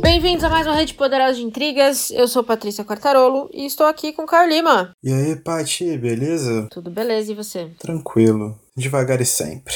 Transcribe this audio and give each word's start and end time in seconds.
Bem-vindos 0.00 0.44
a 0.44 0.48
mais 0.48 0.66
uma 0.66 0.74
Rede 0.76 0.94
Poderosa 0.94 1.34
de 1.34 1.42
Intrigas. 1.42 2.10
Eu 2.10 2.26
sou 2.26 2.42
Patrícia 2.42 2.82
Quartarolo 2.82 3.50
e 3.52 3.66
estou 3.66 3.86
aqui 3.86 4.14
com 4.14 4.22
o 4.22 4.26
Caio 4.26 4.48
Lima. 4.48 4.96
E 5.04 5.12
aí, 5.12 5.36
Paty, 5.36 5.98
beleza? 5.98 6.68
Tudo 6.70 6.90
beleza 6.90 7.32
e 7.32 7.34
você? 7.34 7.70
Tranquilo. 7.78 8.58
Devagar 8.74 9.20
e 9.20 9.26
sempre. 9.26 9.74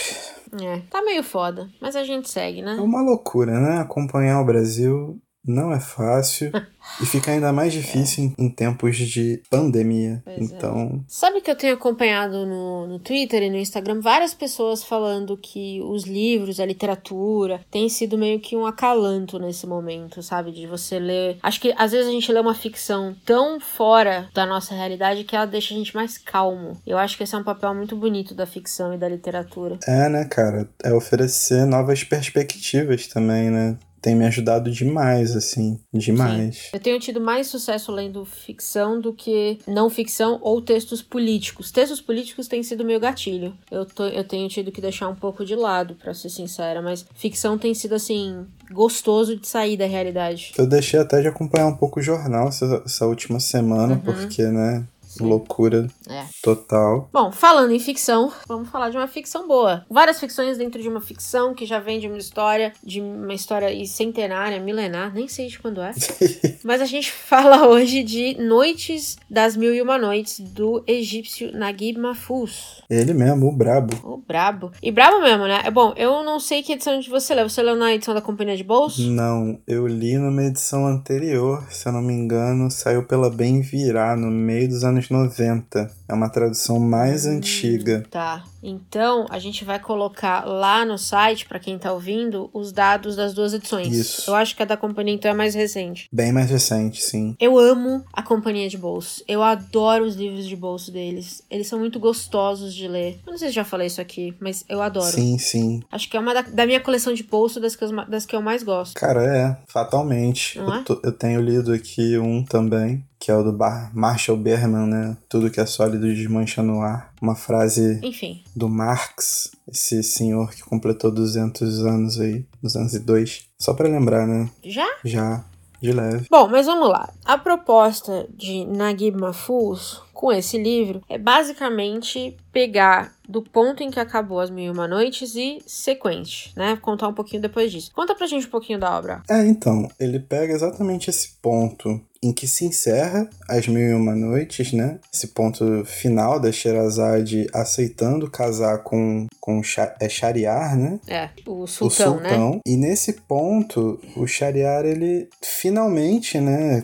É, 0.62 0.80
tá 0.88 1.02
meio 1.02 1.22
foda, 1.22 1.68
mas 1.78 1.94
a 1.94 2.04
gente 2.04 2.30
segue, 2.30 2.62
né? 2.62 2.76
É 2.78 2.80
uma 2.80 3.02
loucura, 3.02 3.60
né? 3.60 3.80
Acompanhar 3.80 4.40
o 4.40 4.46
Brasil 4.46 5.20
não 5.46 5.72
é 5.72 5.80
fácil 5.80 6.50
e 7.00 7.06
fica 7.06 7.30
ainda 7.30 7.52
mais 7.52 7.72
difícil 7.72 8.24
em, 8.24 8.46
em 8.46 8.48
tempos 8.48 8.96
de 8.96 9.42
pandemia. 9.50 10.22
Pois 10.24 10.38
é. 10.38 10.42
então, 10.42 11.04
Sabe 11.08 11.40
que 11.40 11.50
eu 11.50 11.56
tenho 11.56 11.74
acompanhado 11.74 12.46
no, 12.46 12.86
no 12.86 12.98
Twitter 12.98 13.42
e 13.42 13.50
no 13.50 13.56
Instagram 13.56 14.00
várias 14.00 14.34
pessoas 14.34 14.82
falando 14.82 15.36
que 15.36 15.80
os 15.82 16.04
livros, 16.04 16.60
a 16.60 16.66
literatura, 16.66 17.60
tem 17.70 17.88
sido 17.88 18.16
meio 18.16 18.40
que 18.40 18.56
um 18.56 18.66
acalanto 18.66 19.38
nesse 19.38 19.66
momento, 19.66 20.22
sabe? 20.22 20.52
De 20.52 20.66
você 20.66 20.98
ler. 20.98 21.38
Acho 21.42 21.60
que 21.60 21.74
às 21.76 21.92
vezes 21.92 22.08
a 22.08 22.12
gente 22.12 22.30
lê 22.32 22.40
uma 22.40 22.54
ficção 22.54 23.14
tão 23.24 23.60
fora 23.60 24.28
da 24.34 24.46
nossa 24.46 24.74
realidade 24.74 25.24
que 25.24 25.36
ela 25.36 25.46
deixa 25.46 25.74
a 25.74 25.76
gente 25.76 25.94
mais 25.94 26.18
calmo. 26.18 26.80
Eu 26.86 26.98
acho 26.98 27.16
que 27.16 27.22
esse 27.22 27.34
é 27.34 27.38
um 27.38 27.44
papel 27.44 27.74
muito 27.74 27.96
bonito 27.96 28.34
da 28.34 28.46
ficção 28.46 28.94
e 28.94 28.98
da 28.98 29.08
literatura. 29.08 29.78
é, 29.86 30.08
né, 30.08 30.24
cara? 30.24 30.68
É 30.82 30.92
oferecer 30.92 31.64
novas 31.66 32.04
perspectivas 32.04 33.06
também, 33.06 33.50
né? 33.50 33.76
Tem 34.04 34.14
me 34.14 34.26
ajudado 34.26 34.70
demais, 34.70 35.34
assim. 35.34 35.80
Demais. 35.90 36.68
Eu 36.74 36.78
tenho 36.78 37.00
tido 37.00 37.22
mais 37.22 37.46
sucesso 37.46 37.90
lendo 37.90 38.22
ficção 38.26 39.00
do 39.00 39.14
que 39.14 39.58
não 39.66 39.88
ficção 39.88 40.38
ou 40.42 40.60
textos 40.60 41.00
políticos. 41.00 41.72
Textos 41.72 42.02
políticos 42.02 42.46
têm 42.46 42.62
sido 42.62 42.84
meu 42.84 43.00
gatilho. 43.00 43.56
Eu, 43.70 43.86
tô, 43.86 44.04
eu 44.04 44.22
tenho 44.22 44.46
tido 44.46 44.70
que 44.70 44.82
deixar 44.82 45.08
um 45.08 45.14
pouco 45.14 45.42
de 45.42 45.56
lado, 45.56 45.94
pra 45.94 46.12
ser 46.12 46.28
sincera, 46.28 46.82
mas 46.82 47.06
ficção 47.14 47.56
tem 47.56 47.72
sido 47.72 47.94
assim 47.94 48.44
gostoso 48.70 49.36
de 49.36 49.48
sair 49.48 49.78
da 49.78 49.86
realidade. 49.86 50.52
Eu 50.58 50.66
deixei 50.66 51.00
até 51.00 51.22
de 51.22 51.28
acompanhar 51.28 51.68
um 51.68 51.76
pouco 51.76 51.98
o 51.98 52.02
jornal 52.02 52.48
essa, 52.48 52.82
essa 52.84 53.06
última 53.06 53.40
semana, 53.40 53.94
Uhum. 53.94 54.00
porque, 54.00 54.42
né? 54.42 54.84
Loucura 55.20 55.86
É. 56.08 56.24
total. 56.42 57.08
Bom, 57.12 57.30
falando 57.32 57.72
em 57.72 57.78
ficção, 57.78 58.32
vamos 58.46 58.68
falar 58.68 58.90
de 58.90 58.96
uma 58.96 59.06
ficção 59.06 59.46
boa. 59.46 59.84
Várias 59.90 60.18
ficções 60.20 60.58
dentro 60.58 60.80
de 60.80 60.88
uma 60.88 61.00
ficção 61.00 61.54
que 61.54 61.66
já 61.66 61.78
vem 61.78 61.98
de 62.00 62.06
uma 62.08 62.18
história, 62.18 62.72
de 62.82 63.00
uma 63.00 63.34
história 63.34 63.68
centenária, 63.86 64.60
milenar, 64.60 65.12
nem 65.14 65.28
sei 65.28 65.46
de 65.48 65.58
quando 65.58 65.80
é. 65.80 65.92
Mas 66.64 66.80
a 66.80 66.86
gente 66.86 67.10
fala 67.12 67.66
hoje 67.68 68.02
de 68.02 68.36
Noites 68.40 69.16
das 69.30 69.56
Mil 69.56 69.74
e 69.74 69.80
Uma 69.82 69.98
Noites, 69.98 70.40
do 70.40 70.82
egípcio 70.86 71.52
Naguib 71.56 71.98
Mahfouz. 71.98 72.82
Ele 72.88 73.12
mesmo, 73.14 73.48
o 73.48 73.52
brabo. 73.52 73.94
O 74.04 74.16
brabo. 74.16 74.72
E 74.82 74.90
brabo 74.90 75.20
mesmo, 75.20 75.46
né? 75.46 75.62
É 75.64 75.70
bom, 75.70 75.92
eu 75.96 76.22
não 76.24 76.38
sei 76.40 76.62
que 76.62 76.72
edição 76.72 76.98
de 76.98 77.08
você 77.10 77.34
leu. 77.34 77.48
Você 77.48 77.62
leu 77.62 77.76
na 77.76 77.92
edição 77.94 78.14
da 78.14 78.20
Companhia 78.20 78.56
de 78.56 78.64
Bolso? 78.64 79.02
Não, 79.10 79.58
eu 79.66 79.86
li 79.86 80.16
numa 80.16 80.44
edição 80.44 80.86
anterior, 80.86 81.62
se 81.70 81.86
eu 81.88 81.92
não 81.92 82.02
me 82.02 82.12
engano, 82.12 82.70
saiu 82.70 83.04
pela 83.04 83.30
Bem 83.30 83.60
Virá, 83.60 84.16
no 84.16 84.30
meio 84.30 84.68
dos 84.68 84.84
anos 84.84 85.03
90. 85.12 85.90
É 86.08 86.12
uma 86.14 86.28
tradução 86.28 86.78
mais 86.78 87.26
antiga. 87.26 88.04
Tá. 88.10 88.44
Então, 88.62 89.26
a 89.30 89.38
gente 89.38 89.64
vai 89.64 89.78
colocar 89.78 90.44
lá 90.46 90.84
no 90.84 90.96
site, 90.98 91.46
pra 91.46 91.58
quem 91.58 91.78
tá 91.78 91.92
ouvindo, 91.92 92.48
os 92.52 92.72
dados 92.72 93.14
das 93.16 93.34
duas 93.34 93.52
edições. 93.52 93.94
Isso. 93.94 94.30
Eu 94.30 94.34
acho 94.34 94.56
que 94.56 94.62
a 94.62 94.66
da 94.66 94.76
Companhia 94.76 95.14
então 95.14 95.30
é 95.30 95.34
mais 95.34 95.54
recente. 95.54 96.08
Bem 96.12 96.32
mais 96.32 96.50
recente, 96.50 97.02
sim. 97.02 97.36
Eu 97.38 97.58
amo 97.58 98.04
a 98.12 98.22
Companhia 98.22 98.68
de 98.68 98.78
Bolso. 98.78 99.22
Eu 99.28 99.42
adoro 99.42 100.04
os 100.04 100.14
livros 100.16 100.46
de 100.46 100.56
bolso 100.56 100.90
deles. 100.90 101.42
Eles 101.50 101.66
são 101.66 101.78
muito 101.78 101.98
gostosos 102.00 102.74
de 102.74 102.88
ler. 102.88 103.18
Eu 103.26 103.32
não 103.32 103.38
sei 103.38 103.48
se 103.48 103.54
já 103.54 103.64
falei 103.64 103.86
isso 103.88 104.00
aqui, 104.00 104.34
mas 104.40 104.64
eu 104.68 104.80
adoro. 104.80 105.12
Sim, 105.14 105.38
sim. 105.38 105.82
Acho 105.92 106.08
que 106.08 106.16
é 106.16 106.20
uma 106.20 106.32
da, 106.32 106.42
da 106.42 106.66
minha 106.66 106.80
coleção 106.80 107.12
de 107.12 107.22
bolso 107.22 107.60
das 107.60 107.76
que, 107.76 107.84
eu, 107.84 108.06
das 108.06 108.24
que 108.24 108.34
eu 108.34 108.40
mais 108.42 108.62
gosto. 108.62 108.94
Cara, 108.94 109.22
é, 109.24 109.56
fatalmente. 109.66 110.58
Não 110.58 110.74
é? 110.74 110.78
Eu, 110.78 110.84
tô- 110.84 111.00
eu 111.04 111.12
tenho 111.12 111.40
lido 111.40 111.72
aqui 111.72 112.16
um 112.18 112.42
também, 112.44 113.04
que 113.24 113.30
é 113.30 113.34
o 113.34 113.42
do 113.42 113.54
Bar 113.54 113.90
Marshall 113.94 114.36
Berman, 114.36 114.86
né? 114.86 115.16
Tudo 115.30 115.50
que 115.50 115.58
é 115.58 115.64
sólido 115.64 116.06
desmancha 116.14 116.62
no 116.62 116.82
ar. 116.82 117.10
Uma 117.22 117.34
frase 117.34 117.98
Enfim. 118.02 118.44
do 118.54 118.68
Marx, 118.68 119.50
esse 119.66 120.02
senhor 120.02 120.50
que 120.50 120.62
completou 120.62 121.10
200 121.10 121.86
anos 121.86 122.20
aí, 122.20 122.44
202. 122.62 123.46
Só 123.58 123.72
pra 123.72 123.88
lembrar, 123.88 124.26
né? 124.26 124.50
Já? 124.62 124.86
Já, 125.02 125.42
de 125.80 125.90
leve. 125.90 126.26
Bom, 126.30 126.48
mas 126.48 126.66
vamos 126.66 126.86
lá. 126.86 127.10
A 127.24 127.38
proposta 127.38 128.26
de 128.36 128.66
Naguib 128.66 129.18
Mahfouz 129.18 130.02
com 130.14 130.32
esse 130.32 130.56
livro 130.56 131.02
é 131.08 131.18
basicamente 131.18 132.36
pegar 132.52 133.12
do 133.28 133.42
ponto 133.42 133.82
em 133.82 133.90
que 133.90 133.98
acabou 133.98 134.38
As 134.38 134.50
Mil 134.50 134.66
e 134.66 134.70
Uma 134.70 134.86
Noites 134.86 135.34
e 135.34 135.58
sequente, 135.66 136.52
né? 136.56 136.78
Contar 136.80 137.08
um 137.08 137.14
pouquinho 137.14 137.42
depois 137.42 137.72
disso. 137.72 137.90
Conta 137.92 138.14
pra 138.14 138.26
gente 138.26 138.46
um 138.46 138.50
pouquinho 138.50 138.78
da 138.78 138.96
obra. 138.96 139.22
É, 139.28 139.44
então, 139.44 139.88
ele 139.98 140.20
pega 140.20 140.52
exatamente 140.52 141.10
esse 141.10 141.32
ponto 141.42 142.00
em 142.22 142.32
que 142.32 142.46
se 142.46 142.64
encerra 142.64 143.28
As 143.48 143.66
Mil 143.66 143.90
e 143.90 143.94
Uma 143.94 144.14
Noites, 144.14 144.72
né? 144.72 144.98
Esse 145.12 145.28
ponto 145.28 145.84
final 145.84 146.40
da 146.40 146.50
Sherazade 146.50 147.46
aceitando 147.52 148.30
casar 148.30 148.78
com, 148.78 149.26
com 149.40 149.60
é 150.00 150.08
Shariar, 150.08 150.76
né? 150.76 151.00
É, 151.06 151.28
o 151.46 151.62
o 151.62 151.66
sultão, 151.66 152.20
né? 152.20 152.28
sultão. 152.30 152.60
E 152.66 152.76
nesse 152.76 153.12
ponto, 153.12 154.00
o 154.16 154.26
Shariar, 154.26 154.84
ele 154.84 155.28
finalmente, 155.42 156.40
né? 156.40 156.82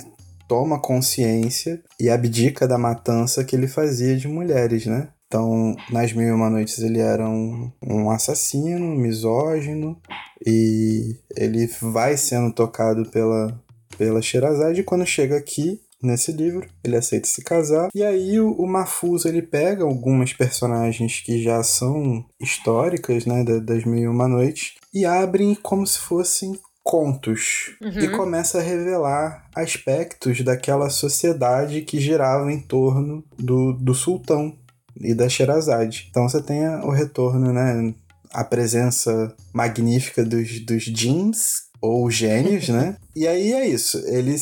Toma 0.50 0.80
consciência 0.80 1.80
e 2.00 2.10
abdica 2.10 2.66
da 2.66 2.76
matança 2.76 3.44
que 3.44 3.54
ele 3.54 3.68
fazia 3.68 4.16
de 4.16 4.26
mulheres, 4.26 4.84
né? 4.84 5.06
Então, 5.28 5.76
nas 5.92 6.12
Mil 6.12 6.26
e 6.26 6.32
Uma 6.32 6.50
Noites, 6.50 6.80
ele 6.80 6.98
era 6.98 7.28
um, 7.28 7.70
um 7.86 8.10
assassino, 8.10 8.96
misógino, 8.96 9.96
e 10.44 11.14
ele 11.36 11.68
vai 11.80 12.16
sendo 12.16 12.52
tocado 12.52 13.08
pela, 13.12 13.56
pela 13.96 14.20
Sherazade. 14.20 14.80
E 14.80 14.82
quando 14.82 15.06
chega 15.06 15.36
aqui, 15.36 15.80
nesse 16.02 16.32
livro, 16.32 16.66
ele 16.82 16.96
aceita 16.96 17.28
se 17.28 17.44
casar. 17.44 17.88
E 17.94 18.02
aí 18.02 18.40
o, 18.40 18.50
o 18.52 18.66
Mahfouz, 18.66 19.24
ele 19.24 19.40
pega 19.42 19.84
algumas 19.84 20.32
personagens 20.32 21.20
que 21.24 21.40
já 21.40 21.62
são 21.62 22.24
históricas, 22.40 23.24
né, 23.24 23.44
da- 23.44 23.60
das 23.60 23.84
Mil 23.84 24.00
e 24.02 24.08
Uma 24.08 24.26
Noites, 24.26 24.72
e 24.92 25.04
abrem 25.04 25.54
como 25.54 25.86
se 25.86 26.00
fossem 26.00 26.58
contos. 26.90 27.76
Uhum. 27.80 28.00
E 28.00 28.08
começa 28.08 28.58
a 28.58 28.62
revelar 28.62 29.46
aspectos 29.54 30.42
daquela 30.42 30.90
sociedade 30.90 31.82
que 31.82 32.00
girava 32.00 32.52
em 32.52 32.58
torno 32.58 33.22
do, 33.38 33.72
do 33.74 33.94
sultão 33.94 34.58
e 35.00 35.14
da 35.14 35.28
Sherazade. 35.28 36.08
Então 36.10 36.28
você 36.28 36.42
tem 36.42 36.66
o 36.82 36.90
retorno, 36.90 37.52
né? 37.52 37.94
A 38.32 38.42
presença 38.42 39.32
magnífica 39.52 40.24
dos, 40.24 40.58
dos 40.60 40.82
jeans, 40.82 41.69
ou 41.80 42.10
gênios, 42.10 42.68
né? 42.68 42.96
E 43.14 43.26
aí 43.26 43.52
é 43.52 43.66
isso. 43.66 43.98
Ele, 44.06 44.34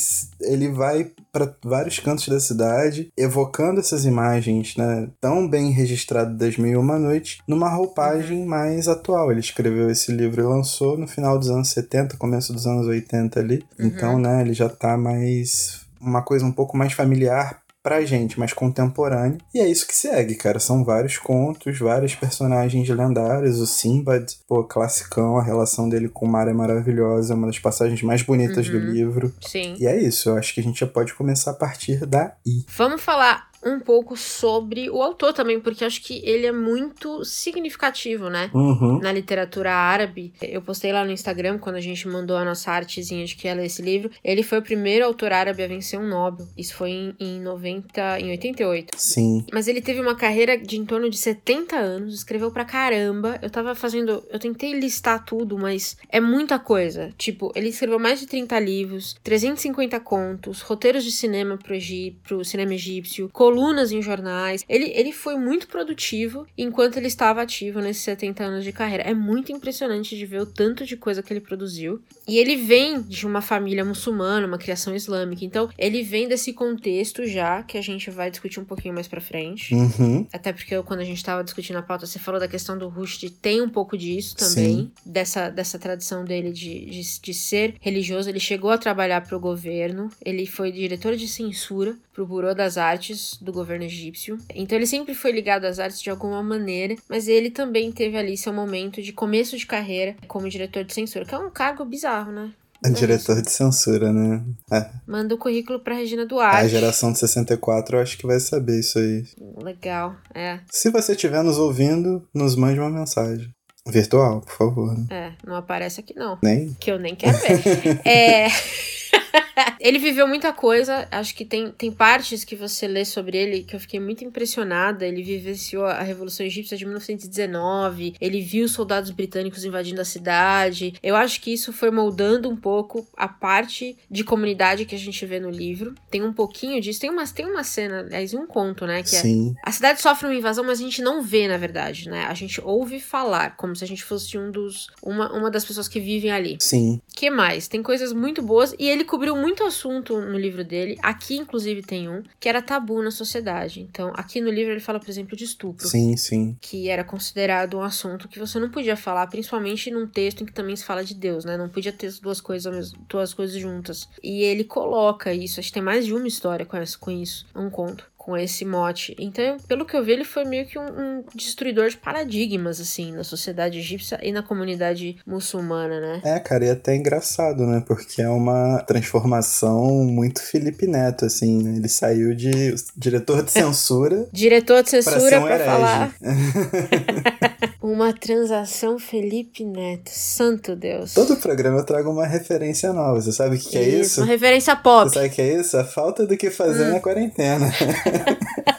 ele 0.43 0.69
vai 0.69 1.11
para 1.33 1.53
vários 1.65 1.99
cantos 1.99 2.29
da 2.29 2.39
cidade, 2.39 3.11
evocando 3.17 3.81
essas 3.81 4.05
imagens, 4.05 4.77
né? 4.77 5.09
Tão 5.21 5.49
bem 5.49 5.71
registradas 5.71 6.37
das 6.37 6.57
Mil 6.59 6.73
e 6.73 6.77
Uma 6.77 6.99
Noites, 6.99 7.39
numa 7.49 7.69
roupagem 7.71 8.45
mais 8.45 8.87
atual. 8.87 9.33
Ele 9.33 9.41
escreveu 9.41 9.91
esse 9.91 10.13
livro 10.13 10.43
e 10.43 10.45
lançou 10.45 10.99
no 10.99 11.09
final 11.09 11.39
dos 11.39 11.49
anos 11.49 11.71
70, 11.71 12.19
começo 12.19 12.53
dos 12.53 12.67
anos 12.67 12.87
80 12.87 13.41
ali. 13.41 13.65
Então, 13.79 14.19
né? 14.19 14.43
Ele 14.43 14.53
já 14.53 14.69
tá 14.69 14.97
mais. 14.99 15.81
Uma 16.01 16.23
coisa 16.23 16.45
um 16.45 16.53
pouco 16.53 16.77
mais 16.77 16.93
familiar 16.93 17.61
pra 17.89 18.05
gente, 18.05 18.39
mais 18.39 18.53
contemporâneo. 18.53 19.39
E 19.55 19.61
é 19.61 19.67
isso 19.67 19.87
que 19.87 19.97
segue, 19.97 20.35
cara. 20.35 20.59
São 20.61 20.85
vários 20.85 21.17
contos, 21.17 21.79
vários 21.79 22.15
personagens 22.15 22.87
lendários. 22.87 23.59
O 23.61 23.67
Simbad, 23.67 24.27
pô, 24.47 24.63
classicão, 24.63 25.39
a 25.39 25.43
relação 25.43 25.89
dele 25.89 26.09
com 26.09 26.27
o 26.27 26.29
mar 26.29 26.49
é 26.49 26.53
maravilhosa, 26.53 27.33
é 27.33 27.37
uma 27.37 27.47
das 27.47 27.59
passagens 27.59 28.03
mais 28.03 28.21
bonitas 28.21 28.69
do 28.69 28.77
Uhum. 28.77 28.93
livro. 28.93 29.35
Sim. 29.41 29.75
E 29.79 29.87
é 29.87 29.99
isso, 29.99 30.29
eu 30.29 30.37
acho 30.37 30.53
que 30.53 30.61
a 30.61 30.63
gente 30.63 30.81
já 30.81 30.87
pode 30.87 31.15
começar 31.15 31.53
a 31.53 31.55
partir 31.55 32.05
daí. 32.05 32.31
Vamos 32.77 33.01
falar 33.01 33.48
um 33.65 33.81
pouco 33.81 34.17
sobre 34.17 34.89
o 34.91 35.03
autor 35.03 35.33
também, 35.33 35.61
porque 35.61 35.85
acho 35.85 36.03
que 36.03 36.21
ele 36.25 36.47
é 36.47 36.53
muito 36.53 37.25
significativo, 37.25 38.29
né? 38.31 38.51
Uhum. 38.55 38.99
Na 39.01 39.13
literatura 39.13 39.73
árabe, 39.73 40.33
eu 40.41 40.63
postei 40.63 40.93
lá 40.93 41.05
no 41.05 41.11
Instagram 41.11 41.59
quando 41.59 41.77
a 41.77 41.81
gente 41.81 42.07
mandou 42.09 42.37
a 42.37 42.45
nossa 42.45 42.71
artezinha 42.71 43.25
de 43.25 43.35
que 43.35 43.47
ia 43.49 43.55
ler 43.55 43.67
esse 43.67 43.83
livro. 43.83 44.11
Ele 44.23 44.43
foi 44.43 44.59
o 44.59 44.63
primeiro 44.63 45.05
autor 45.05 45.33
árabe 45.33 45.63
a 45.63 45.67
vencer 45.67 45.99
um 45.99 46.09
Nobel. 46.09 46.47
Isso 46.57 46.75
foi 46.75 46.91
em, 46.91 47.15
em 47.19 47.41
90, 47.41 48.21
em 48.21 48.31
88. 48.31 48.97
Sim. 48.97 49.45
Mas 49.53 49.67
ele 49.69 49.81
teve 49.81 50.01
uma 50.01 50.15
carreira 50.15 50.57
de 50.57 50.79
em 50.79 50.85
torno 50.85 51.11
de 51.11 51.17
70 51.19 51.77
anos, 51.77 52.15
escreveu 52.15 52.51
pra 52.51 52.65
caramba. 52.65 53.39
Eu 53.43 53.51
tava 53.51 53.75
fazendo. 53.75 54.23
Eu 54.31 54.39
tentei 54.39 54.73
listar 54.73 55.25
tudo, 55.25 55.59
mas 55.59 55.97
é 56.09 56.21
muita 56.21 56.59
coisa. 56.59 57.11
Tipo, 57.19 57.53
ele 57.55 57.69
escreveu 57.69 57.99
mais 57.99 58.21
de 58.21 58.27
30 58.27 58.59
livros, 58.61 59.17
350 59.23 59.99
contos, 60.01 60.61
roteiros 60.61 61.05
de 61.05 61.13
cinema 61.13 61.57
pro, 61.59 61.75
Egi- 61.75 62.17
pro 62.27 62.45
cinema 62.45 62.75
egípcio, 62.75 63.29
colunas 63.49 63.93
em 63.93 64.03
jornais. 64.03 64.63
Ele, 64.69 64.93
ele 64.95 65.11
foi 65.11 65.37
muito 65.37 65.69
produtivo 65.69 66.47
enquanto 66.57 66.99
ele 66.99 67.07
estava 67.07 67.41
ativo 67.41 67.81
nesses 67.81 68.03
70 68.03 68.45
anos 68.45 68.65
de 68.65 68.73
carreira. 68.73 69.05
É 69.05 69.15
muito 69.15 69.51
impressionante 69.51 70.15
de 70.17 70.27
ver 70.27 70.43
o 70.43 70.47
tanto 70.47 70.85
de 70.85 70.99
coisa 70.99 71.23
que 71.23 71.33
ele 71.33 71.41
produziu. 71.41 72.03
E 72.27 72.37
ele 72.37 72.57
vem 72.57 73.01
de 73.01 73.27
uma 73.27 73.41
família 73.41 73.83
muçulmana, 73.87 74.47
uma 74.47 74.59
criação 74.59 74.95
islâmica. 74.95 75.47
Então, 75.47 75.71
ele 75.79 76.03
vem 76.03 76.29
desse 76.29 76.53
contexto 76.53 77.27
já, 77.27 77.63
que 77.63 77.79
a 77.79 77.83
gente 77.83 78.11
vai 78.11 78.31
discutir 78.31 78.61
um 78.61 78.67
pouquinho 78.67 78.93
mais 78.93 79.09
pra 79.09 79.19
frente. 79.19 79.75
Uhum. 79.75 80.27
Até 80.31 80.53
porque 80.53 80.75
eu, 80.75 80.85
quando 80.85 81.01
a 81.01 81.05
gente 81.05 81.25
tava 81.25 81.43
discutindo 81.43 81.77
a 81.77 81.83
pauta, 81.83 82.05
você 82.05 82.19
falou 82.19 82.39
da 82.39 82.47
questão 82.47 82.77
do 82.77 82.89
Rushdie, 82.89 83.31
tem 83.31 83.63
um 83.63 83.69
pouco 83.69 83.97
disso 83.97 84.37
também. 84.37 84.77
Sim. 84.77 84.93
Dessa, 85.07 85.49
dessa 85.49 85.79
tradição 85.79 86.23
dele 86.23 86.53
de, 86.53 86.85
de, 86.85 87.21
de 87.21 87.33
ser 87.33 87.77
religioso. 87.81 88.29
Ele 88.29 88.41
chegou 88.41 88.71
a 88.71 88.77
trabalhar 88.77 89.23
pro 89.23 89.41
governo. 89.41 90.11
Ele 90.23 90.45
foi 90.45 90.71
diretor 90.71 91.17
de 91.17 91.27
censura 91.27 91.97
pro 92.13 92.27
Burô 92.27 92.53
das 92.53 92.77
Artes 92.77 93.38
do 93.41 93.53
governo 93.53 93.85
egípcio. 93.85 94.39
Então 94.55 94.77
ele 94.77 94.87
sempre 94.87 95.15
foi 95.15 95.33
ligado 95.33 95.65
às 95.65 95.79
artes 95.79 96.01
de 96.01 96.11
alguma 96.11 96.43
maneira, 96.43 96.97
mas 97.09 97.29
ele 97.29 97.51
também 97.51 97.91
teve 97.93 98.17
ali 98.17 98.37
seu 98.37 98.53
momento 98.53 99.03
de 99.03 99.13
começo 99.13 99.57
de 99.57 99.67
carreira 99.67 100.17
como 100.27 100.49
diretor 100.49 100.85
de 100.85 100.95
censura, 100.95 101.25
que 101.25 101.35
é 101.35 101.39
um 101.39 101.51
cargo 101.51 101.85
bizarro, 101.85 102.33
né? 102.33 102.51
É 102.85 102.91
diretor 102.91 103.43
de 103.43 103.51
censura, 103.51 104.13
né? 104.13 104.45
É. 104.71 104.89
Manda 105.05 105.35
o 105.35 105.39
currículo 105.39 105.81
pra 105.81 105.97
Regina 105.97 106.23
A 106.23 106.27
Duarte. 106.27 106.69
geração 106.69 107.11
de 107.13 107.19
64 107.19 107.97
eu 107.97 108.03
acho 108.03 108.17
que 108.17 108.27
vai 108.27 108.39
saber 108.39 108.79
isso 108.79 109.01
aí. 109.01 109.25
Legal, 109.63 110.15
é. 110.33 110.61
Se 110.71 110.89
você 110.91 111.13
estiver 111.13 111.43
nos 111.43 111.59
ouvindo, 111.59 112.25
nos 112.33 112.55
mande 112.55 112.79
uma 112.79 112.91
mensagem. 112.91 113.51
Virtual, 113.85 114.43
por 114.43 114.53
favor. 114.53 114.97
né? 114.97 115.07
É, 115.11 115.33
não 115.47 115.57
aparece 115.57 116.01
aqui 116.01 116.15
não. 116.15 116.39
Nem? 116.43 116.75
Que 116.79 116.93
eu 116.93 116.99
nem 116.99 117.17
quero 117.17 117.37
ver. 117.39 118.01
é. 118.07 118.47
ele 119.81 119.99
viveu 119.99 120.27
muita 120.27 120.53
coisa, 120.53 121.07
acho 121.11 121.35
que 121.35 121.45
tem, 121.45 121.71
tem 121.71 121.91
partes 121.91 122.45
que 122.45 122.57
você 122.57 122.87
lê 122.87 123.05
sobre 123.05 123.37
ele 123.37 123.63
que 123.63 123.75
eu 123.75 123.81
fiquei 123.81 124.01
muito 124.01 124.25
impressionada. 124.25 125.07
Ele 125.07 125.23
vivenciou 125.23 125.85
a 125.85 126.03
Revolução 126.03 126.47
Egípcia 126.47 126.77
de 126.77 126.85
1919, 126.85 128.15
ele 128.21 128.41
viu 128.41 128.65
os 128.65 128.73
soldados 128.73 129.11
britânicos 129.11 129.65
invadindo 129.65 130.01
a 130.01 130.05
cidade. 130.05 130.95
Eu 131.03 131.17
acho 131.17 131.41
que 131.41 131.53
isso 131.53 131.73
foi 131.73 131.91
moldando 131.91 132.49
um 132.49 132.57
pouco 132.57 133.07
a 133.17 133.29
parte 133.29 133.97
de 134.11 134.25
comunidade 134.25 134.85
que 134.85 134.95
a 134.95 134.99
gente 134.99 135.25
vê 135.27 135.41
no 135.41 135.51
livro. 135.51 135.95
Tem 136.11 136.23
um 136.23 136.33
pouquinho 136.33 136.81
disso. 136.81 137.01
Tem 137.01 137.11
uma, 137.11 137.27
tem 137.27 137.47
uma 137.47 137.65
cena, 137.65 138.01
aliás, 138.01 138.35
um 138.35 138.47
conto, 138.47 138.87
né? 138.87 139.03
Que 139.03 139.17
é 139.17 139.21
Sim. 139.21 139.55
a 139.65 139.73
cidade 139.73 140.01
sofre 140.01 140.27
uma 140.27 140.35
invasão, 140.35 140.65
mas 140.65 140.81
a 140.81 140.83
gente 140.83 141.03
não 141.03 141.23
vê, 141.23 141.49
na 141.49 141.57
verdade, 141.57 142.09
né? 142.09 142.25
A 142.25 142.35
gente 142.35 142.61
ouve 142.61 143.01
falar, 143.01 143.57
como 143.57 143.75
se 143.75 143.85
a 143.85 143.87
gente 143.87 144.05
fosse 144.05 144.37
um 144.39 144.51
dos. 144.51 144.89
uma, 145.03 145.33
uma 145.33 145.51
das 145.51 145.65
pessoas 145.65 145.89
que 145.89 146.01
vivem 146.01 146.31
ali. 146.31 146.57
Sim. 146.61 147.01
que 147.15 147.31
mais? 147.31 147.69
Tem 147.69 147.83
coisas 147.83 148.13
muito 148.13 148.43
boas 148.43 148.75
e 148.79 148.89
ele 148.89 149.05
cobriu 149.05 149.37
muito 149.37 149.48
assunto 149.65 150.21
no 150.21 150.39
livro 150.39 150.65
dele. 150.65 150.99
Aqui, 151.03 151.37
inclusive, 151.37 151.83
tem 151.83 152.09
um 152.09 152.23
que 152.39 152.49
era 152.49 152.63
tabu 152.63 153.03
na 153.03 153.11
sociedade. 153.11 153.81
Então, 153.81 154.13
aqui 154.15 154.41
no 154.41 154.51
livro 154.51 154.73
ele 154.73 154.81
fala, 154.81 155.01
por 155.01 155.09
exemplo, 155.09 155.37
de 155.37 155.45
estupro. 155.45 155.87
Sim, 155.89 156.17
sim. 156.17 156.57
Que 156.61 156.89
era 156.89 157.05
considerado 157.05 157.79
um 157.79 157.83
assunto 157.83 158.29
que 158.29 158.39
você 158.39 158.59
não 158.59 158.71
podia 158.71 158.97
falar, 158.97 159.27
principalmente 159.27 159.91
num 159.91 160.07
texto 160.07 160.43
em 160.43 160.47
que 160.47 160.53
também 160.53 160.77
se 160.77 160.85
fala 160.85 161.05
de 161.05 161.15
Deus, 161.15 161.45
né? 161.45 161.57
Não 161.57 161.69
podia 161.69 161.93
ter 161.93 162.07
as 162.07 162.19
duas 162.19 162.41
coisas, 162.41 162.93
duas 163.09 163.35
coisas 163.35 163.61
juntas. 163.61 164.09
E 164.23 164.43
ele 164.43 164.65
coloca 164.65 165.33
isso. 165.33 165.61
Acho 165.61 165.69
que 165.69 165.75
tem 165.75 165.83
mais 165.83 166.07
de 166.07 166.15
uma 166.15 166.29
história 166.29 166.67
com 166.67 167.11
isso. 167.11 167.47
Um 167.55 167.71
conto. 167.71 168.05
Com 168.29 168.37
esse 168.37 168.63
mote. 168.63 169.17
Então, 169.19 169.57
pelo 169.67 169.87
que 169.87 169.97
eu 169.97 170.05
vi, 170.05 170.13
ele 170.13 170.25
foi 170.25 170.45
meio 170.45 170.67
que 170.67 170.79
um, 170.79 170.83
um 170.83 171.25
destruidor 171.35 171.89
de 171.89 171.97
paradigmas, 171.97 172.79
assim, 172.79 173.11
na 173.11 173.25
sociedade 173.25 173.79
egípcia 173.79 174.21
e 174.23 174.31
na 174.31 174.43
comunidade 174.43 175.17
muçulmana, 175.27 175.99
né? 175.99 176.21
É, 176.23 176.39
cara, 176.39 176.67
e 176.67 176.69
é 176.69 176.73
até 176.73 176.95
engraçado, 176.95 177.67
né? 177.67 177.83
Porque 177.87 178.21
é 178.21 178.29
uma 178.29 178.83
transformação 178.87 180.05
muito 180.05 180.43
Felipe 180.43 180.87
Neto, 180.87 181.25
assim, 181.25 181.63
né? 181.63 181.77
Ele 181.79 181.89
saiu 181.89 182.35
de 182.35 182.75
diretor 182.95 183.43
de 183.43 183.51
censura 183.53 184.29
Diretor 184.31 184.83
de 184.83 184.91
pra 184.91 185.01
censura 185.01 185.41
um 185.41 185.45
pra 185.45 185.59
falar 185.61 186.15
uma 187.93 188.13
transação 188.13 188.99
Felipe 188.99 189.65
Neto. 189.65 190.11
Santo 190.11 190.77
Deus. 190.77 191.15
Todo 191.15 191.37
programa 191.37 191.79
eu 191.79 191.85
trago 191.85 192.11
uma 192.11 192.27
referência 192.27 192.93
nova. 192.93 193.21
Você 193.21 193.33
sabe 193.33 193.57
o 193.57 193.59
que, 193.59 193.71
que 193.71 193.79
é 193.79 193.89
isso? 193.89 194.21
Uma 194.21 194.27
referência 194.27 194.75
pop. 194.77 195.09
Você 195.09 195.15
sabe 195.15 195.27
o 195.29 195.31
que 195.31 195.43
é 195.43 195.55
isso? 195.61 195.77
A 195.77 195.85
falta 195.85 196.27
do 196.27 196.37
que 196.37 196.51
fazer 196.51 196.85
Hum. 196.89 196.93
na 196.95 197.01
quarentena. 197.01 197.67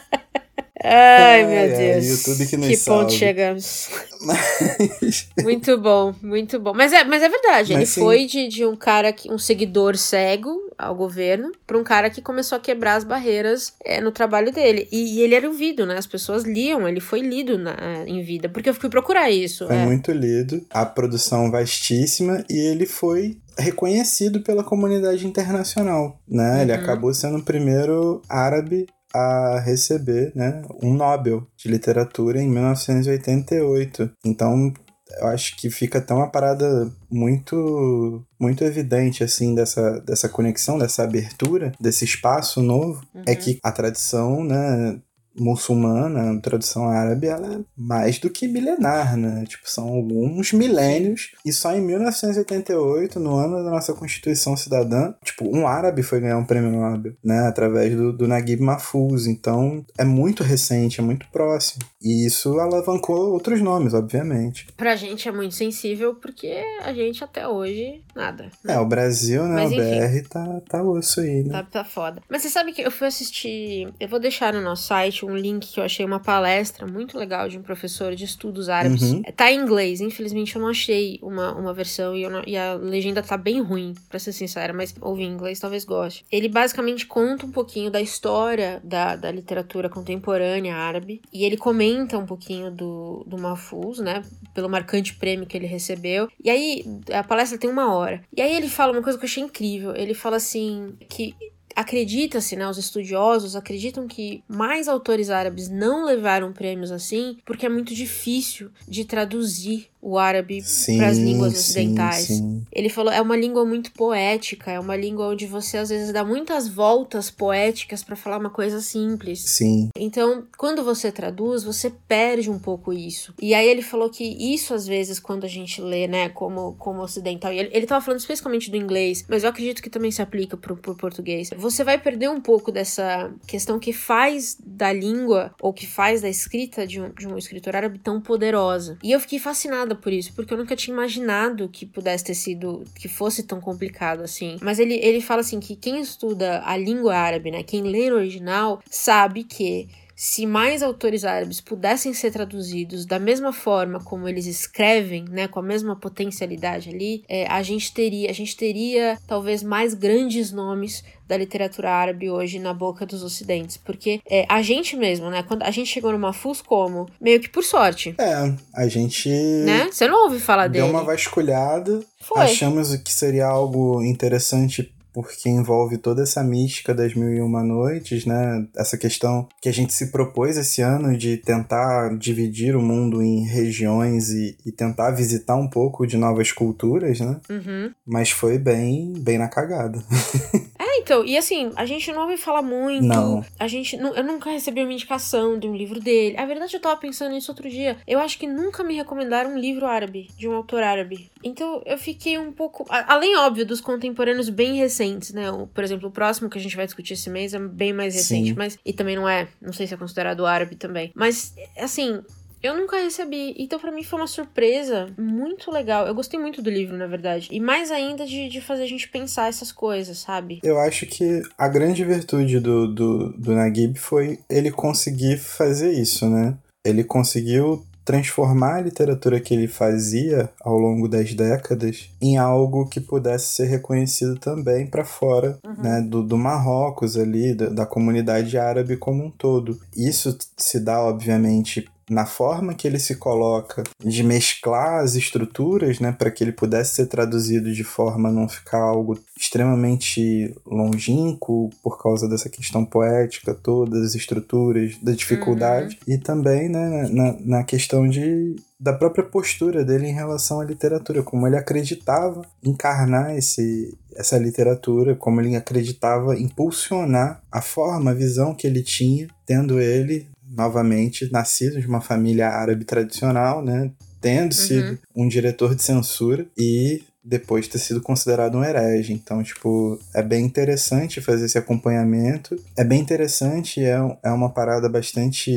Ai, 0.82 1.44
meu 1.44 1.76
Deus. 1.76 2.06
YouTube 2.06 2.46
que 2.46 2.56
que 2.56 2.76
ponto 2.84 3.12
chegamos. 3.12 3.88
Mas. 4.22 5.28
Muito 5.42 5.78
bom, 5.78 6.14
muito 6.22 6.58
bom. 6.58 6.72
Mas 6.74 6.92
é, 6.92 7.04
mas 7.04 7.22
é 7.22 7.28
verdade, 7.28 7.72
ele 7.72 7.80
Mas 7.80 7.88
sim. 7.90 8.00
foi 8.00 8.26
de, 8.26 8.48
de 8.48 8.64
um 8.66 8.76
cara, 8.76 9.12
que, 9.12 9.30
um 9.30 9.38
seguidor 9.38 9.96
cego 9.96 10.50
ao 10.78 10.94
governo, 10.94 11.50
pra 11.66 11.76
um 11.78 11.84
cara 11.84 12.08
que 12.10 12.20
começou 12.22 12.56
a 12.56 12.60
quebrar 12.60 12.94
as 12.96 13.04
barreiras 13.04 13.72
é, 13.84 14.00
no 14.00 14.10
trabalho 14.12 14.52
dele. 14.52 14.88
E, 14.92 15.18
e 15.18 15.22
ele 15.22 15.34
era 15.34 15.46
ouvido, 15.46 15.84
né? 15.86 15.96
As 15.98 16.06
pessoas 16.06 16.44
liam, 16.44 16.86
ele 16.88 17.00
foi 17.00 17.20
lido 17.20 17.58
na- 17.58 18.04
em 18.06 18.22
vida. 18.22 18.48
Porque 18.48 18.68
eu 18.70 18.74
fui 18.74 18.88
procurar 18.90 19.30
isso. 19.30 19.66
Foi 19.66 19.76
é. 19.76 19.84
muito 19.84 20.12
lido, 20.12 20.64
a 20.70 20.84
produção 20.86 21.50
vastíssima 21.50 22.44
e 22.48 22.58
ele 22.58 22.86
foi 22.86 23.38
reconhecido 23.58 24.40
pela 24.42 24.64
comunidade 24.64 25.26
internacional, 25.26 26.18
né? 26.28 26.62
Ele 26.62 26.72
Uhum. 26.72 26.78
acabou 26.78 27.12
sendo 27.14 27.38
o 27.38 27.42
primeiro 27.44 28.22
árabe 28.28 28.86
a 29.14 29.60
receber, 29.60 30.32
né, 30.34 30.62
um 30.82 30.94
Nobel 30.94 31.46
de 31.56 31.68
literatura 31.68 32.40
em 32.40 32.48
1988. 32.48 34.10
Então, 34.24 34.72
eu 35.18 35.26
acho 35.26 35.56
que 35.56 35.70
fica 35.70 35.98
até 35.98 36.14
uma 36.14 36.30
parada 36.30 36.90
muito 37.10 38.24
muito 38.38 38.62
evidente 38.64 39.24
assim 39.24 39.54
dessa, 39.54 40.00
dessa 40.00 40.28
conexão, 40.28 40.78
dessa 40.78 41.02
abertura, 41.02 41.72
desse 41.80 42.04
espaço 42.04 42.62
novo, 42.62 43.02
é 43.26 43.32
Uhum. 43.32 43.36
que 43.36 43.58
a 43.62 43.72
tradição, 43.72 44.44
né, 44.44 45.00
muçulmana, 45.38 46.32
a 46.32 46.40
tradição 46.40 46.88
árabe, 46.88 47.26
ela 47.26 47.54
é 47.54 47.58
mais 47.76 48.18
do 48.18 48.30
que 48.30 48.48
milenar, 48.48 49.16
né? 49.16 49.44
Tipo, 49.46 49.70
são 49.70 49.88
alguns 49.88 50.52
milênios. 50.52 51.32
E 51.44 51.52
só 51.52 51.74
em 51.74 51.80
1988, 51.80 53.18
no 53.20 53.36
ano 53.36 53.62
da 53.62 53.70
nossa 53.70 53.92
Constituição 53.94 54.56
Cidadã, 54.56 55.14
tipo, 55.24 55.44
um 55.54 55.66
árabe 55.66 56.02
foi 56.02 56.20
ganhar 56.20 56.38
um 56.38 56.44
prêmio 56.44 56.70
Nobel, 56.70 57.14
né? 57.24 57.46
Através 57.46 57.94
do, 57.94 58.12
do 58.12 58.28
Naguib 58.28 58.60
Mahfouz. 58.60 59.26
Então, 59.26 59.84
é 59.98 60.04
muito 60.04 60.42
recente, 60.42 61.00
é 61.00 61.02
muito 61.02 61.26
próximo. 61.30 61.82
E 62.00 62.26
isso 62.26 62.58
alavancou 62.58 63.32
outros 63.32 63.60
nomes, 63.60 63.94
obviamente. 63.94 64.66
Pra 64.76 64.96
gente 64.96 65.28
é 65.28 65.32
muito 65.32 65.54
sensível, 65.54 66.14
porque 66.14 66.62
a 66.82 66.92
gente 66.92 67.22
até 67.22 67.46
hoje, 67.46 68.02
nada. 68.14 68.50
né? 68.64 68.74
É, 68.74 68.78
o 68.78 68.86
Brasil, 68.86 69.44
né? 69.44 69.54
Mas 69.54 69.72
o 69.72 69.74
enfim. 69.74 70.22
BR 70.22 70.28
tá, 70.28 70.60
tá 70.68 70.82
osso 70.82 71.20
aí, 71.20 71.44
né? 71.44 71.52
Tá, 71.52 71.62
tá 71.62 71.84
foda. 71.84 72.22
Mas 72.28 72.42
você 72.42 72.48
sabe 72.48 72.72
que 72.72 72.82
eu 72.82 72.90
fui 72.90 73.06
assistir. 73.06 73.92
Eu 73.98 74.08
vou 74.08 74.18
deixar 74.18 74.52
no 74.52 74.60
nosso 74.60 74.84
site 74.86 75.19
um 75.28 75.36
link 75.36 75.66
que 75.72 75.80
eu 75.80 75.84
achei 75.84 76.04
uma 76.04 76.20
palestra 76.20 76.86
muito 76.86 77.18
legal 77.18 77.48
de 77.48 77.58
um 77.58 77.62
professor 77.62 78.14
de 78.14 78.24
estudos 78.24 78.68
árabes. 78.68 79.02
Uhum. 79.02 79.22
Tá 79.36 79.50
em 79.50 79.58
inglês, 79.60 80.00
infelizmente 80.00 80.54
eu 80.56 80.62
não 80.62 80.68
achei 80.68 81.18
uma, 81.22 81.52
uma 81.54 81.72
versão 81.74 82.16
e, 82.16 82.28
não- 82.28 82.42
e 82.46 82.56
a 82.56 82.74
legenda 82.74 83.22
tá 83.22 83.36
bem 83.36 83.60
ruim, 83.60 83.94
pra 84.08 84.18
ser 84.18 84.32
sincera, 84.32 84.72
mas 84.72 84.94
ouvir 85.00 85.24
em 85.24 85.32
inglês 85.32 85.58
talvez 85.60 85.84
goste. 85.84 86.24
Ele 86.30 86.48
basicamente 86.48 87.06
conta 87.06 87.46
um 87.46 87.50
pouquinho 87.50 87.90
da 87.90 88.00
história 88.00 88.80
da, 88.84 89.16
da 89.16 89.30
literatura 89.30 89.88
contemporânea 89.88 90.76
árabe 90.76 91.20
e 91.32 91.44
ele 91.44 91.56
comenta 91.56 92.18
um 92.18 92.26
pouquinho 92.26 92.70
do, 92.70 93.24
do 93.26 93.38
Mahfouz, 93.38 93.98
né? 93.98 94.22
Pelo 94.54 94.68
marcante 94.68 95.14
prêmio 95.14 95.46
que 95.46 95.56
ele 95.56 95.66
recebeu. 95.66 96.28
E 96.42 96.50
aí, 96.50 96.84
a 97.12 97.22
palestra 97.22 97.58
tem 97.58 97.68
uma 97.70 97.94
hora. 97.94 98.22
E 98.36 98.40
aí 98.42 98.54
ele 98.56 98.68
fala 98.68 98.92
uma 98.92 99.02
coisa 99.02 99.18
que 99.18 99.24
eu 99.24 99.28
achei 99.28 99.42
incrível. 99.42 99.94
Ele 99.94 100.14
fala 100.14 100.36
assim 100.36 100.94
que 101.08 101.34
acredita-se, 101.74 102.56
né, 102.56 102.68
os 102.68 102.78
estudiosos 102.78 103.56
acreditam 103.56 104.06
que 104.06 104.42
mais 104.48 104.88
autores 104.88 105.30
árabes 105.30 105.68
não 105.68 106.04
levaram 106.04 106.52
prêmios 106.52 106.90
assim 106.90 107.38
porque 107.44 107.66
é 107.66 107.68
muito 107.68 107.94
difícil 107.94 108.70
de 108.88 109.04
traduzir 109.04 109.90
o 110.02 110.16
árabe 110.18 110.62
Sim, 110.62 110.96
para 110.96 111.08
as 111.08 111.18
línguas 111.18 111.52
sim, 111.52 111.58
ocidentais. 111.58 112.26
sim. 112.26 112.62
Ele 112.72 112.88
falou, 112.88 113.12
é 113.12 113.20
uma 113.20 113.36
língua 113.36 113.64
muito 113.66 113.92
poética, 113.92 114.70
é 114.70 114.80
uma 114.80 114.96
língua 114.96 115.28
onde 115.28 115.46
você 115.46 115.76
às 115.76 115.90
vezes 115.90 116.12
dá 116.12 116.24
muitas 116.24 116.66
voltas 116.68 117.30
poéticas 117.30 118.02
para 118.02 118.16
falar 118.16 118.38
uma 118.38 118.50
coisa 118.50 118.80
simples. 118.80 119.40
Sim, 119.40 119.90
Então, 119.94 120.44
quando 120.56 120.82
você 120.82 121.12
traduz, 121.12 121.62
você 121.64 121.92
perde 122.08 122.50
um 122.50 122.58
pouco 122.58 122.92
isso. 122.92 123.34
E 123.40 123.52
aí 123.52 123.68
ele 123.68 123.82
falou 123.82 124.08
que 124.08 124.24
isso, 124.24 124.72
às 124.72 124.86
vezes, 124.86 125.20
quando 125.20 125.44
a 125.44 125.48
gente 125.48 125.82
lê, 125.82 126.06
né, 126.06 126.28
como, 126.30 126.74
como 126.78 127.02
ocidental, 127.02 127.52
e 127.52 127.58
ele, 127.58 127.70
ele 127.72 127.86
tava 127.86 128.02
falando 128.02 128.20
especificamente 128.20 128.70
do 128.70 128.76
inglês, 128.76 129.24
mas 129.28 129.44
eu 129.44 129.50
acredito 129.50 129.82
que 129.82 129.90
também 129.90 130.10
se 130.10 130.22
aplica 130.22 130.56
pro, 130.56 130.76
pro 130.76 130.94
português. 130.96 131.50
Você 131.60 131.84
vai 131.84 131.98
perder 131.98 132.30
um 132.30 132.40
pouco 132.40 132.72
dessa 132.72 133.30
questão 133.46 133.78
que 133.78 133.92
faz 133.92 134.56
da 134.64 134.90
língua, 134.90 135.54
ou 135.60 135.74
que 135.74 135.86
faz 135.86 136.22
da 136.22 136.28
escrita 136.28 136.86
de 136.86 137.00
um, 137.00 137.10
de 137.10 137.28
um 137.28 137.36
escritor 137.36 137.76
árabe 137.76 137.98
tão 137.98 138.18
poderosa. 138.18 138.98
E 139.02 139.12
eu 139.12 139.20
fiquei 139.20 139.38
fascinada 139.38 139.94
por 139.94 140.10
isso, 140.10 140.32
porque 140.34 140.54
eu 140.54 140.58
nunca 140.58 140.74
tinha 140.74 140.94
imaginado 140.94 141.68
que 141.68 141.84
pudesse 141.84 142.24
ter 142.24 142.34
sido, 142.34 142.84
que 142.94 143.08
fosse 143.08 143.42
tão 143.42 143.60
complicado 143.60 144.22
assim. 144.22 144.56
Mas 144.62 144.78
ele, 144.78 144.94
ele 144.94 145.20
fala 145.20 145.42
assim 145.42 145.60
que 145.60 145.76
quem 145.76 146.00
estuda 146.00 146.62
a 146.64 146.76
língua 146.76 147.14
árabe, 147.14 147.50
né, 147.50 147.62
quem 147.62 147.82
lê 147.82 148.08
no 148.08 148.16
original, 148.16 148.82
sabe 148.88 149.44
que 149.44 149.88
se 150.22 150.44
mais 150.44 150.82
autores 150.82 151.24
árabes 151.24 151.62
pudessem 151.62 152.12
ser 152.12 152.30
traduzidos 152.30 153.06
da 153.06 153.18
mesma 153.18 153.54
forma 153.54 153.98
como 154.04 154.28
eles 154.28 154.44
escrevem, 154.44 155.24
né, 155.24 155.48
com 155.48 155.58
a 155.58 155.62
mesma 155.62 155.96
potencialidade 155.96 156.90
ali, 156.90 157.24
é, 157.26 157.46
a 157.46 157.62
gente 157.62 157.90
teria, 157.94 158.28
a 158.28 158.32
gente 158.34 158.54
teria 158.54 159.18
talvez 159.26 159.62
mais 159.62 159.94
grandes 159.94 160.52
nomes 160.52 161.02
da 161.26 161.38
literatura 161.38 161.90
árabe 161.90 162.28
hoje 162.28 162.58
na 162.58 162.74
boca 162.74 163.06
dos 163.06 163.22
ocidentes. 163.22 163.78
Porque 163.78 164.20
é, 164.30 164.44
a 164.46 164.60
gente 164.60 164.94
mesmo, 164.94 165.30
né? 165.30 165.42
Quando 165.42 165.62
a 165.62 165.70
gente 165.70 165.86
chegou 165.86 166.12
no 166.12 166.18
Mafuz 166.18 166.60
como? 166.60 167.08
Meio 167.18 167.40
que 167.40 167.48
por 167.48 167.64
sorte. 167.64 168.14
É, 168.18 168.52
a 168.74 168.88
gente. 168.88 169.30
Né? 169.30 169.88
Você 169.90 170.06
não 170.06 170.24
ouve 170.24 170.38
falar 170.38 170.66
deu 170.66 170.82
dele. 170.82 170.92
Deu 170.92 171.00
uma 171.00 171.04
vasculhada. 171.04 172.00
Foi. 172.20 172.42
Achamos 172.42 172.94
que 172.96 173.12
seria 173.12 173.46
algo 173.46 174.02
interessante 174.02 174.92
porque 175.12 175.48
envolve 175.48 175.98
toda 175.98 176.22
essa 176.22 176.42
mística 176.42 176.94
das 176.94 177.14
mil 177.14 177.32
e 177.32 177.40
uma 177.40 177.62
noites, 177.62 178.24
né? 178.24 178.66
Essa 178.76 178.96
questão 178.96 179.48
que 179.60 179.68
a 179.68 179.72
gente 179.72 179.92
se 179.92 180.10
propôs 180.10 180.56
esse 180.56 180.82
ano 180.82 181.16
de 181.16 181.36
tentar 181.36 182.16
dividir 182.16 182.76
o 182.76 182.82
mundo 182.82 183.22
em 183.22 183.44
regiões 183.44 184.30
e, 184.30 184.56
e 184.64 184.72
tentar 184.72 185.10
visitar 185.12 185.56
um 185.56 185.68
pouco 185.68 186.06
de 186.06 186.16
novas 186.16 186.52
culturas, 186.52 187.20
né? 187.20 187.40
Uhum. 187.48 187.92
Mas 188.06 188.30
foi 188.30 188.58
bem, 188.58 189.14
bem 189.18 189.38
na 189.38 189.48
cagada. 189.48 190.02
É, 190.80 190.98
então, 190.98 191.24
e 191.24 191.36
assim, 191.36 191.70
a 191.76 191.84
gente 191.84 192.10
não 192.10 192.22
ouve 192.22 192.38
falar 192.38 192.62
muito. 192.62 193.06
Não. 193.06 193.44
A 193.58 193.68
gente. 193.68 193.96
Eu 193.96 194.24
nunca 194.24 194.50
recebi 194.50 194.80
uma 194.80 194.92
indicação 194.92 195.58
de 195.58 195.68
um 195.68 195.76
livro 195.76 196.00
dele. 196.00 196.36
A 196.38 196.46
verdade, 196.46 196.74
eu 196.74 196.80
tava 196.80 196.98
pensando 196.98 197.32
nisso 197.32 197.52
outro 197.52 197.68
dia. 197.68 197.98
Eu 198.06 198.18
acho 198.18 198.38
que 198.38 198.46
nunca 198.46 198.82
me 198.82 198.94
recomendaram 198.94 199.54
um 199.54 199.58
livro 199.58 199.86
árabe, 199.86 200.30
de 200.38 200.48
um 200.48 200.54
autor 200.54 200.82
árabe. 200.82 201.30
Então 201.44 201.82
eu 201.84 201.98
fiquei 201.98 202.38
um 202.38 202.50
pouco. 202.50 202.86
Além, 202.88 203.36
óbvio, 203.36 203.66
dos 203.66 203.80
contemporâneos 203.80 204.48
bem 204.48 204.76
recentes, 204.76 204.99
né? 205.34 205.44
Por 205.72 205.84
exemplo, 205.84 206.08
o 206.08 206.12
próximo 206.12 206.50
que 206.50 206.58
a 206.58 206.60
gente 206.60 206.76
vai 206.76 206.86
discutir 206.86 207.14
esse 207.14 207.30
mês 207.30 207.54
é 207.54 207.58
bem 207.58 207.92
mais 207.92 208.14
recente, 208.14 208.50
Sim. 208.50 208.54
mas. 208.56 208.78
E 208.84 208.92
também 208.92 209.16
não 209.16 209.28
é. 209.28 209.48
Não 209.60 209.72
sei 209.72 209.86
se 209.86 209.94
é 209.94 209.96
considerado 209.96 210.46
árabe 210.46 210.76
também. 210.76 211.12
Mas, 211.14 211.54
assim, 211.78 212.20
eu 212.62 212.76
nunca 212.76 212.98
recebi. 212.98 213.54
Então, 213.58 213.78
para 213.78 213.90
mim, 213.90 214.02
foi 214.02 214.18
uma 214.18 214.26
surpresa 214.26 215.08
muito 215.18 215.70
legal. 215.70 216.06
Eu 216.06 216.14
gostei 216.14 216.38
muito 216.38 216.60
do 216.60 216.68
livro, 216.68 216.96
na 216.96 217.06
verdade. 217.06 217.48
E 217.50 217.58
mais 217.58 217.90
ainda 217.90 218.26
de, 218.26 218.48
de 218.48 218.60
fazer 218.60 218.82
a 218.82 218.88
gente 218.88 219.08
pensar 219.08 219.48
essas 219.48 219.72
coisas, 219.72 220.18
sabe? 220.18 220.60
Eu 220.62 220.78
acho 220.78 221.06
que 221.06 221.42
a 221.56 221.68
grande 221.68 222.04
virtude 222.04 222.60
do, 222.60 222.86
do, 222.86 223.32
do 223.32 223.52
Naguib 223.52 223.98
foi 223.98 224.38
ele 224.48 224.70
conseguir 224.70 225.38
fazer 225.38 225.92
isso, 225.92 226.28
né? 226.28 226.56
Ele 226.84 227.04
conseguiu 227.04 227.84
transformar 228.10 228.76
a 228.76 228.80
literatura 228.80 229.38
que 229.38 229.54
ele 229.54 229.68
fazia 229.68 230.50
ao 230.60 230.76
longo 230.76 231.06
das 231.08 231.32
décadas 231.32 232.10
em 232.20 232.36
algo 232.36 232.88
que 232.88 233.00
pudesse 233.00 233.54
ser 233.54 233.66
reconhecido 233.66 234.36
também 234.36 234.84
para 234.86 235.04
fora 235.04 235.58
Uhum. 235.64 235.82
né, 235.82 236.00
do, 236.00 236.22
do 236.22 236.36
Marrocos 236.36 237.16
ali, 237.16 237.54
da, 237.54 237.68
da 237.68 237.86
comunidade 237.86 238.58
árabe 238.58 238.96
como 238.96 239.24
um 239.24 239.30
todo. 239.30 239.78
Isso 239.96 240.36
se 240.56 240.80
dá, 240.80 241.00
obviamente, 241.00 241.88
na 242.10 242.26
forma 242.26 242.74
que 242.74 242.88
ele 242.88 242.98
se 242.98 243.14
coloca 243.14 243.84
de 244.04 244.24
mesclar 244.24 245.04
as 245.04 245.14
estruturas, 245.14 246.00
né, 246.00 246.10
para 246.10 246.30
que 246.30 246.42
ele 246.42 246.50
pudesse 246.50 246.96
ser 246.96 247.06
traduzido 247.06 247.72
de 247.72 247.84
forma 247.84 248.28
a 248.28 248.32
não 248.32 248.48
ficar 248.48 248.80
algo 248.80 249.16
extremamente 249.38 250.52
longínquo 250.66 251.70
por 251.82 252.02
causa 252.02 252.28
dessa 252.28 252.48
questão 252.48 252.84
poética 252.84 253.54
toda, 253.54 254.00
das 254.00 254.16
estruturas, 254.16 254.96
da 255.00 255.12
dificuldade, 255.12 256.00
e 256.06 256.18
também 256.18 256.68
né, 256.68 257.08
na, 257.12 257.36
na 257.40 257.64
questão 257.64 258.08
de 258.08 258.56
da 258.80 258.94
própria 258.94 259.22
postura 259.22 259.84
dele 259.84 260.08
em 260.08 260.14
relação 260.14 260.58
à 260.58 260.64
literatura, 260.64 261.22
como 261.22 261.46
ele 261.46 261.56
acreditava 261.56 262.42
encarnar 262.64 263.36
esse, 263.36 263.94
essa 264.16 264.38
literatura, 264.38 265.14
como 265.14 265.38
ele 265.38 265.54
acreditava 265.54 266.38
impulsionar 266.38 267.42
a 267.52 267.60
forma, 267.60 268.10
a 268.10 268.14
visão 268.14 268.54
que 268.54 268.66
ele 268.66 268.82
tinha, 268.82 269.28
tendo 269.44 269.78
ele 269.78 270.26
novamente 270.50 271.30
nascido 271.30 271.80
de 271.80 271.86
uma 271.86 272.00
família 272.00 272.48
árabe 272.48 272.84
tradicional, 272.84 273.62
né? 273.64 273.90
Tendo 274.20 274.54
sido 274.54 274.98
um 275.16 275.26
diretor 275.26 275.74
de 275.74 275.82
censura 275.82 276.46
e 276.58 277.02
depois 277.22 277.68
ter 277.68 277.78
sido 277.78 278.00
considerado 278.00 278.56
um 278.56 278.64
herege. 278.64 279.12
Então, 279.12 279.42
tipo, 279.42 279.98
é 280.14 280.22
bem 280.22 280.44
interessante 280.44 281.20
fazer 281.20 281.46
esse 281.46 281.58
acompanhamento. 281.58 282.56
É 282.76 282.84
bem 282.84 283.00
interessante, 283.00 283.80
é, 283.82 283.98
é 284.22 284.30
uma 284.30 284.50
parada 284.50 284.88
bastante, 284.88 285.52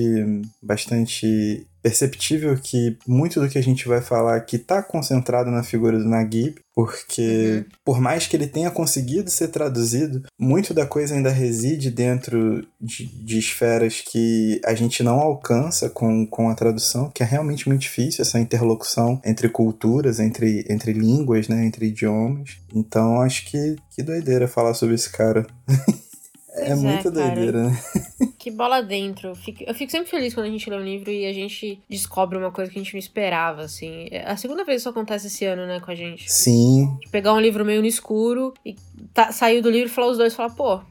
bastante 0.61 1.65
perceptível 1.83 2.57
que 2.57 2.97
muito 3.05 3.41
do 3.41 3.49
que 3.49 3.57
a 3.57 3.63
gente 3.63 3.87
vai 3.87 4.01
falar 4.01 4.37
aqui 4.37 4.55
está 4.55 4.81
concentrado 4.81 5.51
na 5.51 5.61
figura 5.61 5.99
do 5.99 6.07
Naguib, 6.07 6.55
porque 6.73 7.21
Uhum. 7.23 7.65
por 7.83 7.99
mais 7.99 8.25
que 8.25 8.35
ele 8.35 8.47
tenha 8.47 8.71
conseguido 8.71 9.29
ser 9.29 9.49
traduzido, 9.49 10.23
muito 10.39 10.73
da 10.73 10.85
coisa 10.85 11.13
ainda 11.13 11.29
reside 11.29 11.91
dentro 11.91 12.65
de, 12.79 13.05
de 13.05 13.37
esferas 13.37 14.01
que 14.01 14.61
a 14.65 14.73
gente 14.73 15.03
não 15.03 15.19
alcança 15.19 15.89
com, 15.89 16.25
com 16.25 16.49
a 16.49 16.55
tradução, 16.55 17.11
que 17.13 17.21
é 17.21 17.25
realmente 17.25 17.67
muito 17.67 17.81
difícil 17.81 18.21
essa 18.21 18.39
interlocução 18.39 19.21
entre 19.25 19.49
culturas, 19.49 20.19
entre, 20.19 20.65
entre 20.69 20.93
línguas, 20.93 21.47
né, 21.49 21.65
entre 21.65 21.87
idiomas. 21.87 22.57
Então 22.73 23.21
acho 23.21 23.45
que, 23.45 23.75
que 23.91 24.01
doideira 24.01 24.47
falar 24.47 24.73
sobre 24.73 24.95
esse 24.95 25.09
cara. 25.09 25.45
é 26.55 26.67
Pois 26.67 26.69
é, 26.69 26.75
muita 26.75 27.11
doideira, 27.11 27.69
né? 27.69 27.79
Que 28.37 28.51
bola 28.51 28.81
dentro. 28.81 29.29
Eu 29.29 29.35
fico, 29.35 29.63
eu 29.63 29.73
fico 29.73 29.89
sempre 29.89 30.09
feliz 30.09 30.33
quando 30.33 30.47
a 30.47 30.49
gente 30.49 30.69
lê 30.69 30.75
um 30.75 30.83
livro 30.83 31.09
e 31.09 31.25
a 31.25 31.31
gente 31.31 31.79
descobre 31.89 32.37
uma 32.37 32.51
coisa 32.51 32.69
que 32.69 32.77
a 32.77 32.83
gente 32.83 32.93
não 32.93 32.99
esperava, 32.99 33.61
assim. 33.61 34.07
É 34.11 34.29
a 34.29 34.35
segunda 34.35 34.65
vez 34.65 34.75
que 34.77 34.79
isso 34.81 34.89
acontece 34.89 35.27
esse 35.27 35.45
ano, 35.45 35.65
né, 35.65 35.79
com 35.79 35.89
a 35.89 35.95
gente. 35.95 36.29
Sim, 36.31 36.97
De 37.01 37.07
pegar 37.09 37.33
um 37.33 37.39
livro 37.39 37.63
meio 37.63 37.79
no 37.79 37.87
escuro 37.87 38.53
e 38.65 38.75
tá, 39.13 39.31
sair 39.31 39.61
do 39.61 39.69
livro 39.69 39.87
e 39.87 39.91
falar 39.91 40.07
os 40.11 40.17
dois, 40.17 40.33
falar, 40.33 40.49
pô, 40.49 40.81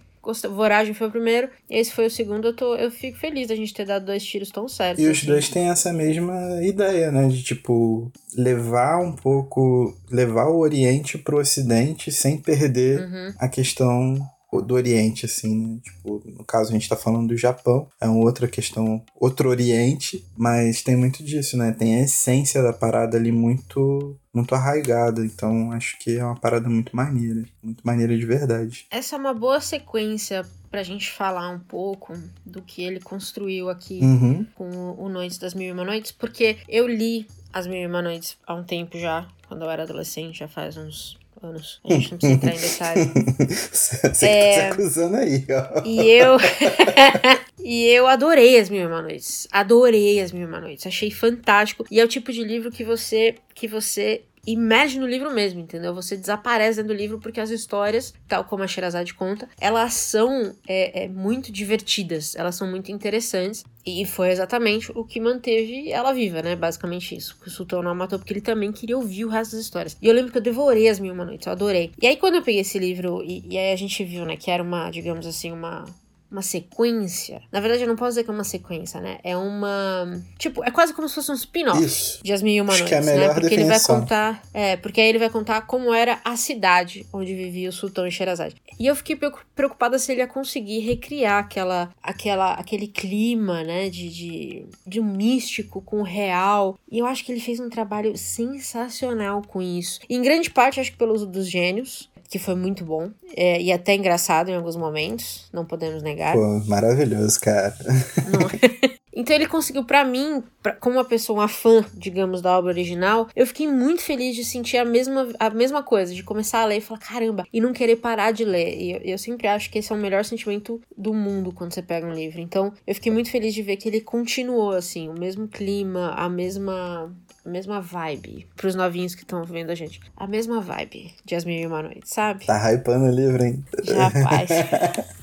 Voragem 0.50 0.94
foi 0.94 1.08
o 1.08 1.10
primeiro, 1.10 1.50
esse 1.68 1.92
foi 1.92 2.06
o 2.06 2.10
segundo, 2.10 2.48
eu, 2.48 2.54
tô, 2.54 2.76
eu 2.76 2.90
fico 2.92 3.18
feliz 3.18 3.48
da 3.48 3.56
gente 3.56 3.74
ter 3.74 3.84
dado 3.84 4.06
dois 4.06 4.24
tiros 4.24 4.50
tão 4.50 4.68
certos. 4.68 5.02
E 5.02 5.08
os 5.08 5.18
assim. 5.18 5.26
dois 5.26 5.48
têm 5.48 5.68
essa 5.68 5.92
mesma 5.92 6.62
ideia, 6.62 7.10
né? 7.10 7.26
De 7.28 7.42
tipo, 7.42 8.10
levar 8.36 8.98
um 9.02 9.12
pouco. 9.12 9.94
levar 10.10 10.46
o 10.46 10.58
Oriente 10.58 11.18
pro 11.18 11.38
Ocidente 11.40 12.12
sem 12.12 12.38
perder 12.38 13.00
Uhum. 13.00 13.34
a 13.38 13.48
questão 13.48 14.16
do 14.60 14.74
Oriente, 14.74 15.24
assim, 15.26 15.54
né? 15.56 15.78
Tipo, 15.82 16.22
no 16.26 16.44
caso 16.44 16.70
a 16.70 16.72
gente 16.72 16.88
tá 16.88 16.96
falando 16.96 17.28
do 17.28 17.36
Japão, 17.36 17.88
é 18.00 18.06
uma 18.06 18.22
outra 18.22 18.46
questão, 18.46 19.02
outro 19.18 19.48
Oriente, 19.48 20.24
mas 20.36 20.82
tem 20.82 20.96
muito 20.96 21.22
disso, 21.24 21.56
né? 21.56 21.72
Tem 21.72 21.96
a 21.96 22.02
essência 22.04 22.62
da 22.62 22.72
parada 22.72 23.16
ali 23.16 23.32
muito, 23.32 24.16
muito 24.34 24.54
arraigada, 24.54 25.24
então 25.24 25.72
acho 25.72 25.98
que 25.98 26.16
é 26.18 26.24
uma 26.24 26.36
parada 26.38 26.68
muito 26.68 26.94
maneira, 26.94 27.44
muito 27.62 27.80
maneira 27.86 28.16
de 28.18 28.26
verdade. 28.26 28.86
Essa 28.90 29.16
é 29.16 29.18
uma 29.18 29.32
boa 29.34 29.60
sequência 29.60 30.44
pra 30.70 30.82
gente 30.82 31.10
falar 31.10 31.50
um 31.50 31.58
pouco 31.58 32.14
do 32.44 32.62
que 32.62 32.82
ele 32.82 32.98
construiu 33.00 33.68
aqui 33.68 34.00
Uhum. 34.02 34.46
com 34.54 34.68
o 34.98 35.08
Noites 35.08 35.38
das 35.38 35.54
Mil 35.54 35.68
e 35.68 35.72
Uma 35.72 35.84
Noites, 35.84 36.12
porque 36.12 36.56
eu 36.68 36.86
li 36.88 37.26
As 37.52 37.66
Mil 37.66 37.76
e 37.82 37.86
Uma 37.86 38.00
Noites 38.02 38.36
há 38.46 38.54
um 38.54 38.64
tempo 38.64 38.98
já, 38.98 39.28
quando 39.46 39.64
eu 39.64 39.70
era 39.70 39.82
adolescente, 39.82 40.38
já 40.38 40.48
faz 40.48 40.76
uns 40.78 41.18
anos. 41.42 41.80
A 41.88 41.92
gente 41.94 42.10
não 42.12 42.18
precisa 42.18 42.32
entrar 42.34 42.54
em 42.54 42.60
detalhe. 42.60 43.46
Você 43.72 44.26
É. 44.26 44.54
tá 44.56 44.60
se 44.66 44.72
acusando 44.72 45.16
aí, 45.16 45.46
ó. 45.50 45.82
E 45.84 46.10
eu. 46.10 46.36
e 47.64 47.84
eu 47.86 48.06
adorei 48.06 48.58
as 48.58 48.68
Mil 48.70 48.82
e 48.82 48.86
Uma 48.86 49.02
Noites. 49.02 49.46
Adorei 49.50 50.20
as 50.20 50.32
Mil 50.32 50.42
e 50.42 50.46
Uma 50.46 50.60
Noites. 50.60 50.86
Achei 50.86 51.10
fantástico. 51.10 51.84
E 51.90 52.00
é 52.00 52.04
o 52.04 52.08
tipo 52.08 52.32
de 52.32 52.42
livro 52.44 52.70
que 52.70 52.84
você. 52.84 53.34
que 53.54 53.66
você 53.68 54.22
imerge 54.46 54.98
no 54.98 55.06
livro 55.06 55.30
mesmo, 55.32 55.60
entendeu? 55.60 55.94
Você 55.94 56.16
desaparece 56.16 56.76
dentro 56.76 56.94
do 56.94 56.98
livro 56.98 57.18
porque 57.18 57.40
as 57.40 57.50
histórias, 57.50 58.12
tal 58.26 58.44
como 58.44 58.62
a 58.62 58.66
Sherazade 58.66 59.14
conta, 59.14 59.48
elas 59.60 59.94
são 59.94 60.54
é, 60.66 61.04
é, 61.04 61.08
muito 61.08 61.52
divertidas, 61.52 62.34
elas 62.34 62.56
são 62.56 62.68
muito 62.68 62.90
interessantes. 62.90 63.64
E 63.84 64.04
foi 64.04 64.30
exatamente 64.30 64.92
o 64.94 65.04
que 65.04 65.20
manteve 65.20 65.90
ela 65.90 66.12
viva, 66.12 66.40
né? 66.40 66.54
Basicamente 66.54 67.16
isso. 67.16 67.36
Que 67.40 67.48
o 67.48 67.50
Sultão 67.50 67.82
não 67.82 67.94
matou 67.94 68.16
porque 68.16 68.32
ele 68.32 68.40
também 68.40 68.70
queria 68.70 68.96
ouvir 68.96 69.24
o 69.24 69.28
resto 69.28 69.52
das 69.52 69.60
histórias. 69.64 69.96
E 70.00 70.06
eu 70.06 70.14
lembro 70.14 70.30
que 70.30 70.38
eu 70.38 70.42
devorei 70.42 70.88
as 70.88 71.00
Mil 71.00 71.12
Uma 71.12 71.24
Noites, 71.24 71.46
eu 71.46 71.52
adorei. 71.52 71.90
E 72.00 72.06
aí 72.06 72.16
quando 72.16 72.36
eu 72.36 72.42
peguei 72.42 72.60
esse 72.60 72.78
livro, 72.78 73.22
e, 73.24 73.44
e 73.48 73.58
aí 73.58 73.72
a 73.72 73.76
gente 73.76 74.04
viu, 74.04 74.24
né, 74.24 74.36
que 74.36 74.50
era 74.50 74.62
uma, 74.62 74.88
digamos 74.90 75.26
assim, 75.26 75.50
uma 75.50 75.84
uma 76.32 76.42
sequência. 76.42 77.40
Na 77.52 77.60
verdade, 77.60 77.82
eu 77.82 77.88
não 77.88 77.96
posso 77.96 78.10
dizer 78.12 78.24
que 78.24 78.30
é 78.30 78.34
uma 78.34 78.44
sequência, 78.44 79.00
né? 79.00 79.18
É 79.22 79.36
uma. 79.36 80.20
Tipo, 80.38 80.64
é 80.64 80.70
quase 80.70 80.92
como 80.94 81.08
se 81.08 81.14
fosse 81.14 81.30
um 81.30 81.34
spin-off 81.34 82.18
de 82.22 82.32
As 82.32 82.42
Mil 82.42 82.54
e 82.54 82.60
Uma 82.60 82.72
Acho 82.72 82.82
Noites, 82.84 82.98
que 83.04 83.10
é 83.10 83.14
a 83.14 83.28
né? 83.28 83.34
Porque 83.34 83.46
ele 83.54 83.64
vai 83.64 83.72
definição. 83.74 84.00
contar. 84.00 84.42
É, 84.52 84.76
porque 84.76 85.00
aí 85.00 85.08
ele 85.08 85.18
vai 85.18 85.30
contar 85.30 85.60
como 85.62 85.92
era 85.92 86.20
a 86.24 86.36
cidade 86.36 87.06
onde 87.12 87.34
vivia 87.34 87.68
o 87.68 87.72
Sultão 87.72 88.06
e 88.06 88.10
Sherazade. 88.10 88.56
E 88.80 88.86
eu 88.86 88.96
fiquei 88.96 89.14
preocu- 89.14 89.44
preocupada 89.54 89.98
se 89.98 90.10
ele 90.10 90.20
ia 90.22 90.26
conseguir 90.26 90.80
recriar 90.80 91.38
aquela, 91.38 91.90
aquela, 92.02 92.54
aquele 92.54 92.86
clima, 92.88 93.62
né? 93.62 93.88
De, 93.90 94.08
de, 94.08 94.66
de 94.86 95.00
um 95.00 95.04
místico 95.04 95.80
com 95.82 96.00
o 96.00 96.02
real. 96.02 96.78
E 96.90 96.98
eu 96.98 97.06
acho 97.06 97.24
que 97.24 97.30
ele 97.32 97.40
fez 97.40 97.60
um 97.60 97.68
trabalho 97.68 98.16
sensacional 98.16 99.42
com 99.46 99.60
isso. 99.60 100.00
Em 100.08 100.22
grande 100.22 100.50
parte, 100.50 100.80
acho 100.80 100.92
que 100.92 100.96
pelo 100.98 101.12
uso 101.14 101.26
dos 101.26 101.48
gênios. 101.48 102.10
Que 102.32 102.38
foi 102.38 102.54
muito 102.54 102.82
bom. 102.82 103.10
É, 103.36 103.60
e 103.60 103.70
até 103.70 103.94
engraçado 103.94 104.48
em 104.48 104.56
alguns 104.56 104.74
momentos. 104.74 105.50
Não 105.52 105.66
podemos 105.66 106.02
negar. 106.02 106.32
Pô, 106.32 106.62
maravilhoso, 106.66 107.38
cara. 107.38 107.76
Então 109.14 109.36
ele 109.36 109.46
conseguiu, 109.46 109.84
para 109.84 110.04
mim, 110.04 110.42
pra, 110.62 110.72
como 110.72 110.96
uma 110.96 111.04
pessoa, 111.04 111.40
uma 111.40 111.48
fã, 111.48 111.84
digamos, 111.94 112.40
da 112.40 112.56
obra 112.56 112.70
original, 112.70 113.28
eu 113.36 113.46
fiquei 113.46 113.68
muito 113.68 114.00
feliz 114.00 114.34
de 114.34 114.44
sentir 114.44 114.78
a 114.78 114.84
mesma, 114.84 115.28
a 115.38 115.50
mesma 115.50 115.82
coisa, 115.82 116.14
de 116.14 116.22
começar 116.22 116.62
a 116.62 116.64
ler 116.64 116.78
e 116.78 116.80
falar, 116.80 117.00
caramba, 117.00 117.46
e 117.52 117.60
não 117.60 117.72
querer 117.72 117.96
parar 117.96 118.32
de 118.32 118.44
ler. 118.44 118.74
E 118.80 118.92
eu, 118.92 119.00
eu 119.02 119.18
sempre 119.18 119.46
acho 119.46 119.70
que 119.70 119.78
esse 119.78 119.92
é 119.92 119.94
o 119.94 119.98
melhor 119.98 120.24
sentimento 120.24 120.80
do 120.96 121.12
mundo 121.12 121.52
quando 121.52 121.74
você 121.74 121.82
pega 121.82 122.06
um 122.06 122.14
livro. 122.14 122.40
Então, 122.40 122.72
eu 122.86 122.94
fiquei 122.94 123.12
muito 123.12 123.30
feliz 123.30 123.52
de 123.52 123.62
ver 123.62 123.76
que 123.76 123.88
ele 123.88 124.00
continuou, 124.00 124.70
assim, 124.72 125.08
o 125.08 125.18
mesmo 125.18 125.46
clima, 125.46 126.14
a 126.16 126.28
mesma 126.28 127.14
a 127.44 127.48
mesma 127.48 127.80
vibe. 127.80 128.46
Pros 128.56 128.74
novinhos 128.74 129.14
que 129.14 129.22
estão 129.22 129.44
vendo 129.44 129.70
a 129.70 129.74
gente. 129.74 130.00
A 130.16 130.26
mesma 130.26 130.60
vibe 130.60 131.12
de 131.24 131.34
As 131.34 131.44
Mil 131.44 131.58
e 131.58 131.66
Uma 131.66 131.82
Noites, 131.82 132.10
sabe? 132.10 132.46
Tá 132.46 132.72
hypando 132.72 133.06
o 133.06 133.10
livro, 133.10 133.44
hein? 133.44 133.64
Rapaz. 133.88 134.48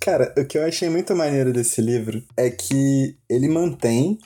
Cara, 0.00 0.34
o 0.36 0.44
que 0.44 0.58
eu 0.58 0.64
achei 0.64 0.90
muito 0.90 1.16
maneiro 1.16 1.52
desse 1.52 1.80
livro 1.80 2.22
é 2.36 2.50
que 2.50 3.16
ele 3.28 3.48
mantém 3.48 4.18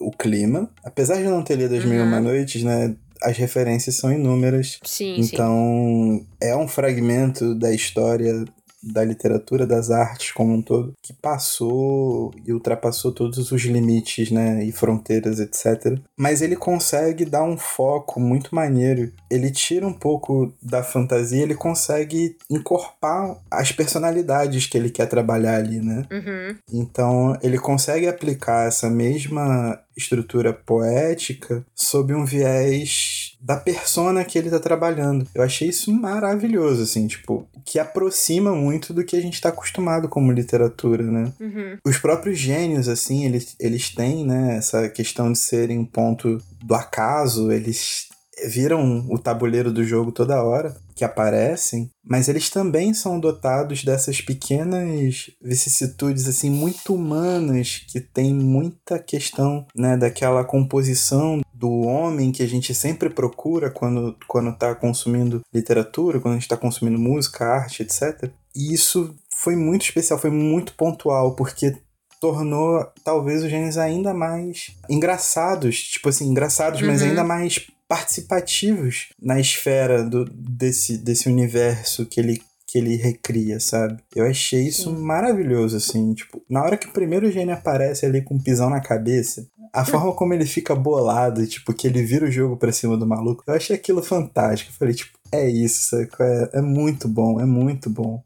o 0.00 0.10
clima, 0.10 0.70
apesar 0.82 1.16
de 1.16 1.24
não 1.24 1.42
ter 1.42 1.56
lido 1.56 1.74
As 1.74 1.84
uhum. 1.84 1.90
Mil 1.90 2.00
e 2.00 2.02
Uma 2.02 2.16
uhum. 2.16 2.24
Noites, 2.24 2.62
né? 2.62 2.94
As 3.22 3.36
referências 3.36 3.96
são 3.96 4.10
inúmeras. 4.10 4.78
Sim, 4.82 5.20
então, 5.20 6.20
sim. 6.20 6.26
é 6.40 6.56
um 6.56 6.66
fragmento 6.66 7.54
da 7.54 7.72
história 7.72 8.44
da 8.82 9.04
literatura, 9.04 9.66
das 9.66 9.90
artes 9.90 10.32
como 10.32 10.54
um 10.54 10.62
todo, 10.62 10.94
que 11.02 11.12
passou 11.12 12.32
e 12.46 12.52
ultrapassou 12.52 13.12
todos 13.12 13.52
os 13.52 13.62
limites, 13.62 14.30
né, 14.30 14.64
e 14.64 14.72
fronteiras, 14.72 15.38
etc. 15.38 15.98
Mas 16.16 16.42
ele 16.42 16.56
consegue 16.56 17.24
dar 17.24 17.44
um 17.44 17.56
foco 17.56 18.18
muito 18.18 18.54
maneiro. 18.54 19.12
Ele 19.30 19.50
tira 19.50 19.86
um 19.86 19.92
pouco 19.92 20.52
da 20.62 20.82
fantasia, 20.82 21.42
ele 21.42 21.54
consegue 21.54 22.36
encorpar 22.50 23.38
as 23.50 23.72
personalidades 23.72 24.66
que 24.66 24.76
ele 24.76 24.90
quer 24.90 25.06
trabalhar 25.06 25.56
ali, 25.56 25.80
né? 25.80 26.06
Uhum. 26.10 26.56
Então 26.72 27.38
ele 27.42 27.58
consegue 27.58 28.06
aplicar 28.06 28.66
essa 28.66 28.88
mesma 28.88 29.78
estrutura 29.96 30.52
poética 30.52 31.64
sob 31.74 32.14
um 32.14 32.24
viés 32.24 33.29
da 33.40 33.56
persona 33.56 34.24
que 34.24 34.38
ele 34.38 34.50
tá 34.50 34.58
trabalhando. 34.58 35.26
Eu 35.34 35.42
achei 35.42 35.68
isso 35.68 35.92
maravilhoso, 35.92 36.82
assim, 36.82 37.06
tipo, 37.06 37.48
que 37.64 37.78
aproxima 37.78 38.54
muito 38.54 38.92
do 38.92 39.04
que 39.04 39.16
a 39.16 39.20
gente 39.20 39.40
tá 39.40 39.48
acostumado 39.48 40.08
como 40.08 40.32
literatura, 40.32 41.02
né? 41.02 41.32
Uhum. 41.40 41.78
Os 41.84 41.98
próprios 41.98 42.38
gênios, 42.38 42.88
assim, 42.88 43.24
eles, 43.24 43.56
eles 43.58 43.94
têm, 43.94 44.24
né, 44.24 44.56
essa 44.56 44.88
questão 44.88 45.32
de 45.32 45.38
serem 45.38 45.78
um 45.78 45.84
ponto 45.84 46.38
do 46.62 46.74
acaso, 46.74 47.50
eles 47.50 48.08
viram 48.48 49.06
o 49.10 49.18
tabuleiro 49.18 49.72
do 49.72 49.84
jogo 49.84 50.12
toda 50.12 50.42
hora 50.42 50.74
que 50.94 51.04
aparecem, 51.04 51.90
mas 52.04 52.28
eles 52.28 52.50
também 52.50 52.92
são 52.92 53.18
dotados 53.18 53.84
dessas 53.84 54.20
pequenas 54.20 55.30
vicissitudes 55.42 56.28
assim 56.28 56.50
muito 56.50 56.94
humanas 56.94 57.84
que 57.88 58.00
tem 58.00 58.34
muita 58.34 58.98
questão, 58.98 59.66
né, 59.74 59.96
daquela 59.96 60.44
composição 60.44 61.40
do 61.60 61.82
homem 61.82 62.32
que 62.32 62.42
a 62.42 62.48
gente 62.48 62.74
sempre 62.74 63.10
procura 63.10 63.70
quando 63.70 64.16
quando 64.26 64.48
está 64.48 64.74
consumindo 64.74 65.42
literatura, 65.52 66.18
quando 66.18 66.32
a 66.32 66.36
gente 66.36 66.44
está 66.44 66.56
consumindo 66.56 66.98
música, 66.98 67.44
arte, 67.44 67.82
etc. 67.82 68.30
E 68.56 68.72
isso 68.72 69.14
foi 69.36 69.54
muito 69.54 69.82
especial, 69.82 70.18
foi 70.18 70.30
muito 70.30 70.72
pontual, 70.74 71.36
porque 71.36 71.76
tornou 72.18 72.86
talvez 73.04 73.44
os 73.44 73.50
genes 73.50 73.76
ainda 73.76 74.14
mais 74.14 74.74
engraçados, 74.88 75.82
tipo 75.82 76.08
assim, 76.08 76.28
engraçados, 76.28 76.80
uhum. 76.80 76.86
mas 76.86 77.02
ainda 77.02 77.22
mais 77.22 77.66
participativos 77.86 79.08
na 79.20 79.38
esfera 79.38 80.02
do, 80.02 80.24
desse, 80.24 80.96
desse 80.96 81.28
universo 81.28 82.06
que 82.06 82.20
ele 82.20 82.40
que 82.70 82.78
ele 82.78 82.94
recria, 82.94 83.58
sabe? 83.58 84.00
Eu 84.14 84.24
achei 84.24 84.68
isso 84.68 84.90
Sim. 84.90 85.02
maravilhoso, 85.02 85.76
assim, 85.76 86.14
tipo, 86.14 86.40
na 86.48 86.62
hora 86.62 86.76
que 86.76 86.86
o 86.86 86.92
primeiro 86.92 87.28
gênio 87.28 87.52
aparece 87.52 88.06
ali 88.06 88.22
com 88.22 88.36
um 88.36 88.40
pisão 88.40 88.70
na 88.70 88.80
cabeça, 88.80 89.44
a 89.72 89.84
forma 89.84 90.12
como 90.14 90.34
ele 90.34 90.46
fica 90.46 90.74
bolado, 90.74 91.46
tipo, 91.46 91.72
que 91.72 91.86
ele 91.86 92.02
vira 92.02 92.26
o 92.26 92.30
jogo 92.30 92.56
pra 92.56 92.72
cima 92.72 92.96
do 92.96 93.06
maluco, 93.06 93.44
eu 93.46 93.54
achei 93.54 93.76
aquilo 93.76 94.02
fantástico. 94.02 94.70
Eu 94.70 94.76
falei, 94.76 94.94
tipo, 94.94 95.18
é 95.32 95.48
isso? 95.48 95.96
É, 95.96 96.50
é 96.54 96.60
muito 96.60 97.08
bom, 97.08 97.40
é 97.40 97.44
muito 97.44 97.88
bom. 97.88 98.22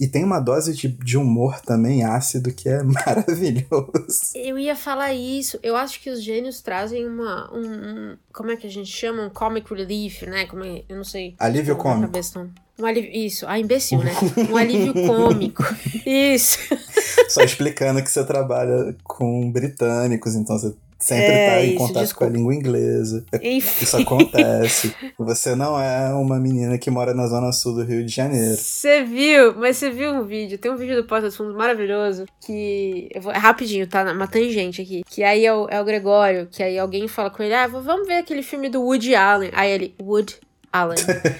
E 0.00 0.08
tem 0.08 0.24
uma 0.24 0.40
dose 0.40 0.74
de, 0.74 0.88
de 0.88 1.16
humor 1.16 1.60
também 1.60 2.04
ácido 2.04 2.52
que 2.52 2.68
é 2.68 2.82
maravilhoso. 2.84 4.32
Eu 4.34 4.58
ia 4.58 4.74
falar 4.74 5.12
isso. 5.14 5.58
Eu 5.62 5.76
acho 5.76 6.00
que 6.00 6.10
os 6.10 6.22
gênios 6.22 6.60
trazem 6.60 7.06
uma. 7.06 7.50
Um, 7.52 7.60
um 7.60 8.16
como 8.32 8.50
é 8.50 8.56
que 8.56 8.66
a 8.66 8.70
gente 8.70 8.90
chama? 8.90 9.22
Um 9.22 9.30
comic 9.30 9.72
relief, 9.72 10.22
né? 10.26 10.46
Como 10.46 10.64
é, 10.64 10.82
eu 10.88 10.96
não 10.96 11.04
sei. 11.04 11.34
Alívio 11.38 11.76
cômico. 11.76 12.12
Um 12.76 12.86
alívio, 12.86 13.10
isso, 13.12 13.46
ah, 13.46 13.56
imbecil, 13.56 13.98
né? 14.02 14.12
Um 14.50 14.56
alívio 14.56 14.92
cômico. 15.06 15.62
Isso. 16.04 16.58
Só 17.28 17.42
explicando 17.42 18.02
que 18.02 18.10
você 18.10 18.24
trabalha 18.24 18.96
com 19.04 19.48
britânicos, 19.52 20.34
então 20.34 20.58
você 20.58 20.74
sempre 21.04 21.24
é, 21.24 21.50
tá 21.50 21.60
em 21.60 21.68
isso, 21.68 21.78
contato 21.78 22.02
desculpa. 22.02 22.26
com 22.26 22.32
a 22.32 22.36
língua 22.36 22.54
inglesa. 22.54 23.24
Enfim. 23.42 23.84
Isso 23.84 23.96
acontece. 23.96 24.94
Você 25.18 25.54
não 25.54 25.78
é 25.78 26.14
uma 26.14 26.38
menina 26.38 26.78
que 26.78 26.90
mora 26.90 27.12
na 27.12 27.26
zona 27.26 27.52
sul 27.52 27.74
do 27.74 27.84
Rio 27.84 28.04
de 28.04 28.14
Janeiro. 28.14 28.56
Você 28.56 29.04
viu, 29.04 29.54
mas 29.54 29.76
você 29.76 29.90
viu 29.90 30.12
um 30.12 30.24
vídeo, 30.24 30.56
tem 30.58 30.70
um 30.70 30.76
vídeo 30.76 30.96
do 30.96 31.06
Porta 31.06 31.26
dos 31.26 31.36
Fundos 31.36 31.54
maravilhoso, 31.54 32.24
que. 32.40 33.08
Vou, 33.20 33.32
é 33.32 33.38
rapidinho, 33.38 33.86
tá? 33.86 34.10
Uma 34.12 34.26
tangente 34.26 34.80
aqui. 34.80 35.02
Que 35.06 35.22
aí 35.22 35.44
é 35.44 35.52
o, 35.52 35.68
é 35.68 35.80
o 35.80 35.84
Gregório, 35.84 36.48
que 36.50 36.62
aí 36.62 36.78
alguém 36.78 37.06
fala 37.06 37.30
com 37.30 37.42
ele: 37.42 37.54
ah, 37.54 37.66
vamos 37.66 38.06
ver 38.06 38.16
aquele 38.16 38.42
filme 38.42 38.68
do 38.68 38.82
Woody 38.82 39.14
Allen. 39.14 39.50
Aí 39.52 39.70
ele, 39.70 39.94
Wood 40.00 40.38
Alan. 40.74 40.96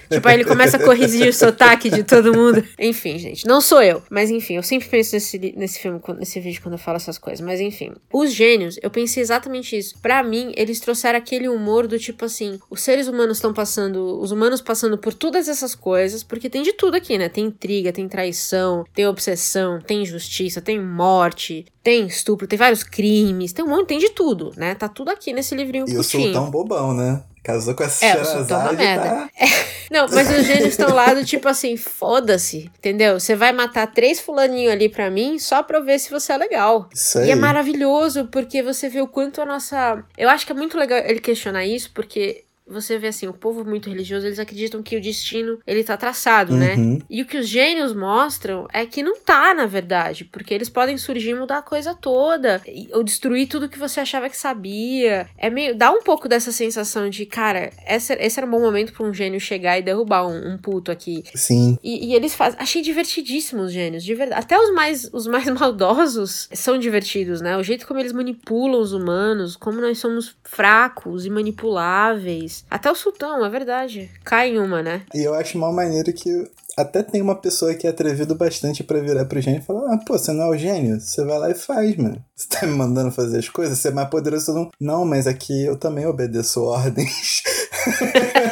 tipo, 0.09 0.29
aí 0.29 0.37
ele 0.37 0.45
começa 0.45 0.77
a 0.77 0.81
corrigir 0.85 1.29
o 1.29 1.33
sotaque 1.33 1.91
de 1.91 2.05
todo 2.05 2.33
mundo. 2.33 2.63
Enfim, 2.79 3.19
gente, 3.19 3.45
não 3.47 3.61
sou 3.61 3.83
eu. 3.83 4.01
Mas 4.09 4.31
enfim, 4.31 4.55
eu 4.55 4.63
sempre 4.63 4.89
penso 4.89 5.13
nesse, 5.15 5.55
nesse 5.57 5.81
filme, 5.81 6.01
nesse 6.19 6.39
vídeo, 6.39 6.63
quando 6.63 6.75
eu 6.75 6.79
falo 6.79 6.97
essas 6.97 7.19
coisas. 7.19 7.45
Mas 7.45 7.61
enfim, 7.61 7.93
os 8.13 8.33
gênios, 8.33 8.79
eu 8.81 8.91
pensei 8.91 9.21
exatamente 9.21 9.77
isso. 9.77 9.97
Para 10.01 10.23
mim, 10.23 10.53
eles 10.57 10.79
trouxeram 10.79 11.19
aquele 11.19 11.49
humor 11.49 11.89
do 11.89 11.99
tipo 11.99 12.25
assim: 12.25 12.61
os 12.71 12.81
seres 12.81 13.09
humanos 13.09 13.39
estão 13.39 13.53
passando, 13.53 14.21
os 14.21 14.31
humanos 14.31 14.61
passando 14.61 14.97
por 14.97 15.13
todas 15.13 15.49
essas 15.49 15.75
coisas, 15.75 16.23
porque 16.23 16.49
tem 16.49 16.63
de 16.63 16.73
tudo 16.73 16.97
aqui, 16.97 17.19
né? 17.19 17.29
Tem 17.29 17.47
intriga, 17.47 17.93
tem 17.93 18.09
traição, 18.09 18.85
tem 18.95 19.07
obsessão, 19.07 19.81
tem 19.81 20.03
injustiça, 20.03 20.61
tem 20.61 20.81
morte, 20.81 21.67
tem 21.83 22.07
estupro, 22.07 22.47
tem 22.47 22.59
vários 22.59 22.85
crimes, 22.85 23.53
tem 23.53 23.65
um 23.65 23.69
monte, 23.69 23.89
tem 23.89 23.99
de 23.99 24.11
tudo, 24.11 24.53
né? 24.57 24.75
Tá 24.77 24.89
tudo 24.89 25.11
aqui 25.11 25.33
nesse 25.33 25.55
livrinho 25.57 25.87
E 25.89 25.95
curtinho. 25.95 26.29
eu 26.29 26.33
sou 26.33 26.43
tão 26.43 26.51
bobão, 26.51 26.95
né? 26.95 27.23
Casou 27.45 27.75
com 27.75 27.85
essa 27.85 28.07
é, 28.07 28.13
Sherazade, 28.13 28.77
tá? 28.77 29.29
É. 29.39 29.47
Não, 29.91 30.07
mas 30.09 30.31
os 30.31 30.47
gênios 30.47 30.71
estão 30.71 30.95
lá 30.95 31.13
do 31.13 31.23
tipo 31.27 31.47
assim, 31.47 31.77
foda-se, 31.77 32.71
entendeu? 32.79 33.21
Você 33.21 33.37
vai 33.37 33.53
matar 33.53 33.87
três 33.87 34.19
fulaninhos 34.19 34.73
ali 34.73 34.89
pra 34.89 35.11
mim 35.11 35.39
só 35.39 35.63
pra 35.63 35.77
eu 35.77 35.85
ver 35.85 35.99
se 35.99 36.11
você 36.11 36.33
é 36.33 36.39
legal. 36.39 36.89
Isso 36.93 37.19
aí. 37.19 37.29
E 37.29 37.31
é 37.31 37.35
maravilhoso, 37.35 38.29
porque 38.33 38.63
você 38.63 38.89
vê 38.89 39.03
o 39.03 39.07
quanto 39.07 39.43
a 39.43 39.45
nossa... 39.45 40.03
Eu 40.17 40.31
acho 40.31 40.47
que 40.47 40.53
é 40.53 40.55
muito 40.55 40.79
legal 40.79 40.99
ele 41.01 41.21
questionar 41.21 41.67
isso, 41.67 41.91
porque 41.93 42.44
você 42.67 42.99
vê 42.99 43.09
assim, 43.09 43.27
o 43.27 43.33
povo 43.33 43.65
muito 43.65 43.89
religioso, 43.89 44.27
eles 44.27 44.39
acreditam 44.39 44.83
que 44.83 44.97
o 44.97 45.01
destino, 45.01 45.59
ele 45.67 45.85
tá 45.85 45.97
traçado, 45.97 46.57
né? 46.57 46.75
uhum. 46.75 46.95
né? 46.95 46.99
E 47.11 47.23
o 47.23 47.27
que 47.27 47.39
os 47.39 47.49
gênios 47.49 47.95
mostram 47.95 48.67
é 48.73 48.87
que 48.87 49.03
não 49.03 49.19
tá, 49.19 49.53
na 49.55 49.67
verdade, 49.67 50.25
porque 50.25 50.55
eles 50.55 50.69
podem 50.69 50.97
surgir 50.97 51.31
e 51.31 51.35
mudar 51.35 51.59
a 51.59 51.63
coisa 51.63 51.95
toda, 51.95 52.63
ou 52.93 53.03
destruir 53.03 53.49
tudo 53.49 53.69
que 53.69 53.79
você 53.79 54.01
achava 54.01 54.29
que 54.29 54.37
sabia. 54.37 55.29
É 55.37 55.51
meio, 55.51 55.77
dá 55.77 55.91
um 55.91 56.03
pouco 56.03 56.29
dessa 56.29 56.53
sensação 56.53 57.11
de, 57.11 57.27
cara, 57.27 57.71
esse, 57.87 58.15
esse 58.15 58.39
era 58.39 58.47
um 58.47 58.51
bom 58.51 58.61
momento 58.61 58.93
para 58.93 59.07
um 59.07 59.13
gênio 59.13 59.41
chegar 59.41 59.79
e 59.79 59.83
derrubar 59.83 60.27
um, 60.27 60.55
um 60.55 60.59
puto 60.59 60.91
aqui. 60.91 61.25
Sim. 61.35 61.79
E, 61.83 62.11
e, 62.11 62.15
eles 62.15 62.35
fazem, 62.35 62.59
achei 62.61 62.83
divertidíssimos 62.83 63.65
os 63.65 63.73
gênios, 63.73 64.05
de 64.05 64.15
verdade. 64.15 64.41
Até 64.41 64.59
os 64.59 64.73
mais, 64.73 65.09
os 65.13 65.27
mais 65.27 65.49
maldosos 65.51 66.49
são 66.53 66.79
divertidos, 66.79 67.41
né? 67.41 67.57
O 67.57 67.63
jeito 67.63 67.87
como 67.87 67.99
eles 67.99 68.13
manipulam 68.13 68.81
os 68.81 68.93
humanos, 68.93 69.57
como 69.57 69.81
nós 69.81 69.99
somos 69.99 70.37
fracos 70.45 71.25
e 71.27 71.31
manipuláveis. 71.31 72.54
Até 72.71 72.91
o 72.91 72.95
sultão, 72.95 73.45
é 73.45 73.49
verdade. 73.49 74.11
Cai 74.25 74.51
em 74.51 74.59
uma, 74.59 74.83
né? 74.83 75.03
E 75.15 75.23
eu 75.23 75.35
acho 75.35 75.59
mal 75.59 75.73
maneiro 75.73 76.13
que 76.13 76.49
até 76.77 77.03
tem 77.03 77.23
uma 77.23 77.37
pessoa 77.37 77.75
que 77.75 77.87
é 77.87 77.91
atrevido 77.91 78.35
bastante 78.35 78.83
para 78.83 79.01
virar 79.01 79.25
pro 79.25 79.41
gênio 79.41 79.61
e 79.61 79.65
falar: 79.65 79.95
Ah, 79.95 79.99
pô, 79.99 80.19
você 80.19 80.33
não 80.33 80.45
é 80.45 80.49
o 80.49 80.59
gênio? 80.59 81.01
Você 81.01 81.25
vai 81.25 81.39
lá 81.39 81.51
e 81.51 81.55
faz, 81.55 81.97
mano. 81.97 82.23
Você 82.35 82.49
tá 82.49 82.67
me 82.67 82.75
mandando 82.75 83.13
fazer 83.13 83.39
as 83.39 83.49
coisas? 83.49 83.79
Você 83.79 83.89
é 83.89 83.93
mais 83.93 84.09
poderoso 84.09 84.53
não? 84.53 84.71
Não, 84.81 85.05
mas 85.05 85.27
aqui 85.27 85.65
eu 85.65 85.77
também 85.77 86.05
obedeço 86.05 86.63
ordens. 86.65 87.43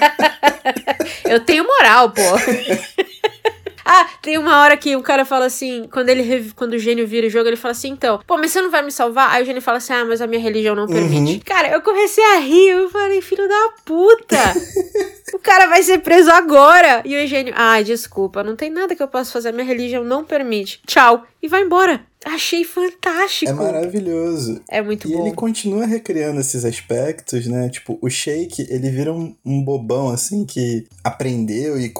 eu 1.25 1.45
tenho 1.45 1.67
moral, 1.67 2.13
pô. 2.13 2.23
Ah, 3.85 4.09
tem 4.21 4.39
uma 4.39 4.61
hora 4.61 4.77
que 4.77 4.97
o 4.97 5.03
cara 5.03 5.25
fala 5.25 5.47
assim, 5.47 5.89
quando 5.93 6.09
ele 6.09 6.53
quando 6.55 6.75
o 6.75 6.79
gênio 6.79 7.07
vira 7.07 7.27
o 7.27 7.31
jogo, 7.31 7.49
ele 7.49 7.57
fala 7.57 7.73
assim, 7.73 7.91
então, 7.91 8.21
pô, 8.27 8.37
mas 8.37 8.51
você 8.51 8.61
não 8.61 8.71
vai 8.71 8.83
me 8.83 8.93
salvar? 8.93 9.31
Aí 9.31 9.43
o 9.43 9.47
gênio 9.47 9.63
fala 9.63 9.79
assim, 9.79 9.93
ah, 9.93 10.05
mas 10.05 10.21
a 10.21 10.27
minha 10.27 10.41
religião 10.41 10.75
não 10.75 10.87
permite. 10.87 11.35
Uhum. 11.35 11.41
Cara, 11.45 11.69
eu 11.69 11.81
comecei 11.83 12.25
a 12.25 12.39
rir, 12.39 12.69
eu 12.69 12.91
falei, 12.91 13.21
filho 13.21 13.49
da 13.49 13.69
puta! 13.85 14.37
o 15.33 15.39
cara 15.39 15.67
vai 15.67 15.83
ser 15.83 15.99
preso 15.99 16.31
agora! 16.31 17.03
E 17.05 17.17
o 17.17 17.27
gênio, 17.27 17.55
ah, 17.57 17.81
desculpa, 17.83 18.43
não 18.43 18.55
tem 18.55 18.71
nada 18.71 18.95
que 18.95 19.03
eu 19.03 19.09
possa 19.09 19.33
fazer, 19.33 19.53
minha 19.53 19.65
religião 19.65 20.05
não 20.05 20.25
permite. 20.25 20.81
Tchau. 20.87 21.25
E 21.43 21.49
vai 21.49 21.63
embora. 21.63 22.05
Achei 22.25 22.63
fantástico. 22.65 23.51
É 23.51 23.55
maravilhoso. 23.55 24.61
É 24.69 24.81
muito 24.81 25.09
e 25.09 25.13
bom. 25.13 25.19
E 25.19 25.27
ele 25.27 25.35
continua 25.35 25.87
recriando 25.87 26.41
esses 26.41 26.65
aspectos, 26.65 27.47
né? 27.47 27.69
Tipo, 27.69 27.99
o 28.01 28.09
Shake, 28.09 28.67
ele 28.71 28.91
vira 28.91 29.13
um, 29.13 29.35
um 29.45 29.63
bobão, 29.65 30.09
assim, 30.09 30.45
que 30.45 30.87
aprendeu 31.03 31.81
e, 31.81 31.93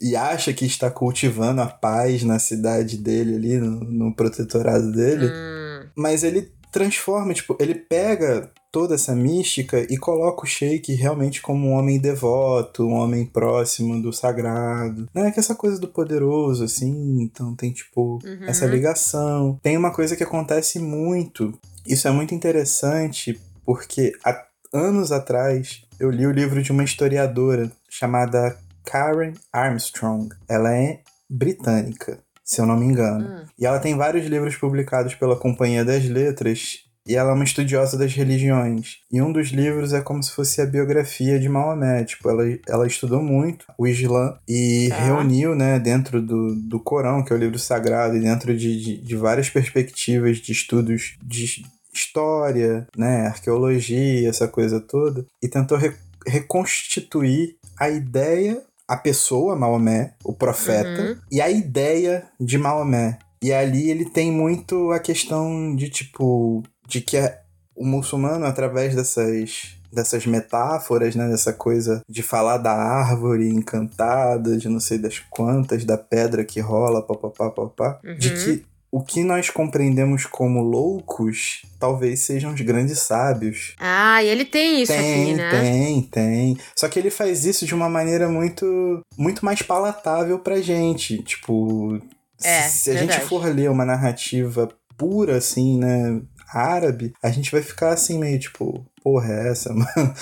e 0.00 0.14
acha 0.14 0.52
que 0.52 0.66
está 0.66 0.90
cultivando 0.90 1.62
a 1.62 1.66
paz 1.66 2.22
na 2.22 2.38
cidade 2.38 2.98
dele 2.98 3.36
ali, 3.36 3.56
no, 3.56 3.80
no 3.80 4.14
protetorado 4.14 4.92
dele. 4.92 5.26
Hum. 5.26 5.88
Mas 5.96 6.24
ele 6.24 6.52
transforma, 6.70 7.32
tipo, 7.32 7.56
ele 7.58 7.74
pega 7.74 8.50
toda 8.70 8.94
essa 8.94 9.14
mística 9.14 9.86
e 9.90 9.96
coloca 9.96 10.44
o 10.44 10.46
Sheik 10.46 10.94
realmente 10.94 11.42
como 11.42 11.68
um 11.68 11.72
homem 11.72 11.98
devoto, 11.98 12.84
um 12.84 12.94
homem 12.94 13.26
próximo 13.26 14.00
do 14.00 14.12
sagrado. 14.12 15.08
Não 15.14 15.24
é 15.24 15.30
que 15.30 15.40
essa 15.40 15.54
coisa 15.54 15.78
do 15.78 15.88
poderoso, 15.88 16.64
assim, 16.64 17.22
então 17.22 17.54
tem, 17.54 17.72
tipo, 17.72 18.18
uhum. 18.24 18.44
essa 18.46 18.66
ligação. 18.66 19.58
Tem 19.62 19.76
uma 19.76 19.92
coisa 19.92 20.16
que 20.16 20.22
acontece 20.22 20.78
muito, 20.78 21.58
isso 21.86 22.06
é 22.06 22.10
muito 22.10 22.34
interessante, 22.34 23.40
porque 23.64 24.12
há 24.24 24.46
anos 24.72 25.10
atrás 25.10 25.82
eu 25.98 26.10
li 26.10 26.26
o 26.26 26.32
livro 26.32 26.62
de 26.62 26.70
uma 26.72 26.84
historiadora 26.84 27.70
chamada 27.88 28.56
Karen 28.84 29.34
Armstrong. 29.52 30.28
Ela 30.48 30.74
é 30.74 31.00
britânica, 31.28 32.18
se 32.44 32.60
eu 32.60 32.66
não 32.66 32.76
me 32.76 32.86
engano. 32.86 33.28
Hum. 33.28 33.44
E 33.58 33.66
ela 33.66 33.78
tem 33.78 33.96
vários 33.96 34.26
livros 34.26 34.56
publicados 34.56 35.14
pela 35.14 35.36
Companhia 35.36 35.84
das 35.84 36.04
Letras 36.04 36.89
e 37.10 37.16
ela 37.16 37.32
é 37.32 37.34
uma 37.34 37.42
estudiosa 37.42 37.98
das 37.98 38.14
religiões. 38.14 38.98
E 39.10 39.20
um 39.20 39.32
dos 39.32 39.48
livros 39.48 39.92
é 39.92 40.00
como 40.00 40.22
se 40.22 40.30
fosse 40.30 40.60
a 40.60 40.66
biografia 40.66 41.40
de 41.40 41.48
Maomé. 41.48 42.04
Tipo, 42.04 42.30
ela, 42.30 42.44
ela 42.68 42.86
estudou 42.86 43.20
muito 43.20 43.66
o 43.76 43.84
Islã 43.84 44.38
e 44.48 44.88
ah. 44.92 45.04
reuniu, 45.06 45.56
né, 45.56 45.80
dentro 45.80 46.22
do, 46.22 46.54
do 46.54 46.78
Corão, 46.78 47.24
que 47.24 47.32
é 47.32 47.36
o 47.36 47.38
livro 47.38 47.58
sagrado, 47.58 48.16
e 48.16 48.20
dentro 48.20 48.56
de, 48.56 48.80
de, 48.80 48.96
de 48.98 49.16
várias 49.16 49.50
perspectivas 49.50 50.36
de 50.36 50.52
estudos 50.52 51.16
de 51.20 51.64
história, 51.92 52.86
né, 52.96 53.26
arqueologia, 53.26 54.28
essa 54.28 54.46
coisa 54.46 54.80
toda, 54.80 55.26
e 55.42 55.48
tentou 55.48 55.76
re 55.76 55.92
reconstituir 56.24 57.56
a 57.76 57.88
ideia, 57.88 58.62
a 58.86 58.96
pessoa, 58.96 59.56
Maomé, 59.56 60.12
o 60.22 60.34
profeta, 60.34 61.02
uhum. 61.02 61.16
e 61.32 61.40
a 61.40 61.50
ideia 61.50 62.28
de 62.38 62.56
Maomé. 62.56 63.18
E 63.42 63.52
ali 63.52 63.90
ele 63.90 64.04
tem 64.04 64.30
muito 64.30 64.92
a 64.92 65.00
questão 65.00 65.74
de 65.74 65.88
tipo 65.88 66.62
de 66.90 67.00
que 67.00 67.16
é 67.16 67.40
o 67.74 67.86
muçulmano, 67.86 68.44
através 68.44 68.94
dessas 68.94 69.76
dessas 69.92 70.24
metáforas, 70.24 71.16
né? 71.16 71.28
Dessa 71.28 71.52
coisa 71.52 72.02
de 72.08 72.22
falar 72.22 72.58
da 72.58 72.72
árvore 72.72 73.48
encantada, 73.48 74.56
de 74.56 74.68
não 74.68 74.78
sei 74.78 74.98
das 74.98 75.18
quantas, 75.18 75.84
da 75.84 75.96
pedra 75.96 76.44
que 76.44 76.60
rola, 76.60 77.02
papapá, 77.02 77.50
papá, 77.50 78.00
uhum. 78.04 78.16
de 78.16 78.30
que 78.30 78.64
o 78.92 79.02
que 79.02 79.22
nós 79.22 79.50
compreendemos 79.50 80.26
como 80.26 80.62
loucos 80.62 81.62
talvez 81.78 82.20
sejam 82.20 82.52
os 82.52 82.60
grandes 82.60 82.98
sábios. 82.98 83.74
Ah, 83.78 84.22
e 84.22 84.28
ele 84.28 84.44
tem 84.44 84.82
isso 84.82 84.92
tem, 84.92 85.22
aqui, 85.22 85.34
né? 85.34 85.50
Tem, 85.50 86.02
tem. 86.02 86.58
Só 86.76 86.88
que 86.88 86.98
ele 86.98 87.10
faz 87.10 87.44
isso 87.44 87.64
de 87.64 87.74
uma 87.74 87.88
maneira 87.88 88.28
muito, 88.28 89.00
muito 89.16 89.44
mais 89.44 89.62
palatável 89.62 90.40
pra 90.40 90.60
gente. 90.60 91.22
Tipo, 91.22 92.00
é, 92.42 92.62
se 92.62 92.90
a 92.90 92.94
verdade. 92.94 93.18
gente 93.20 93.28
for 93.28 93.44
ler 93.46 93.70
uma 93.70 93.84
narrativa 93.84 94.68
pura, 94.96 95.36
assim, 95.36 95.78
né? 95.78 96.20
Árabe, 96.52 97.12
a 97.22 97.30
gente 97.30 97.50
vai 97.50 97.62
ficar 97.62 97.92
assim 97.92 98.18
meio 98.18 98.38
tipo, 98.38 98.84
porra 99.02 99.32
é 99.32 99.48
essa, 99.50 99.72
mano? 99.74 100.14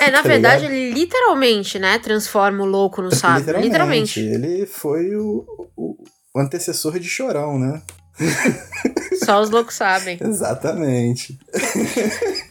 É, 0.00 0.10
na 0.10 0.22
tá 0.22 0.28
verdade, 0.28 0.62
ligado? 0.62 0.74
ele 0.74 0.92
literalmente, 0.92 1.78
né, 1.78 1.98
transforma 1.98 2.62
o 2.62 2.66
louco 2.66 3.02
no 3.02 3.14
sábio. 3.14 3.58
Literalmente. 3.60 4.20
literalmente. 4.20 4.20
Ele 4.20 4.66
foi 4.66 5.14
o, 5.16 5.44
o, 5.76 5.96
o 6.34 6.40
antecessor 6.40 6.98
de 6.98 7.08
Chorão, 7.08 7.58
né? 7.58 7.82
Só 9.24 9.40
os 9.40 9.50
loucos 9.50 9.74
sabem. 9.74 10.18
Exatamente. 10.22 11.38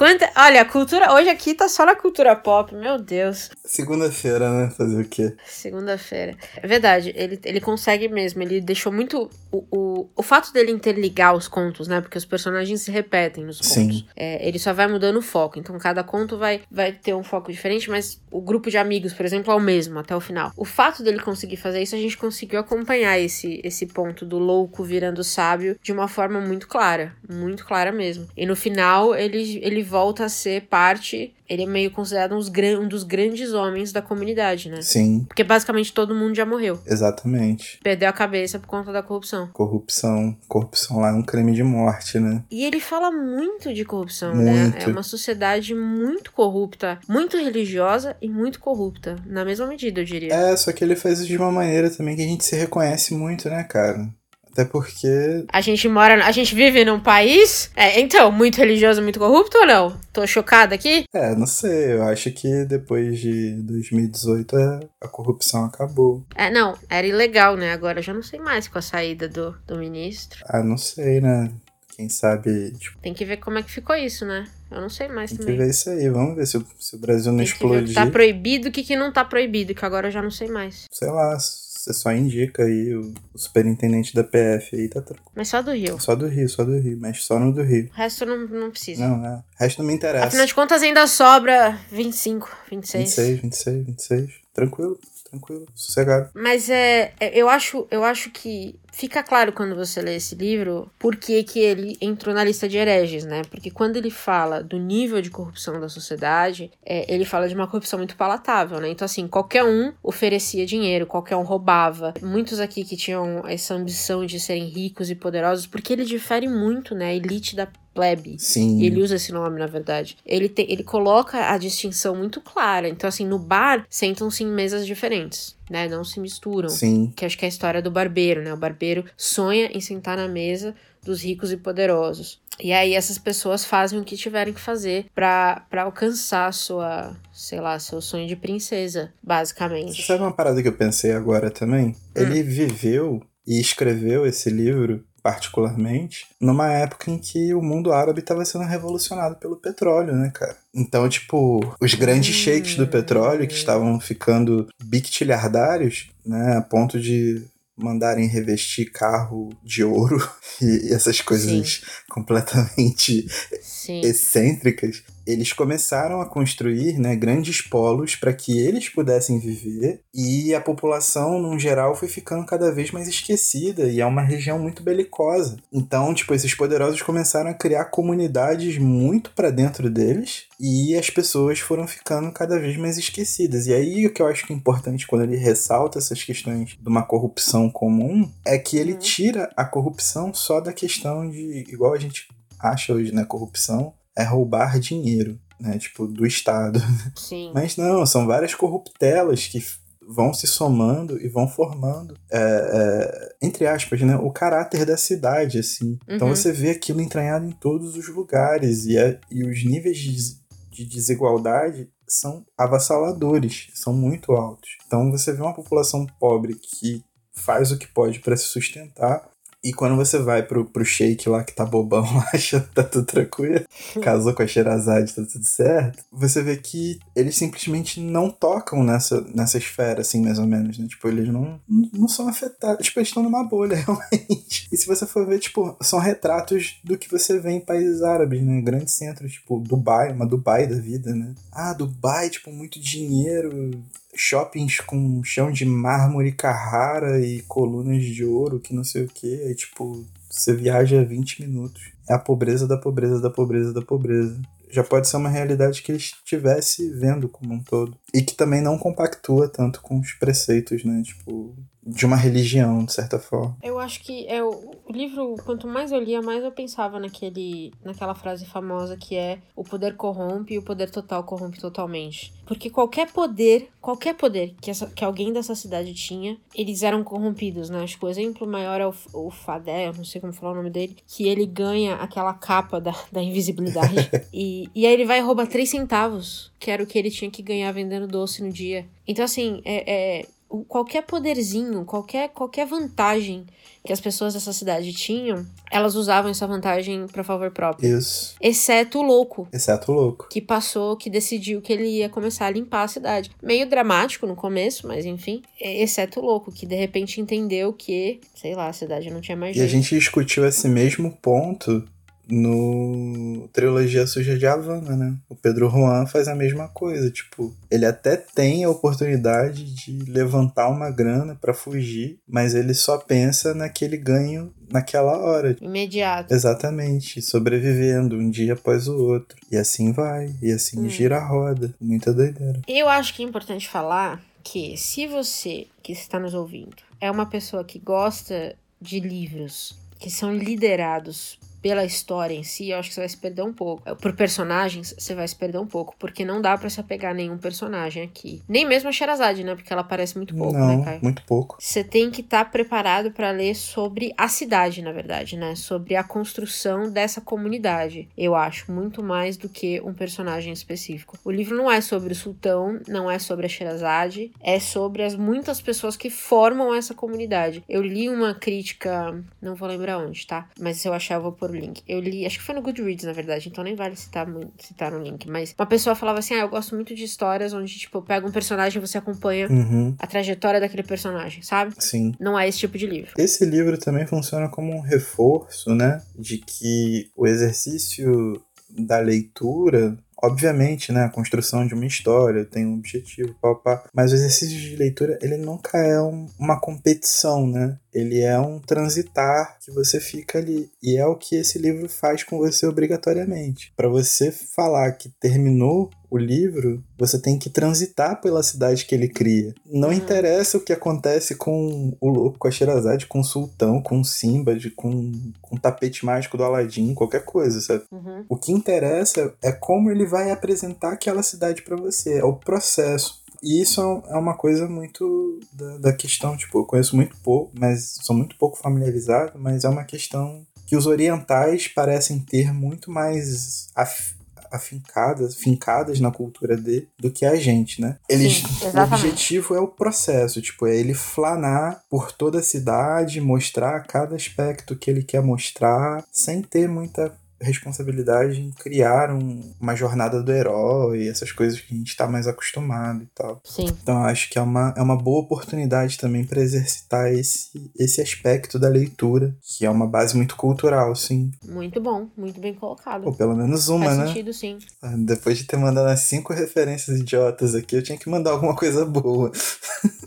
Quanta... 0.00 0.30
Olha, 0.34 0.62
a 0.62 0.64
cultura. 0.64 1.12
Hoje 1.12 1.28
aqui 1.28 1.52
tá 1.52 1.68
só 1.68 1.84
na 1.84 1.94
cultura 1.94 2.34
pop, 2.34 2.74
meu 2.74 2.98
Deus. 2.98 3.50
Segunda-feira, 3.62 4.50
né? 4.50 4.70
Fazer 4.70 4.98
o 4.98 5.06
quê? 5.06 5.36
Segunda-feira. 5.44 6.34
É 6.56 6.66
verdade, 6.66 7.12
ele, 7.14 7.38
ele 7.44 7.60
consegue 7.60 8.08
mesmo. 8.08 8.40
Ele 8.40 8.62
deixou 8.62 8.90
muito. 8.90 9.28
O, 9.52 9.66
o, 9.70 10.08
o 10.16 10.22
fato 10.22 10.54
dele 10.54 10.72
interligar 10.72 11.34
os 11.34 11.46
contos, 11.46 11.86
né? 11.86 12.00
Porque 12.00 12.16
os 12.16 12.24
personagens 12.24 12.80
se 12.80 12.90
repetem 12.90 13.44
nos 13.44 13.58
contos. 13.58 13.74
Sim. 13.74 14.06
É, 14.16 14.48
ele 14.48 14.58
só 14.58 14.72
vai 14.72 14.88
mudando 14.88 15.18
o 15.18 15.22
foco. 15.22 15.58
Então 15.58 15.78
cada 15.78 16.02
conto 16.02 16.38
vai, 16.38 16.62
vai 16.70 16.92
ter 16.92 17.12
um 17.12 17.22
foco 17.22 17.52
diferente, 17.52 17.90
mas 17.90 18.18
o 18.30 18.40
grupo 18.40 18.70
de 18.70 18.78
amigos, 18.78 19.12
por 19.12 19.26
exemplo, 19.26 19.52
é 19.52 19.54
o 19.54 19.60
mesmo 19.60 19.98
até 19.98 20.16
o 20.16 20.20
final. 20.20 20.50
O 20.56 20.64
fato 20.64 21.02
dele 21.02 21.18
conseguir 21.18 21.58
fazer 21.58 21.82
isso, 21.82 21.94
a 21.94 21.98
gente 21.98 22.16
conseguiu 22.16 22.58
acompanhar 22.58 23.18
esse, 23.18 23.60
esse 23.62 23.84
ponto 23.84 24.24
do 24.24 24.38
louco 24.38 24.82
virando 24.82 25.22
sábio 25.22 25.78
de 25.82 25.92
uma 25.92 26.08
forma 26.08 26.40
muito 26.40 26.66
clara. 26.66 27.14
Muito 27.28 27.66
clara 27.66 27.92
mesmo. 27.92 28.26
E 28.34 28.46
no 28.46 28.56
final, 28.56 29.14
ele, 29.14 29.60
ele 29.62 29.89
volta 29.90 30.24
a 30.24 30.28
ser 30.28 30.62
parte. 30.62 31.34
Ele 31.48 31.64
é 31.64 31.66
meio 31.66 31.90
considerado 31.90 32.32
um 32.36 32.88
dos 32.88 33.02
grandes 33.02 33.52
homens 33.52 33.90
da 33.90 34.00
comunidade, 34.00 34.70
né? 34.70 34.82
Sim. 34.82 35.24
Porque 35.26 35.42
basicamente 35.42 35.92
todo 35.92 36.14
mundo 36.14 36.36
já 36.36 36.46
morreu. 36.46 36.78
Exatamente. 36.86 37.80
Perdeu 37.82 38.08
a 38.08 38.12
cabeça 38.12 38.60
por 38.60 38.68
conta 38.68 38.92
da 38.92 39.02
corrupção. 39.02 39.48
Corrupção. 39.52 40.36
Corrupção 40.46 41.00
lá 41.00 41.08
é 41.08 41.12
um 41.12 41.22
crime 41.24 41.52
de 41.52 41.64
morte, 41.64 42.20
né? 42.20 42.44
E 42.48 42.64
ele 42.64 42.78
fala 42.78 43.10
muito 43.10 43.74
de 43.74 43.84
corrupção, 43.84 44.32
né? 44.32 44.62
muito. 44.62 44.78
né? 44.78 44.84
É 44.84 44.86
uma 44.86 45.02
sociedade 45.02 45.74
muito 45.74 46.30
corrupta, 46.30 47.00
muito 47.08 47.36
religiosa 47.36 48.16
e 48.22 48.28
muito 48.28 48.60
corrupta. 48.60 49.16
Na 49.26 49.44
mesma 49.44 49.66
medida, 49.66 50.02
eu 50.02 50.04
diria. 50.04 50.32
É, 50.32 50.56
só 50.56 50.70
que 50.70 50.84
ele 50.84 50.94
faz 50.94 51.18
isso 51.18 51.28
de 51.28 51.36
uma 51.36 51.50
maneira 51.50 51.90
também 51.90 52.14
que 52.14 52.22
a 52.22 52.26
gente 52.26 52.44
se 52.44 52.54
reconhece 52.54 53.12
muito, 53.12 53.50
né, 53.50 53.64
cara? 53.64 54.08
Até 54.52 54.64
porque. 54.64 55.44
A 55.52 55.60
gente 55.60 55.88
mora. 55.88 56.24
A 56.24 56.32
gente 56.32 56.54
vive 56.54 56.84
num 56.84 57.00
país. 57.00 57.70
É, 57.76 58.00
então, 58.00 58.30
muito 58.32 58.58
religioso, 58.58 59.02
muito 59.02 59.18
corrupto 59.18 59.58
ou 59.58 59.66
não? 59.66 59.96
Tô 60.12 60.26
chocada 60.26 60.74
aqui? 60.74 61.04
É, 61.14 61.34
não 61.34 61.46
sei. 61.46 61.94
Eu 61.94 62.02
acho 62.04 62.30
que 62.32 62.64
depois 62.64 63.20
de 63.20 63.52
2018 63.62 64.56
é, 64.56 64.80
a 65.00 65.08
corrupção 65.08 65.64
acabou. 65.64 66.24
É, 66.34 66.50
não. 66.50 66.76
Era 66.88 67.06
ilegal, 67.06 67.56
né? 67.56 67.72
Agora 67.72 68.00
eu 68.00 68.02
já 68.02 68.12
não 68.12 68.22
sei 68.22 68.40
mais 68.40 68.66
com 68.66 68.78
a 68.78 68.82
saída 68.82 69.28
do, 69.28 69.54
do 69.66 69.78
ministro. 69.78 70.42
Ah, 70.46 70.62
não 70.62 70.76
sei, 70.76 71.20
né? 71.20 71.50
Quem 71.96 72.08
sabe. 72.08 72.72
Tipo... 72.72 72.98
Tem 73.00 73.14
que 73.14 73.24
ver 73.24 73.36
como 73.36 73.58
é 73.58 73.62
que 73.62 73.70
ficou 73.70 73.94
isso, 73.94 74.24
né? 74.24 74.46
Eu 74.70 74.80
não 74.80 74.88
sei 74.88 75.08
mais 75.08 75.30
Tem 75.30 75.38
também. 75.38 75.56
Tem 75.56 75.58
que 75.58 75.64
ver 75.64 75.70
isso 75.70 75.90
aí. 75.90 76.08
Vamos 76.08 76.34
ver 76.34 76.46
se 76.46 76.56
o, 76.56 76.66
se 76.78 76.96
o 76.96 76.98
Brasil 76.98 77.30
não 77.30 77.38
Tem 77.38 77.46
explodir. 77.46 77.80
Que 77.80 77.84
ver 77.84 77.90
o 77.90 77.94
que 77.94 78.06
tá 78.06 78.06
proibido 78.10 78.68
o 78.68 78.72
que, 78.72 78.82
que 78.82 78.96
não 78.96 79.12
tá 79.12 79.24
proibido, 79.24 79.74
que 79.74 79.84
agora 79.84 80.08
eu 80.08 80.12
já 80.12 80.22
não 80.22 80.30
sei 80.30 80.48
mais. 80.48 80.84
Sei 80.90 81.08
lá 81.08 81.36
você 81.80 81.94
só 81.94 82.12
indica 82.12 82.62
aí 82.62 82.94
o, 82.94 83.14
o 83.32 83.38
superintendente 83.38 84.14
da 84.14 84.22
PF 84.22 84.76
aí, 84.76 84.88
tá 84.88 85.00
tranquilo. 85.00 85.32
Mas 85.34 85.48
só 85.48 85.62
do 85.62 85.72
Rio. 85.72 85.98
Só 85.98 86.14
do 86.14 86.28
Rio, 86.28 86.48
só 86.48 86.62
do 86.62 86.78
Rio, 86.78 86.98
mas 87.00 87.24
só 87.24 87.38
no 87.38 87.52
do 87.52 87.62
Rio. 87.62 87.88
O 87.90 87.96
resto 87.96 88.26
não, 88.26 88.46
não 88.46 88.70
precisa. 88.70 89.08
Não, 89.08 89.24
é. 89.24 89.36
O 89.36 89.42
resto 89.58 89.78
não 89.78 89.86
me 89.86 89.94
interessa. 89.94 90.26
Afinal 90.26 90.46
de 90.46 90.54
contas 90.54 90.82
ainda 90.82 91.06
sobra 91.06 91.78
25, 91.90 92.54
26. 92.70 93.16
26, 93.16 93.40
26, 93.40 93.86
26. 93.86 94.30
Tranquilo 94.52 94.98
tranquilo, 95.30 95.66
sossegado. 95.74 96.28
Mas 96.34 96.68
é, 96.68 97.12
é, 97.20 97.38
eu 97.38 97.48
acho, 97.48 97.86
eu 97.90 98.02
acho 98.02 98.30
que 98.30 98.78
fica 99.00 99.22
claro 99.22 99.50
quando 99.50 99.74
você 99.74 100.02
lê 100.02 100.16
esse 100.16 100.34
livro 100.34 100.90
por 100.98 101.16
que, 101.16 101.42
que 101.42 101.58
ele 101.58 101.96
entrou 102.02 102.34
na 102.34 102.44
lista 102.44 102.68
de 102.68 102.76
hereges, 102.76 103.24
né? 103.24 103.40
Porque 103.50 103.70
quando 103.70 103.96
ele 103.96 104.10
fala 104.10 104.62
do 104.62 104.78
nível 104.78 105.22
de 105.22 105.30
corrupção 105.30 105.80
da 105.80 105.88
sociedade, 105.88 106.70
é, 106.84 107.12
ele 107.12 107.24
fala 107.24 107.48
de 107.48 107.54
uma 107.54 107.66
corrupção 107.66 107.98
muito 107.98 108.14
palatável, 108.14 108.78
né? 108.78 108.90
Então, 108.90 109.06
assim, 109.06 109.26
qualquer 109.26 109.64
um 109.64 109.94
oferecia 110.02 110.66
dinheiro, 110.66 111.06
qualquer 111.06 111.36
um 111.36 111.42
roubava. 111.42 112.12
Muitos 112.20 112.60
aqui 112.60 112.84
que 112.84 112.94
tinham 112.94 113.42
essa 113.48 113.72
ambição 113.72 114.26
de 114.26 114.38
serem 114.38 114.66
ricos 114.66 115.10
e 115.10 115.14
poderosos, 115.14 115.66
porque 115.66 115.94
ele 115.94 116.04
difere 116.04 116.46
muito, 116.46 116.94
né? 116.94 117.06
A 117.06 117.14
elite 117.14 117.56
da 117.56 117.68
plebe. 117.94 118.36
Sim. 118.38 118.82
Ele 118.82 119.02
usa 119.02 119.16
esse 119.16 119.32
nome, 119.32 119.58
na 119.58 119.66
verdade. 119.66 120.16
Ele, 120.24 120.48
te, 120.48 120.66
ele 120.68 120.82
coloca 120.82 121.50
a 121.50 121.58
distinção 121.58 122.14
muito 122.14 122.40
clara. 122.40 122.88
Então, 122.88 123.08
assim, 123.08 123.26
no 123.26 123.38
bar, 123.38 123.86
sentam-se 123.88 124.44
em 124.44 124.46
mesas 124.46 124.86
diferentes. 124.86 125.58
Né, 125.70 125.88
não 125.88 126.02
se 126.02 126.18
misturam. 126.18 126.68
Sim. 126.68 127.12
Que 127.14 127.24
acho 127.24 127.38
que 127.38 127.44
é 127.44 127.46
a 127.46 127.48
história 127.48 127.80
do 127.80 127.92
barbeiro, 127.92 128.42
né? 128.42 128.52
O 128.52 128.56
barbeiro 128.56 129.04
sonha 129.16 129.70
em 129.72 129.80
sentar 129.80 130.16
na 130.16 130.26
mesa 130.26 130.74
dos 131.04 131.22
ricos 131.22 131.52
e 131.52 131.56
poderosos. 131.56 132.40
E 132.58 132.72
aí 132.72 132.94
essas 132.94 133.18
pessoas 133.18 133.64
fazem 133.64 133.98
o 133.98 134.04
que 134.04 134.16
tiverem 134.16 134.52
que 134.52 134.60
fazer 134.60 135.06
para 135.14 135.64
alcançar 135.78 136.52
sua, 136.52 137.16
sei 137.32 137.60
lá, 137.60 137.78
seu 137.78 138.00
sonho 138.00 138.26
de 138.26 138.36
princesa, 138.36 139.12
basicamente. 139.22 139.94
Você 139.94 140.02
sabe 140.02 140.22
uma 140.22 140.32
parada 140.32 140.60
que 140.60 140.68
eu 140.68 140.76
pensei 140.76 141.12
agora 141.12 141.50
também? 141.50 141.88
Hum. 141.88 141.94
Ele 142.14 142.42
viveu 142.42 143.22
e 143.46 143.60
escreveu 143.60 144.26
esse 144.26 144.50
livro 144.50 145.04
particularmente, 145.22 146.26
numa 146.40 146.72
época 146.72 147.10
em 147.10 147.18
que 147.18 147.54
o 147.54 147.62
mundo 147.62 147.92
árabe 147.92 148.20
estava 148.20 148.44
sendo 148.44 148.64
revolucionado 148.64 149.36
pelo 149.36 149.56
petróleo, 149.56 150.14
né, 150.14 150.30
cara? 150.32 150.56
Então, 150.74 151.08
tipo, 151.08 151.60
os 151.80 151.94
grandes 151.94 152.34
sheiks 152.34 152.76
do 152.76 152.86
petróleo 152.86 153.46
que 153.46 153.54
estavam 153.54 153.98
ficando 154.00 154.68
bictilhardários, 154.82 156.10
né, 156.24 156.56
a 156.56 156.62
ponto 156.62 156.98
de 156.98 157.44
mandarem 157.76 158.26
revestir 158.26 158.90
carro 158.90 159.50
de 159.64 159.82
ouro 159.82 160.18
e 160.60 160.92
essas 160.92 161.20
coisas 161.20 161.76
Sim. 161.76 161.86
completamente 162.08 163.26
Sim. 163.62 164.00
excêntricas, 164.02 165.02
eles 165.32 165.52
começaram 165.52 166.20
a 166.20 166.26
construir 166.26 166.98
né, 166.98 167.16
grandes 167.16 167.60
polos 167.60 168.16
para 168.16 168.32
que 168.32 168.58
eles 168.58 168.88
pudessem 168.88 169.38
viver 169.38 170.00
e 170.14 170.54
a 170.54 170.60
população, 170.60 171.40
no 171.40 171.58
geral, 171.58 171.94
foi 171.94 172.08
ficando 172.08 172.44
cada 172.44 172.72
vez 172.72 172.90
mais 172.90 173.08
esquecida 173.08 173.84
e 173.84 174.00
é 174.00 174.06
uma 174.06 174.22
região 174.22 174.58
muito 174.58 174.82
belicosa. 174.82 175.56
Então, 175.72 176.12
tipo, 176.14 176.34
esses 176.34 176.54
poderosos 176.54 177.02
começaram 177.02 177.50
a 177.50 177.54
criar 177.54 177.86
comunidades 177.86 178.78
muito 178.78 179.30
para 179.32 179.50
dentro 179.50 179.88
deles 179.88 180.44
e 180.58 180.96
as 180.96 181.08
pessoas 181.08 181.58
foram 181.58 181.86
ficando 181.86 182.30
cada 182.32 182.58
vez 182.58 182.76
mais 182.76 182.98
esquecidas. 182.98 183.66
E 183.66 183.72
aí 183.72 184.06
o 184.06 184.12
que 184.12 184.20
eu 184.20 184.26
acho 184.26 184.46
que 184.46 184.52
é 184.52 184.56
importante 184.56 185.06
quando 185.06 185.22
ele 185.22 185.36
ressalta 185.36 185.98
essas 185.98 186.22
questões 186.22 186.76
de 186.80 186.88
uma 186.88 187.02
corrupção 187.02 187.70
comum 187.70 188.30
é 188.44 188.58
que 188.58 188.76
ele 188.76 188.92
uhum. 188.92 188.98
tira 188.98 189.50
a 189.56 189.64
corrupção 189.64 190.34
só 190.34 190.60
da 190.60 190.72
questão 190.72 191.28
de, 191.28 191.64
igual 191.68 191.94
a 191.94 191.98
gente 191.98 192.28
acha 192.58 192.92
hoje, 192.92 193.14
né, 193.14 193.24
corrupção 193.24 193.94
é 194.20 194.24
roubar 194.24 194.78
dinheiro, 194.78 195.38
né, 195.58 195.78
tipo, 195.78 196.06
do 196.06 196.26
Estado. 196.26 196.80
Sim. 197.16 197.50
Mas 197.54 197.76
não, 197.76 198.04
são 198.06 198.26
várias 198.26 198.54
corruptelas 198.54 199.46
que 199.46 199.64
vão 200.08 200.34
se 200.34 200.46
somando 200.46 201.20
e 201.20 201.28
vão 201.28 201.46
formando, 201.46 202.16
é, 202.30 202.40
é, 202.40 203.46
entre 203.46 203.66
aspas, 203.66 204.00
né, 204.00 204.16
o 204.16 204.30
caráter 204.30 204.84
da 204.84 204.96
cidade, 204.96 205.58
assim. 205.58 205.98
Então 206.04 206.08
uhum. 206.08 206.16
Então 206.16 206.28
você 206.28 206.52
vê 206.52 206.70
aquilo 206.70 207.00
entranhado 207.00 207.46
em 207.46 207.52
todos 207.52 207.96
os 207.96 208.08
lugares 208.08 208.86
e, 208.86 208.96
é, 208.96 209.20
e 209.30 209.44
os 209.44 209.64
níveis 209.64 209.98
de 209.98 210.40
de 210.70 210.86
desigualdade 210.86 211.90
são 212.08 212.44
avassaladores, 212.56 213.68
são 213.74 213.92
muito 213.92 214.32
altos. 214.32 214.70
Então 214.86 215.10
você 215.10 215.32
vê 215.32 215.42
uma 215.42 215.54
população 215.54 216.06
pobre 216.18 216.54
que 216.54 217.04
faz 217.32 217.70
o 217.70 217.78
que 217.78 217.86
pode 217.86 218.20
para 218.20 218.36
se 218.36 218.44
sustentar 218.44 219.28
e 219.62 219.72
quando 219.72 219.96
você 219.96 220.18
vai 220.18 220.42
pro, 220.42 220.64
pro 220.64 220.84
shake 220.84 221.28
lá 221.28 221.44
que 221.44 221.54
tá 221.54 221.64
bobão, 221.64 222.04
acha 222.32 222.60
que 222.60 222.74
tá 222.74 222.82
tudo 222.82 223.04
tranquilo, 223.04 223.64
casou 224.02 224.32
com 224.32 224.42
a 224.42 224.46
Sherazade, 224.46 225.14
tá 225.14 225.22
tudo 225.22 225.46
certo, 225.46 226.02
você 226.10 226.42
vê 226.42 226.56
que 226.56 226.98
eles 227.14 227.36
simplesmente 227.36 228.00
não 228.00 228.30
tocam 228.30 228.82
nessa, 228.82 229.20
nessa 229.34 229.58
esfera, 229.58 230.00
assim, 230.00 230.22
mais 230.22 230.38
ou 230.38 230.46
menos, 230.46 230.78
né? 230.78 230.86
Tipo, 230.86 231.08
eles 231.08 231.28
não, 231.28 231.60
não 231.92 232.08
são 232.08 232.28
afetados. 232.28 232.86
Tipo, 232.86 233.00
eles 233.00 233.08
estão 233.08 233.22
numa 233.22 233.44
bolha, 233.44 233.76
realmente. 233.86 234.68
E 234.72 234.76
se 234.76 234.86
você 234.86 235.06
for 235.06 235.26
ver, 235.26 235.38
tipo, 235.38 235.76
são 235.82 235.98
retratos 235.98 236.80
do 236.82 236.96
que 236.96 237.10
você 237.10 237.38
vê 237.38 237.50
em 237.50 237.60
países 237.60 238.02
árabes, 238.02 238.42
né? 238.42 238.60
Grandes 238.60 238.94
centros, 238.94 239.32
tipo, 239.32 239.60
Dubai, 239.60 240.12
uma 240.12 240.26
Dubai 240.26 240.66
da 240.66 240.76
vida, 240.76 241.14
né? 241.14 241.34
Ah, 241.52 241.72
Dubai, 241.72 242.30
tipo, 242.30 242.50
muito 242.50 242.80
dinheiro, 242.80 243.70
shoppings 244.14 244.80
com 244.80 245.22
chão 245.22 245.50
de 245.50 245.64
mármore 245.64 246.32
Carrara 246.32 247.20
e 247.20 247.42
colunas 247.42 248.04
de 248.04 248.24
ouro, 248.24 248.60
que 248.60 248.74
não 248.74 248.84
sei 248.84 249.04
o 249.04 249.08
que. 249.08 249.42
Aí, 249.42 249.54
tipo, 249.54 250.04
você 250.28 250.54
viaja 250.54 251.02
20 251.02 251.42
minutos. 251.42 251.92
É 252.08 252.14
a 252.14 252.18
pobreza 252.18 252.66
da 252.66 252.76
pobreza 252.76 253.20
da 253.20 253.30
pobreza 253.30 253.72
da 253.72 253.82
pobreza. 253.82 254.40
Já 254.70 254.84
pode 254.84 255.08
ser 255.08 255.16
uma 255.16 255.28
realidade 255.28 255.82
que 255.82 255.90
ele 255.90 255.98
estivesse 255.98 256.90
vendo 256.90 257.28
como 257.28 257.54
um 257.54 257.62
todo. 257.62 257.96
E 258.14 258.22
que 258.22 258.34
também 258.34 258.60
não 258.60 258.78
compactua 258.78 259.48
tanto 259.48 259.80
com 259.80 259.98
os 259.98 260.12
preceitos, 260.12 260.84
né? 260.84 261.02
Tipo, 261.02 261.56
de 261.84 262.04
uma 262.04 262.16
religião, 262.16 262.84
de 262.84 262.92
certa 262.92 263.18
forma. 263.18 263.56
Eu 263.62 263.78
acho 263.78 264.00
que 264.00 264.26
é 264.26 264.42
o, 264.42 264.72
livro, 264.90 265.36
quanto 265.44 265.66
mais 265.66 265.92
eu 265.92 266.00
lia, 266.00 266.20
mais 266.20 266.44
eu 266.44 266.52
pensava 266.52 267.00
naquele, 267.00 267.72
naquela 267.82 268.14
frase 268.14 268.44
famosa 268.44 268.96
que 268.96 269.16
é 269.16 269.38
o 269.56 269.64
poder 269.64 269.96
corrompe 269.96 270.54
e 270.54 270.58
o 270.58 270.62
poder 270.62 270.90
total 270.90 271.24
corrompe 271.24 271.58
totalmente. 271.58 272.32
Porque 272.46 272.68
qualquer 272.68 273.10
poder, 273.10 273.68
qualquer 273.80 274.14
poder 274.14 274.54
que, 274.60 274.70
essa, 274.70 274.86
que 274.88 275.04
alguém 275.04 275.32
dessa 275.32 275.54
cidade 275.54 275.94
tinha, 275.94 276.36
eles 276.54 276.82
eram 276.82 277.02
corrompidos, 277.02 277.70
né? 277.70 277.82
Acho 277.82 277.98
que 277.98 278.04
o 278.04 278.08
exemplo 278.08 278.46
maior 278.46 278.80
é 278.80 278.86
o, 278.86 278.94
o 279.14 279.30
Fadé, 279.30 279.88
eu 279.88 279.94
não 279.94 280.04
sei 280.04 280.20
como 280.20 280.32
falar 280.32 280.52
o 280.52 280.56
nome 280.56 280.70
dele, 280.70 280.96
que 281.06 281.28
ele 281.28 281.46
ganha 281.46 281.94
aquela 281.94 282.34
capa 282.34 282.80
da, 282.80 282.94
da 283.10 283.22
invisibilidade 283.22 284.10
e, 284.32 284.68
e 284.74 284.86
aí 284.86 284.92
ele 284.92 285.06
vai 285.06 285.20
roubar 285.20 285.46
três 285.46 285.70
centavos, 285.70 286.52
que 286.58 286.70
era 286.70 286.82
o 286.82 286.86
que 286.86 286.98
ele 286.98 287.10
tinha 287.10 287.30
que 287.30 287.42
ganhar 287.42 287.72
vendendo 287.72 288.06
doce 288.06 288.42
no 288.42 288.52
dia. 288.52 288.86
Então, 289.06 289.24
assim, 289.24 289.62
é, 289.64 290.18
é 290.20 290.26
qualquer 290.68 291.02
poderzinho, 291.02 291.84
qualquer, 291.84 292.28
qualquer 292.30 292.66
vantagem 292.66 293.46
que 293.84 293.92
as 293.92 294.00
pessoas 294.00 294.34
dessa 294.34 294.52
cidade 294.52 294.92
tinham, 294.92 295.46
elas 295.70 295.94
usavam 295.94 296.30
essa 296.30 296.46
vantagem 296.46 297.06
para 297.06 297.24
favor 297.24 297.50
próprio. 297.50 297.98
Isso. 297.98 298.34
Exceto 298.40 298.98
o 298.98 299.02
louco. 299.02 299.48
Exceto 299.52 299.90
o 299.90 299.94
louco. 299.94 300.28
Que 300.28 300.40
passou, 300.40 300.96
que 300.96 301.08
decidiu 301.08 301.62
que 301.62 301.72
ele 301.72 301.86
ia 301.86 302.08
começar 302.08 302.46
a 302.46 302.50
limpar 302.50 302.82
a 302.82 302.88
cidade. 302.88 303.30
Meio 303.42 303.68
dramático 303.68 304.26
no 304.26 304.36
começo, 304.36 304.86
mas 304.86 305.06
enfim. 305.06 305.42
Exceto 305.58 306.20
o 306.20 306.22
louco, 306.24 306.52
que 306.52 306.66
de 306.66 306.74
repente 306.74 307.20
entendeu 307.20 307.72
que, 307.72 308.20
sei 308.34 308.54
lá, 308.54 308.68
a 308.68 308.72
cidade 308.72 309.10
não 309.10 309.20
tinha 309.20 309.36
mais 309.36 309.56
jeito. 309.56 309.66
E 309.66 309.68
a 309.68 309.70
gente 309.70 309.94
discutiu 309.94 310.46
esse 310.46 310.68
mesmo 310.68 311.16
ponto 311.22 311.84
no 312.30 313.48
Trilogia 313.52 314.06
Suja 314.06 314.38
de 314.38 314.46
Havana, 314.46 314.96
né? 314.96 315.16
O 315.28 315.34
Pedro 315.34 315.68
Juan 315.68 316.06
faz 316.06 316.28
a 316.28 316.34
mesma 316.34 316.68
coisa, 316.68 317.10
tipo, 317.10 317.54
ele 317.70 317.84
até 317.84 318.16
tem 318.16 318.64
a 318.64 318.70
oportunidade 318.70 319.64
de 319.74 320.10
levantar 320.10 320.68
uma 320.68 320.90
grana 320.90 321.36
para 321.40 321.54
fugir, 321.54 322.18
mas 322.28 322.54
ele 322.54 322.74
só 322.74 322.98
pensa 322.98 323.54
naquele 323.54 323.96
ganho 323.96 324.52
naquela 324.70 325.18
hora. 325.18 325.56
Imediato. 325.60 326.32
Exatamente, 326.32 327.20
sobrevivendo 327.20 328.16
um 328.16 328.30
dia 328.30 328.52
após 328.52 328.86
o 328.86 328.96
outro. 328.96 329.36
E 329.50 329.56
assim 329.56 329.92
vai, 329.92 330.32
e 330.40 330.52
assim 330.52 330.80
hum. 330.80 330.88
gira 330.88 331.16
a 331.16 331.26
roda. 331.26 331.74
Muita 331.80 332.12
doideira. 332.12 332.60
Eu 332.68 332.88
acho 332.88 333.14
que 333.14 333.22
é 333.22 333.26
importante 333.26 333.68
falar 333.68 334.22
que 334.42 334.76
se 334.76 335.06
você 335.06 335.66
que 335.82 335.92
está 335.92 336.18
nos 336.18 336.34
ouvindo 336.34 336.76
é 337.00 337.10
uma 337.10 337.26
pessoa 337.26 337.64
que 337.64 337.78
gosta 337.78 338.54
de 338.80 339.00
livros 339.00 339.78
que 339.98 340.10
são 340.10 340.34
liderados 340.34 341.38
pela 341.62 341.84
história 341.84 342.34
em 342.34 342.42
si, 342.42 342.70
eu 342.70 342.78
acho 342.78 342.88
que 342.88 342.94
você 342.94 343.00
vai 343.00 343.08
se 343.08 343.16
perder 343.16 343.42
um 343.42 343.52
pouco. 343.52 343.82
Por 343.96 344.14
personagens, 344.14 344.94
você 344.96 345.14
vai 345.14 345.26
se 345.26 345.36
perder 345.36 345.58
um 345.58 345.66
pouco, 345.66 345.94
porque 345.98 346.24
não 346.24 346.40
dá 346.40 346.56
para 346.56 346.70
se 346.70 346.80
apegar 346.80 347.12
a 347.12 347.14
nenhum 347.14 347.38
personagem 347.38 348.02
aqui. 348.02 348.42
Nem 348.48 348.66
mesmo 348.66 348.88
a 348.88 348.92
Sherazade, 348.92 349.44
né? 349.44 349.54
Porque 349.54 349.72
ela 349.72 349.82
aparece 349.82 350.16
muito 350.16 350.34
pouco, 350.34 350.58
não, 350.58 350.78
né, 350.78 350.84
Caio? 350.84 351.00
muito 351.02 351.22
pouco. 351.24 351.56
Você 351.58 351.84
tem 351.84 352.10
que 352.10 352.20
estar 352.20 352.44
tá 352.44 352.50
preparado 352.50 353.10
para 353.10 353.30
ler 353.30 353.54
sobre 353.54 354.12
a 354.16 354.28
cidade, 354.28 354.82
na 354.82 354.92
verdade, 354.92 355.36
né? 355.36 355.54
Sobre 355.54 355.96
a 355.96 356.04
construção 356.04 356.90
dessa 356.90 357.20
comunidade. 357.20 358.08
Eu 358.16 358.34
acho 358.34 358.70
muito 358.72 359.02
mais 359.02 359.36
do 359.36 359.48
que 359.48 359.80
um 359.82 359.92
personagem 359.92 360.52
específico. 360.52 361.18
O 361.24 361.30
livro 361.30 361.56
não 361.56 361.70
é 361.70 361.80
sobre 361.80 362.12
o 362.12 362.16
sultão, 362.16 362.80
não 362.88 363.10
é 363.10 363.18
sobre 363.18 363.46
a 363.46 363.48
Sherazade, 363.48 364.30
é 364.40 364.58
sobre 364.58 365.02
as 365.02 365.14
muitas 365.14 365.60
pessoas 365.60 365.96
que 365.96 366.10
formam 366.10 366.74
essa 366.74 366.94
comunidade. 366.94 367.62
Eu 367.68 367.82
li 367.82 368.08
uma 368.08 368.34
crítica, 368.34 369.22
não 369.40 369.54
vou 369.54 369.68
lembrar 369.68 369.98
onde, 369.98 370.26
tá? 370.26 370.48
Mas 370.58 370.78
se 370.78 370.88
eu 370.88 370.92
achar, 370.92 371.16
eu 371.16 371.22
vou 371.22 371.32
pôr 371.32 371.49
o 371.50 371.54
link. 371.54 371.82
Eu 371.86 372.00
li, 372.00 372.24
acho 372.24 372.38
que 372.38 372.44
foi 372.44 372.54
no 372.54 372.62
Goodreads, 372.62 373.04
na 373.04 373.12
verdade, 373.12 373.48
então 373.48 373.62
nem 373.64 373.74
vale 373.74 373.96
citar, 373.96 374.26
citar 374.58 374.92
no 374.92 375.02
link. 375.02 375.28
Mas 375.28 375.54
uma 375.58 375.66
pessoa 375.66 375.94
falava 375.94 376.18
assim: 376.18 376.34
ah, 376.34 376.40
eu 376.40 376.48
gosto 376.48 376.74
muito 376.74 376.94
de 376.94 377.04
histórias 377.04 377.52
onde, 377.52 377.78
tipo, 377.78 378.02
pega 378.02 378.26
um 378.26 378.32
personagem 378.32 378.78
e 378.80 378.86
você 378.86 378.98
acompanha 378.98 379.48
uhum. 379.48 379.94
a 379.98 380.06
trajetória 380.06 380.60
daquele 380.60 380.82
personagem, 380.82 381.42
sabe? 381.42 381.74
Sim. 381.78 382.14
Não 382.18 382.38
é 382.38 382.48
esse 382.48 382.58
tipo 382.58 382.78
de 382.78 382.86
livro. 382.86 383.12
Esse 383.18 383.44
livro 383.44 383.78
também 383.78 384.06
funciona 384.06 384.48
como 384.48 384.72
um 384.72 384.80
reforço, 384.80 385.74
né? 385.74 386.02
De 386.16 386.38
que 386.38 387.10
o 387.16 387.26
exercício 387.26 388.40
da 388.70 388.98
leitura 388.98 389.98
Obviamente, 390.22 390.92
né, 390.92 391.04
a 391.04 391.08
construção 391.08 391.66
de 391.66 391.72
uma 391.72 391.86
história 391.86 392.44
tem 392.44 392.66
um 392.66 392.74
objetivo, 392.74 393.34
pá, 393.40 393.54
pá, 393.54 393.84
mas 393.94 394.12
o 394.12 394.14
exercício 394.14 394.58
de 394.58 394.76
leitura, 394.76 395.18
ele 395.22 395.38
nunca 395.38 395.78
é 395.78 396.00
um, 396.00 396.26
uma 396.38 396.60
competição, 396.60 397.46
né? 397.46 397.78
Ele 397.92 398.20
é 398.20 398.38
um 398.38 398.58
transitar 398.58 399.58
que 399.64 399.70
você 399.70 400.00
fica 400.00 400.38
ali. 400.38 400.70
E 400.82 400.96
é 400.96 401.06
o 401.06 401.16
que 401.16 401.36
esse 401.36 401.58
livro 401.58 401.88
faz 401.88 402.22
com 402.22 402.38
você 402.38 402.66
obrigatoriamente. 402.66 403.72
Para 403.76 403.88
você 403.88 404.30
falar 404.30 404.92
que 404.92 405.08
terminou 405.20 405.90
o 406.10 406.18
livro, 406.18 406.82
você 406.98 407.18
tem 407.18 407.38
que 407.38 407.48
transitar 407.48 408.20
pela 408.20 408.42
cidade 408.42 408.84
que 408.84 408.94
ele 408.94 409.08
cria. 409.08 409.54
Não 409.64 409.90
uhum. 409.90 409.94
interessa 409.94 410.58
o 410.58 410.60
que 410.60 410.72
acontece 410.72 411.36
com 411.36 411.96
o 412.00 412.08
louco, 412.08 412.38
com 412.38 412.48
a 412.48 412.50
Sherazade, 412.50 413.06
com 413.06 413.20
o 413.20 413.24
Sultão, 413.24 413.80
com 413.80 414.00
o 414.00 414.04
Simba, 414.04 414.56
de, 414.56 414.70
com, 414.70 415.12
com 415.40 415.54
o 415.54 415.58
tapete 415.58 416.04
mágico 416.04 416.36
do 416.36 416.42
Aladdin, 416.42 416.94
qualquer 416.94 417.24
coisa, 417.24 417.60
sabe? 417.60 417.84
Uhum. 417.92 418.24
O 418.28 418.36
que 418.36 418.50
interessa 418.50 419.32
é 419.40 419.52
como 419.52 419.90
ele 419.90 420.04
vai 420.04 420.32
apresentar 420.32 420.92
aquela 420.92 421.22
cidade 421.22 421.62
para 421.62 421.76
você, 421.76 422.18
é 422.18 422.24
o 422.24 422.34
processo. 422.34 423.19
E 423.42 423.60
isso 423.60 423.80
é 424.08 424.16
uma 424.16 424.34
coisa 424.34 424.68
muito 424.68 425.40
da, 425.52 425.78
da, 425.78 425.92
questão, 425.92 426.36
tipo, 426.36 426.58
eu 426.58 426.64
conheço 426.64 426.94
muito 426.94 427.16
pouco, 427.18 427.52
mas 427.58 427.98
sou 428.02 428.14
muito 428.14 428.36
pouco 428.36 428.58
familiarizado, 428.58 429.38
mas 429.38 429.64
é 429.64 429.68
uma 429.68 429.84
questão 429.84 430.46
que 430.66 430.76
os 430.76 430.86
orientais 430.86 431.66
parecem 431.68 432.20
ter 432.20 432.52
muito 432.52 432.90
mais 432.90 433.70
af 433.74 434.14
afincadas, 434.50 435.36
fincadas 435.36 436.00
na 436.00 436.10
cultura 436.10 436.56
dele 436.56 436.88
do 436.98 437.10
que 437.10 437.24
a 437.24 437.36
gente, 437.36 437.80
né? 437.80 437.98
Eles, 438.08 438.38
Sim, 438.38 438.76
o 438.76 438.82
objetivo 438.82 439.54
é 439.54 439.60
o 439.60 439.68
processo, 439.68 440.42
tipo, 440.42 440.66
é 440.66 440.76
ele 440.76 440.92
flanar 440.92 441.82
por 441.88 442.10
toda 442.10 442.40
a 442.40 442.42
cidade, 442.42 443.20
mostrar 443.20 443.80
cada 443.86 444.16
aspecto 444.16 444.74
que 444.74 444.90
ele 444.90 445.02
quer 445.04 445.22
mostrar, 445.22 446.04
sem 446.10 446.42
ter 446.42 446.68
muita 446.68 447.12
responsabilidade 447.40 448.40
em 448.40 448.50
criar 448.50 449.10
um, 449.10 449.52
uma 449.60 449.74
jornada 449.74 450.22
do 450.22 450.32
herói, 450.32 451.08
essas 451.08 451.32
coisas 451.32 451.60
que 451.60 451.74
a 451.74 451.76
gente 451.76 451.96
tá 451.96 452.06
mais 452.06 452.26
acostumado 452.26 453.02
e 453.02 453.06
tal. 453.14 453.40
Sim. 453.44 453.66
Então 453.82 454.02
acho 454.04 454.28
que 454.30 454.38
é 454.38 454.42
uma, 454.42 454.74
é 454.76 454.82
uma 454.82 454.96
boa 454.96 455.20
oportunidade 455.20 455.98
também 455.98 456.24
para 456.24 456.40
exercitar 456.40 457.12
esse, 457.12 457.70
esse 457.78 458.00
aspecto 458.00 458.58
da 458.58 458.68
leitura, 458.68 459.34
que 459.40 459.64
é 459.64 459.70
uma 459.70 459.86
base 459.86 460.16
muito 460.16 460.36
cultural, 460.36 460.94
sim. 460.94 461.30
Muito 461.46 461.80
bom, 461.80 462.08
muito 462.16 462.40
bem 462.40 462.54
colocado. 462.54 463.06
Ou 463.06 463.14
pelo 463.14 463.34
menos 463.36 463.68
uma, 463.68 463.86
Faz 463.86 463.98
né? 463.98 464.06
sentido, 464.08 464.32
sim. 464.32 464.58
Ah, 464.82 464.94
Depois 464.96 465.38
de 465.38 465.44
ter 465.44 465.56
mandado 465.56 465.88
as 465.88 466.00
cinco 466.00 466.32
referências 466.32 466.98
idiotas 466.98 467.54
aqui, 467.54 467.76
eu 467.76 467.82
tinha 467.82 467.98
que 467.98 468.08
mandar 468.08 468.32
alguma 468.32 468.54
coisa 468.54 468.84
boa. 468.84 469.30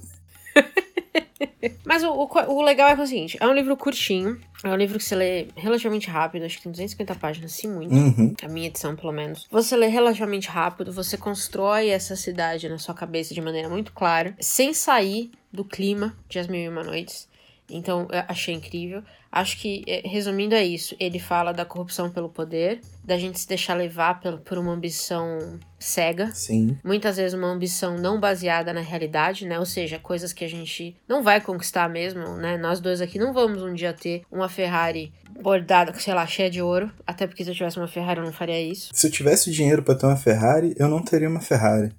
Mas 1.86 2.04
o, 2.04 2.12
o, 2.12 2.28
o 2.54 2.62
legal 2.62 2.90
é, 2.90 2.94
é 2.94 2.96
o 2.96 3.08
seguinte: 3.08 3.38
é 3.40 3.48
um 3.48 3.54
livro 3.54 3.76
curtinho, 3.76 4.40
é 4.64 4.70
um 4.70 4.76
livro 4.76 4.98
que 4.98 5.04
você 5.04 5.16
lê 5.16 5.48
relativamente 5.56 6.10
rápido, 6.10 6.46
acho 6.46 6.58
que 6.58 6.64
tem 6.64 6.72
250 6.72 7.16
páginas, 7.16 7.52
se 7.52 7.68
muito. 7.68 7.94
Uhum. 7.94 8.34
A 8.42 8.48
minha 8.48 8.68
edição, 8.68 8.96
pelo 8.96 9.12
menos. 9.12 9.48
Você 9.52 9.76
lê 9.76 9.88
relativamente 9.88 10.48
rápido, 10.50 10.92
você 10.92 11.18
constrói 11.18 11.90
essa 11.90 12.16
cidade 12.16 12.70
na 12.70 12.78
sua 12.78 12.94
cabeça 12.94 13.34
de 13.34 13.42
maneira 13.42 13.70
muito 13.70 13.92
clara, 13.92 14.36
sem 14.40 14.74
sair 14.74 15.32
do 15.52 15.64
clima 15.64 16.16
de 16.30 16.40
As 16.40 16.48
Mil 16.48 16.62
e 16.62 16.70
Uma 16.70 16.84
Noites. 16.84 17.28
Então, 17.74 18.08
eu 18.12 18.24
achei 18.28 18.54
incrível. 18.54 19.04
Acho 19.32 19.58
que, 19.58 19.84
eh, 19.88 20.04
resumindo, 20.06 20.54
é 20.54 20.64
isso. 20.64 20.96
Ele 21.00 21.18
fala 21.18 21.52
da 21.52 21.66
corrupção 21.66 22.12
pelo 22.12 22.30
poder, 22.30 22.82
da 23.04 23.18
gente 23.18 23.40
se 23.40 23.48
deixar 23.48 23.74
levar 23.74 24.20
por, 24.20 24.38
por 24.40 24.58
uma 24.60 24.72
ambição 24.72 25.60
cega. 25.80 26.32
Sim. 26.34 26.78
Muitas 26.84 27.18
vezes 27.18 27.34
uma 27.34 27.48
ambição 27.48 27.98
não 27.98 28.20
baseada 28.20 28.72
na 28.72 28.82
realidade, 28.82 29.48
né? 29.48 29.58
Ou 29.58 29.66
seja, 29.66 29.98
coisas 29.98 30.32
que 30.32 30.46
a 30.46 30.48
gente 30.48 30.96
não 31.08 31.24
vai 31.24 31.42
conquistar 31.42 31.90
mesmo, 31.90 32.38
né? 32.38 32.58
Nós 32.58 32.80
dois 32.80 33.02
aqui 33.02 33.18
não 33.18 33.34
vamos 33.34 33.64
um 33.64 33.74
dia 33.74 33.92
ter 33.92 34.22
uma 34.32 34.48
Ferrari 34.48 35.12
bordada, 35.42 35.94
sei 35.96 36.14
lá, 36.14 36.26
cheia 36.28 36.50
de 36.50 36.62
ouro. 36.62 36.92
Até 37.06 37.26
porque 37.26 37.44
se 37.44 37.50
eu 37.50 37.56
tivesse 37.56 37.78
uma 37.78 37.88
Ferrari 37.88 38.20
eu 38.20 38.26
não 38.26 38.32
faria 38.32 38.62
isso. 38.62 38.92
Se 38.94 39.08
eu 39.08 39.12
tivesse 39.12 39.52
dinheiro 39.52 39.82
para 39.82 39.96
ter 39.96 40.06
uma 40.06 40.16
Ferrari, 40.16 40.76
eu 40.78 40.88
não 40.88 41.02
teria 41.02 41.28
uma 41.28 41.42
Ferrari. 41.42 41.92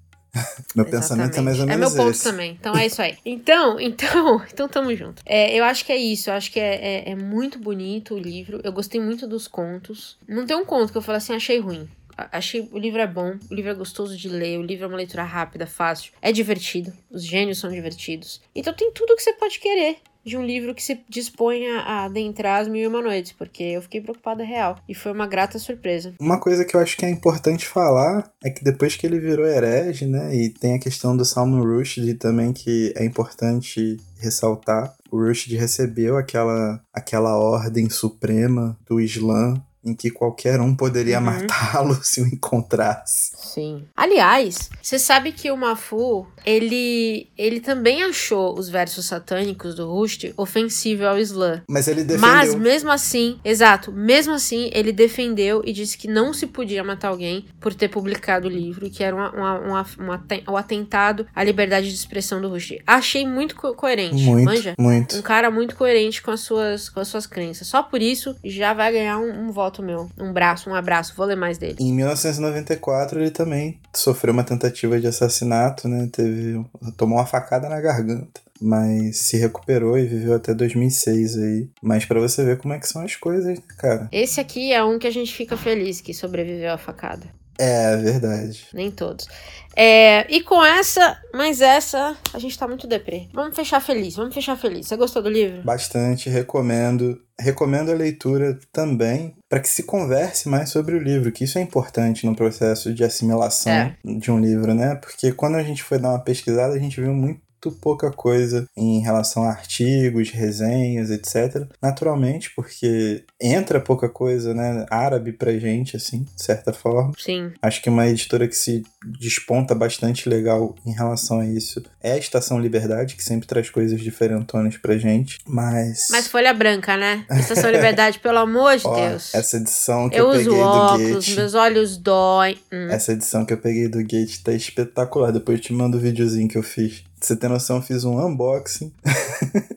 Meu 0.74 0.84
pensamento 0.84 1.38
é 1.38 1.40
mais 1.40 1.58
ou 1.58 1.64
É 1.64 1.76
menos 1.76 1.94
meu 1.94 2.04
ponto 2.04 2.14
esse. 2.14 2.24
também. 2.24 2.52
Então 2.58 2.76
é 2.76 2.86
isso 2.86 3.00
aí. 3.00 3.16
Então, 3.24 3.78
então, 3.80 4.42
então 4.52 4.68
tamo 4.68 4.94
junto. 4.94 5.22
É, 5.26 5.54
eu 5.58 5.64
acho 5.64 5.84
que 5.84 5.92
é 5.92 5.96
isso. 5.96 6.30
Eu 6.30 6.34
acho 6.34 6.50
que 6.50 6.58
é, 6.60 7.04
é, 7.08 7.10
é 7.10 7.14
muito 7.14 7.58
bonito 7.58 8.14
o 8.14 8.18
livro. 8.18 8.60
Eu 8.64 8.72
gostei 8.72 9.00
muito 9.00 9.26
dos 9.26 9.46
contos. 9.48 10.16
Não 10.28 10.46
tem 10.46 10.56
um 10.56 10.64
conto 10.64 10.90
que 10.92 10.98
eu 10.98 11.02
falo 11.02 11.16
assim, 11.18 11.34
achei 11.34 11.58
ruim. 11.60 11.88
Achei 12.30 12.68
o 12.70 12.78
livro 12.78 13.00
é 13.00 13.08
bom, 13.08 13.34
o 13.50 13.54
livro 13.54 13.72
é 13.72 13.74
gostoso 13.74 14.16
de 14.16 14.28
ler, 14.28 14.56
o 14.56 14.62
livro 14.62 14.84
é 14.84 14.86
uma 14.88 14.96
leitura 14.96 15.24
rápida, 15.24 15.66
fácil, 15.66 16.12
é 16.22 16.30
divertido, 16.30 16.92
os 17.10 17.24
gênios 17.24 17.58
são 17.58 17.68
divertidos. 17.68 18.40
Então 18.54 18.72
tem 18.72 18.92
tudo 18.92 19.16
que 19.16 19.22
você 19.22 19.32
pode 19.32 19.58
querer 19.58 19.96
de 20.24 20.36
um 20.36 20.44
livro 20.44 20.74
que 20.74 20.82
se 20.82 20.98
disponha 21.08 21.80
a 21.80 22.04
adentrar 22.04 22.60
as 22.60 22.68
mil 22.68 22.82
e 22.82 22.86
uma 22.86 23.02
noites, 23.02 23.32
porque 23.32 23.62
eu 23.62 23.82
fiquei 23.82 24.00
preocupada 24.00 24.42
real. 24.42 24.76
E 24.88 24.94
foi 24.94 25.12
uma 25.12 25.26
grata 25.26 25.58
surpresa. 25.58 26.14
Uma 26.18 26.40
coisa 26.40 26.64
que 26.64 26.74
eu 26.74 26.80
acho 26.80 26.96
que 26.96 27.04
é 27.04 27.10
importante 27.10 27.66
falar 27.66 28.30
é 28.42 28.50
que 28.50 28.64
depois 28.64 28.96
que 28.96 29.06
ele 29.06 29.18
virou 29.18 29.46
herege, 29.46 30.06
né, 30.06 30.34
e 30.34 30.50
tem 30.50 30.74
a 30.74 30.80
questão 30.80 31.16
do 31.16 31.24
Salman 31.24 31.62
Rushdie 31.62 32.14
também 32.14 32.52
que 32.52 32.92
é 32.96 33.04
importante 33.04 33.98
ressaltar, 34.18 34.94
o 35.10 35.18
Rushdie 35.18 35.56
recebeu 35.56 36.16
aquela, 36.16 36.80
aquela 36.92 37.36
ordem 37.36 37.88
suprema 37.90 38.76
do 38.88 39.00
Islã 39.00 39.54
em 39.84 39.94
que 39.94 40.10
qualquer 40.10 40.60
um 40.60 40.74
poderia 40.74 41.18
Uhum. 41.18 41.24
matá-lo 41.24 41.94
se 42.02 42.20
o 42.20 42.26
encontrasse. 42.26 43.32
Sim. 43.36 43.84
Aliás, 43.96 44.70
você 44.82 44.98
sabe 44.98 45.32
que 45.32 45.50
o 45.50 45.56
Mafu, 45.56 46.26
ele, 46.44 47.28
ele 47.36 47.60
também 47.60 48.02
achou 48.02 48.58
os 48.58 48.68
versos 48.68 49.06
satânicos 49.06 49.74
do 49.74 49.86
Rushdie 49.90 50.32
ofensível 50.36 51.08
ao 51.08 51.18
Islã. 51.18 51.62
Mas 51.68 51.86
ele 51.88 52.02
defendeu. 52.04 52.28
Mas 52.28 52.54
mesmo 52.54 52.90
assim, 52.90 53.38
exato, 53.44 53.92
mesmo 53.92 54.32
assim, 54.32 54.70
ele 54.72 54.92
defendeu 54.92 55.62
e 55.64 55.72
disse 55.72 55.96
que 55.98 56.08
não 56.08 56.32
se 56.32 56.46
podia 56.46 56.82
matar 56.82 57.08
alguém 57.08 57.44
por 57.60 57.74
ter 57.74 57.88
publicado 57.88 58.48
o 58.48 58.50
livro, 58.50 58.90
que 58.90 59.02
era 59.04 59.14
uma, 59.14 59.30
uma, 59.32 59.58
uma, 59.58 59.86
uma 59.98 60.24
um 60.48 60.56
atentado 60.56 61.26
à 61.34 61.44
liberdade 61.44 61.88
de 61.88 61.94
expressão 61.94 62.40
do 62.40 62.48
Rushdie. 62.48 62.82
Achei 62.86 63.26
muito 63.26 63.54
co- 63.56 63.74
coerente, 63.74 64.22
muito, 64.22 64.44
manja? 64.44 64.74
muito. 64.78 65.16
Um 65.16 65.22
cara 65.22 65.50
muito 65.50 65.76
coerente 65.76 66.22
com 66.22 66.30
as 66.30 66.40
suas, 66.40 66.88
com 66.88 67.00
as 67.00 67.08
suas 67.08 67.26
crenças. 67.26 67.66
Só 67.68 67.82
por 67.82 68.00
isso 68.00 68.34
já 68.44 68.72
vai 68.72 68.92
ganhar 68.92 69.18
um, 69.18 69.46
um 69.48 69.52
voto 69.52 69.73
meu. 69.82 70.10
Um 70.18 70.32
braço, 70.32 70.68
um 70.68 70.74
abraço. 70.74 71.14
Vou 71.16 71.26
ler 71.26 71.36
mais 71.36 71.58
dele. 71.58 71.76
Em 71.80 71.92
1994 71.92 73.20
ele 73.20 73.30
também 73.30 73.78
sofreu 73.92 74.32
uma 74.32 74.44
tentativa 74.44 75.00
de 75.00 75.06
assassinato, 75.06 75.88
né? 75.88 76.08
Teve, 76.10 76.64
tomou 76.96 77.18
uma 77.18 77.26
facada 77.26 77.68
na 77.68 77.80
garganta, 77.80 78.40
mas 78.60 79.18
se 79.18 79.36
recuperou 79.36 79.98
e 79.98 80.06
viveu 80.06 80.34
até 80.34 80.54
2006 80.54 81.38
aí. 81.38 81.68
Mas 81.82 82.04
pra 82.04 82.20
você 82.20 82.44
ver 82.44 82.58
como 82.58 82.74
é 82.74 82.78
que 82.78 82.88
são 82.88 83.02
as 83.02 83.16
coisas, 83.16 83.58
né, 83.58 83.64
cara. 83.78 84.08
Esse 84.10 84.40
aqui 84.40 84.72
é 84.72 84.82
um 84.82 84.98
que 84.98 85.06
a 85.06 85.12
gente 85.12 85.32
fica 85.32 85.56
feliz 85.56 86.00
que 86.00 86.14
sobreviveu 86.14 86.72
à 86.72 86.78
facada. 86.78 87.26
É 87.58 87.96
verdade. 87.96 88.66
Nem 88.72 88.90
todos. 88.90 89.28
É, 89.76 90.26
e 90.32 90.40
com 90.40 90.64
essa, 90.64 91.18
mas 91.32 91.60
essa, 91.60 92.16
a 92.32 92.38
gente 92.38 92.58
tá 92.58 92.66
muito 92.66 92.86
deprê. 92.86 93.28
Vamos 93.32 93.56
fechar 93.56 93.80
feliz, 93.80 94.16
vamos 94.16 94.34
fechar 94.34 94.56
feliz. 94.56 94.86
Você 94.86 94.96
gostou 94.96 95.22
do 95.22 95.28
livro? 95.28 95.62
Bastante 95.62 96.28
recomendo. 96.28 97.20
Recomendo 97.38 97.90
a 97.90 97.94
leitura 97.94 98.58
também 98.72 99.34
para 99.54 99.60
que 99.60 99.68
se 99.68 99.84
converse 99.84 100.48
mais 100.48 100.70
sobre 100.70 100.96
o 100.96 100.98
livro, 100.98 101.30
que 101.30 101.44
isso 101.44 101.58
é 101.58 101.62
importante 101.62 102.26
no 102.26 102.34
processo 102.34 102.92
de 102.92 103.04
assimilação 103.04 103.72
É. 103.72 103.96
de 104.04 104.28
um 104.28 104.40
livro, 104.40 104.74
né? 104.74 104.96
Porque 104.96 105.30
quando 105.30 105.54
a 105.54 105.62
gente 105.62 105.80
foi 105.80 105.96
dar 105.96 106.08
uma 106.08 106.18
pesquisada, 106.18 106.74
a 106.74 106.78
gente 106.78 107.00
viu 107.00 107.14
muito 107.14 107.40
pouca 107.80 108.10
coisa 108.10 108.66
em 108.76 109.00
relação 109.00 109.44
a 109.44 109.50
artigos, 109.50 110.30
resenhas, 110.30 111.08
etc. 111.10 111.66
Naturalmente, 111.80 112.50
porque 112.54 113.24
entra 113.40 113.80
pouca 113.80 114.08
coisa, 114.08 114.52
né, 114.52 114.84
árabe 114.90 115.32
pra 115.32 115.56
gente, 115.56 115.96
assim, 115.96 116.24
de 116.34 116.42
certa 116.42 116.72
forma. 116.72 117.12
Sim. 117.16 117.52
Acho 117.62 117.80
que 117.80 117.88
uma 117.88 118.08
editora 118.08 118.48
que 118.48 118.56
se 118.56 118.82
desponta 119.04 119.74
bastante 119.74 120.28
legal 120.28 120.74
em 120.86 120.92
relação 120.92 121.40
a 121.40 121.46
isso 121.46 121.82
é 122.02 122.12
a 122.12 122.18
Estação 122.18 122.58
Liberdade, 122.58 123.16
que 123.16 123.24
sempre 123.24 123.46
traz 123.46 123.70
coisas 123.70 124.00
diferentonas 124.00 124.76
pra 124.76 124.96
gente. 124.98 125.38
Mas. 125.46 126.08
Mas 126.10 126.28
folha 126.28 126.52
branca, 126.52 126.96
né? 126.96 127.24
Estação 127.32 127.70
Liberdade, 127.70 128.18
pelo 128.18 128.38
amor 128.38 128.76
de 128.76 128.86
ó, 128.86 128.94
Deus. 128.94 129.34
essa 129.34 129.56
edição 129.56 130.08
que 130.08 130.18
eu 130.18 130.24
eu, 130.24 130.30
uso 130.30 130.50
peguei 130.50 130.54
do 130.54 130.60
óculos, 130.60 131.26
Gate. 131.26 131.36
meus 131.36 131.54
olhos 131.54 131.96
doem. 131.96 132.58
Hum. 132.72 132.88
Essa 132.90 133.12
edição 133.12 133.44
que 133.44 133.52
eu 133.52 133.58
peguei 133.58 133.88
do 133.88 133.98
Gate 133.98 134.42
tá 134.42 134.52
espetacular. 134.52 135.32
Depois 135.32 135.58
eu 135.58 135.64
te 135.64 135.72
mando 135.72 135.96
o 135.96 136.00
videozinho 136.00 136.48
que 136.48 136.58
eu 136.58 136.62
fiz. 136.62 137.00
Pra 137.00 137.28
você 137.28 137.36
ter 137.36 137.48
noção, 137.48 137.76
eu 137.76 137.82
fiz 137.82 138.04
um 138.04 138.18
unboxing. 138.18 138.92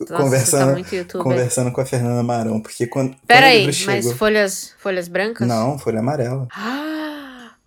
Nossa, 0.00 0.22
conversando, 0.22 0.84
tá 1.06 1.18
conversando 1.18 1.72
com 1.72 1.80
a 1.80 1.84
Fernanda 1.84 2.22
Marão. 2.22 2.60
Porque 2.60 2.86
quando, 2.86 3.16
Pera 3.26 3.40
quando 3.40 3.42
o 3.42 3.56
aí, 3.56 3.66
livro 3.66 3.86
mas 3.86 4.12
folhas, 4.12 4.74
folhas 4.78 5.08
brancas? 5.08 5.46
Não, 5.46 5.76
folha 5.76 5.98
amarela. 5.98 6.46
Ah, 6.52 6.97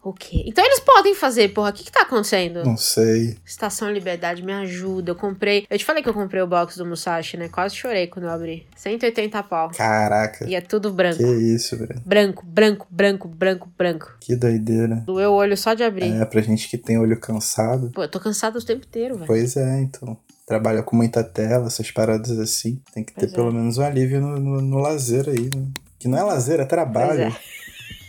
o 0.04 0.14
quê? 0.14 0.44
Então 0.48 0.66
eles 0.66 0.80
podem 0.80 1.14
fazer, 1.14 1.50
porra. 1.50 1.70
O 1.70 1.74
que 1.74 1.84
que 1.84 1.92
tá 1.92 2.02
acontecendo? 2.02 2.64
Não 2.64 2.76
sei. 2.76 3.38
Estação 3.46 3.92
Liberdade, 3.92 4.44
me 4.44 4.52
ajuda. 4.52 5.12
Eu 5.12 5.16
comprei. 5.16 5.66
Eu 5.70 5.78
te 5.78 5.86
falei 5.86 6.02
que 6.02 6.10
eu 6.10 6.14
comprei 6.14 6.42
o 6.42 6.48
box 6.48 6.78
do 6.78 6.86
Musashi, 6.86 7.38
né? 7.38 7.48
Quase 7.50 7.76
chorei 7.76 8.08
quando 8.08 8.26
eu 8.26 8.32
abri. 8.32 8.66
180 8.76 9.44
pau. 9.44 9.70
Caraca. 9.76 10.46
E 10.48 10.56
é 10.56 10.62
tudo 10.62 10.92
branco. 10.92 11.18
Que 11.18 11.24
isso, 11.24 11.78
velho. 11.78 12.02
Branco, 12.06 12.44
branco, 12.46 12.88
branco, 12.90 13.28
branco, 13.28 13.70
branco. 13.78 14.12
Que 14.20 14.36
doideira. 14.36 14.96
Doeu 15.06 15.32
o 15.32 15.36
olho 15.36 15.56
só 15.56 15.74
de 15.74 15.84
abrir. 15.84 16.12
É, 16.12 16.26
pra 16.26 16.42
gente 16.42 16.68
que 16.68 16.78
tem 16.78 16.98
olho 16.98 17.20
cansado. 17.20 17.92
Pô, 17.94 18.04
eu 18.04 18.10
tô 18.10 18.20
cansado 18.20 18.58
o 18.58 18.64
tempo 18.64 18.86
inteiro, 18.88 19.16
velho. 19.16 19.28
Pois 19.28 19.56
é, 19.56 19.82
então. 19.82 20.18
Trabalha 20.48 20.82
com 20.84 20.96
muita 20.96 21.24
tela, 21.24 21.68
essas 21.68 21.92
paradas 21.92 22.38
assim. 22.40 22.82
Tem 22.94 23.04
que 23.04 23.14
ter 23.14 23.22
Pois 23.22 23.34
é. 23.34 23.36
pelo 23.36 23.54
menos 23.54 23.78
um 23.78 23.84
alívio 23.84 24.20
no, 24.20 24.40
no, 24.40 24.62
no 24.62 24.78
lazer 24.80 25.30
aí, 25.30 25.50
né? 25.56 25.68
Que 26.00 26.08
não 26.08 26.18
é 26.18 26.24
lazer, 26.24 26.60
é 26.60 26.66
trabalho. 26.66 27.34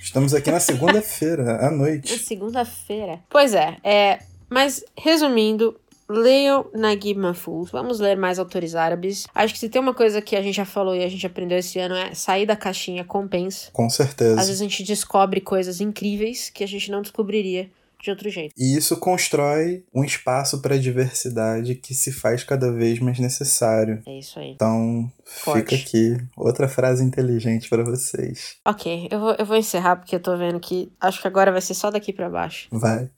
Estamos 0.03 0.35
aqui 0.35 0.51
na 0.51 0.59
segunda-feira, 0.61 1.57
à 1.65 1.71
Na 1.71 1.77
noite. 1.77 2.19
segunda-feira. 2.19 3.21
Pois 3.31 3.55
é, 3.55 3.77
é. 3.85 4.19
Mas, 4.51 4.85
resumindo, 4.99 5.79
leiam 6.09 6.67
Naguib 6.75 7.19
Mahfouz. 7.19 7.71
Vamos 7.71 8.01
ler 8.01 8.17
mais 8.17 8.39
autores 8.39 8.75
árabes. 8.75 9.27
Acho 9.35 9.55
que 9.55 9.61
se 9.61 9.69
tem 9.69 9.81
uma 9.81 9.95
coisa 9.95 10.21
que 10.21 10.37
a 10.37 10.43
gente 10.43 10.57
já 10.57 10.65
falou 10.65 10.95
e 10.95 11.05
a 11.05 11.09
gente 11.09 11.25
aprendeu 11.25 11.57
esse 11.57 11.79
ano 11.79 11.95
é 11.95 12.13
sair 12.15 12.45
da 12.45 12.57
caixinha 12.57 13.05
compensa. 13.05 13.71
Com 13.73 13.89
certeza. 13.89 14.41
Às 14.41 14.49
vezes 14.49 14.61
a 14.61 14.65
gente 14.65 14.83
descobre 14.83 15.41
coisas 15.41 15.81
incríveis 15.81 16.51
que 16.51 16.65
a 16.65 16.69
gente 16.69 16.91
não 16.91 17.01
descobriria 17.01 17.71
de 18.03 18.11
outro 18.11 18.29
jeito. 18.29 18.53
E 18.59 18.77
isso 18.77 18.97
constrói 18.97 19.85
um 19.95 20.05
espaço 20.05 20.61
para 20.61 20.79
diversidade 20.79 21.77
que 21.77 21.95
se 21.95 22.11
faz 22.13 22.43
cada 22.43 22.73
vez 22.73 22.99
mais 22.99 23.19
necessário. 23.19 24.03
É 24.07 24.19
isso 24.19 24.39
aí. 24.39 24.51
Então, 24.51 25.11
Forte. 25.25 25.61
fica 25.61 25.77
aqui 25.77 26.17
outra 26.37 26.69
frase 26.69 27.05
inteligente 27.05 27.69
para 27.69 27.85
vocês. 27.85 28.57
Ok, 28.67 29.09
eu 29.11 29.21
vou, 29.21 29.37
eu 29.39 29.47
vou 29.47 29.57
encerrar 29.57 29.97
porque 29.97 30.17
eu 30.17 30.21
tô 30.21 30.37
vendo 30.37 30.59
que 30.59 30.91
acho 31.01 31.21
que 31.21 31.29
agora 31.29 31.53
vai 31.53 31.61
ser 31.61 31.75
só 31.75 31.91
daqui 31.91 32.13
pra 32.13 32.29
baixo. 32.29 32.69
Vai. 32.73 33.09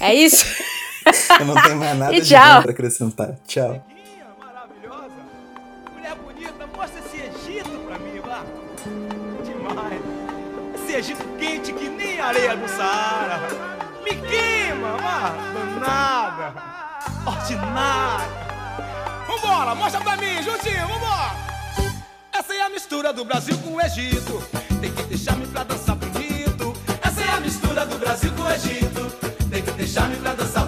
É 0.00 0.12
isso? 0.12 0.44
Eu 1.38 1.44
não 1.44 1.62
tenho 1.62 1.76
mais 1.76 1.98
nada 1.98 2.12
de 2.18 2.26
tchau. 2.26 2.56
bom 2.56 2.62
pra 2.62 2.70
acrescentar. 2.70 3.38
Tchau. 3.46 3.84
Egito 10.96 11.24
quente 11.40 11.72
que 11.72 11.88
nem 11.88 12.20
areia 12.20 12.56
do 12.56 12.68
Saara. 12.68 13.83
Me 14.04 14.14
queima, 14.16 14.96
mano. 14.98 15.80
Danada. 15.80 16.54
Ordinária. 17.26 18.28
Vambora, 19.26 19.74
mostra 19.74 20.00
pra 20.00 20.16
mim, 20.16 20.42
juntinho, 20.42 20.86
vambora. 20.86 21.32
Essa 22.32 22.54
é 22.54 22.62
a 22.62 22.68
mistura 22.68 23.12
do 23.12 23.24
Brasil 23.24 23.56
com 23.58 23.76
o 23.76 23.80
Egito. 23.80 24.42
Tem 24.80 24.92
que 24.92 25.02
deixar-me 25.04 25.46
pra 25.46 25.64
dançar 25.64 25.96
bonito. 25.96 26.74
Essa 27.02 27.20
é 27.22 27.30
a 27.30 27.40
mistura 27.40 27.86
do 27.86 27.98
Brasil 27.98 28.30
com 28.32 28.42
o 28.42 28.50
Egito. 28.50 29.10
Tem 29.50 29.62
que 29.62 29.70
deixar-me 29.70 30.16
pra 30.16 30.34
dançar 30.34 30.63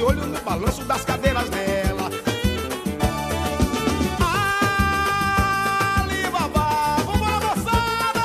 de 0.00 0.04
olho 0.06 0.26
no 0.26 0.40
balanço 0.40 0.82
das 0.84 1.04
cadeiras 1.04 1.50
dela. 1.50 2.10
Alibaba, 5.98 6.96
vambora 7.04 7.38
moçada! 7.48 8.24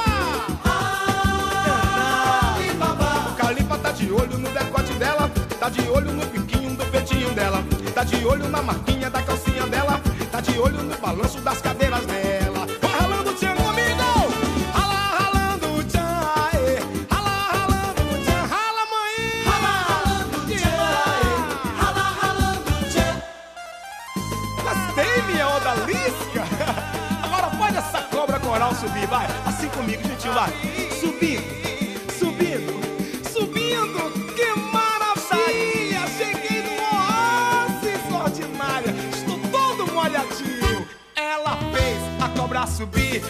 Alibaba, 2.56 3.30
o 3.30 3.36
Calipa 3.36 3.78
tá 3.78 3.92
de 3.92 4.10
olho 4.10 4.38
no 4.38 4.50
decote 4.52 4.94
dela, 4.94 5.30
tá 5.60 5.68
de 5.68 5.82
olho 5.90 6.14
no 6.14 6.26
biquinho 6.28 6.78
do 6.78 6.86
peitinho 6.86 7.34
dela, 7.34 7.62
tá 7.94 8.06
de 8.06 8.26
olho 8.26 8.48
na 8.48 8.62
marquinha 8.62 9.10
da 9.10 9.22
calcinha 9.22 9.68
dela, 9.68 10.00
tá 10.32 10.40
de 10.40 10.58
olho 10.58 10.82
no 10.82 10.98
balanço 10.98 11.42
das 11.42 11.60
cadeiras 11.60 12.06
dela. 12.06 12.45
Subindo, 31.00 31.44
subindo, 32.20 32.74
subindo. 33.32 34.12
Que 34.36 34.48
maravilha! 34.72 36.06
Cheguei 36.18 36.62
no 36.64 36.74
oásis 36.84 38.04
ordinária. 38.12 38.94
Estou 39.14 39.40
todo 39.52 39.88
molhadinho. 39.94 40.86
Ela 41.16 41.58
fez 41.74 42.00
a 42.22 42.30
cobra 42.38 42.68
subir. 42.68 43.22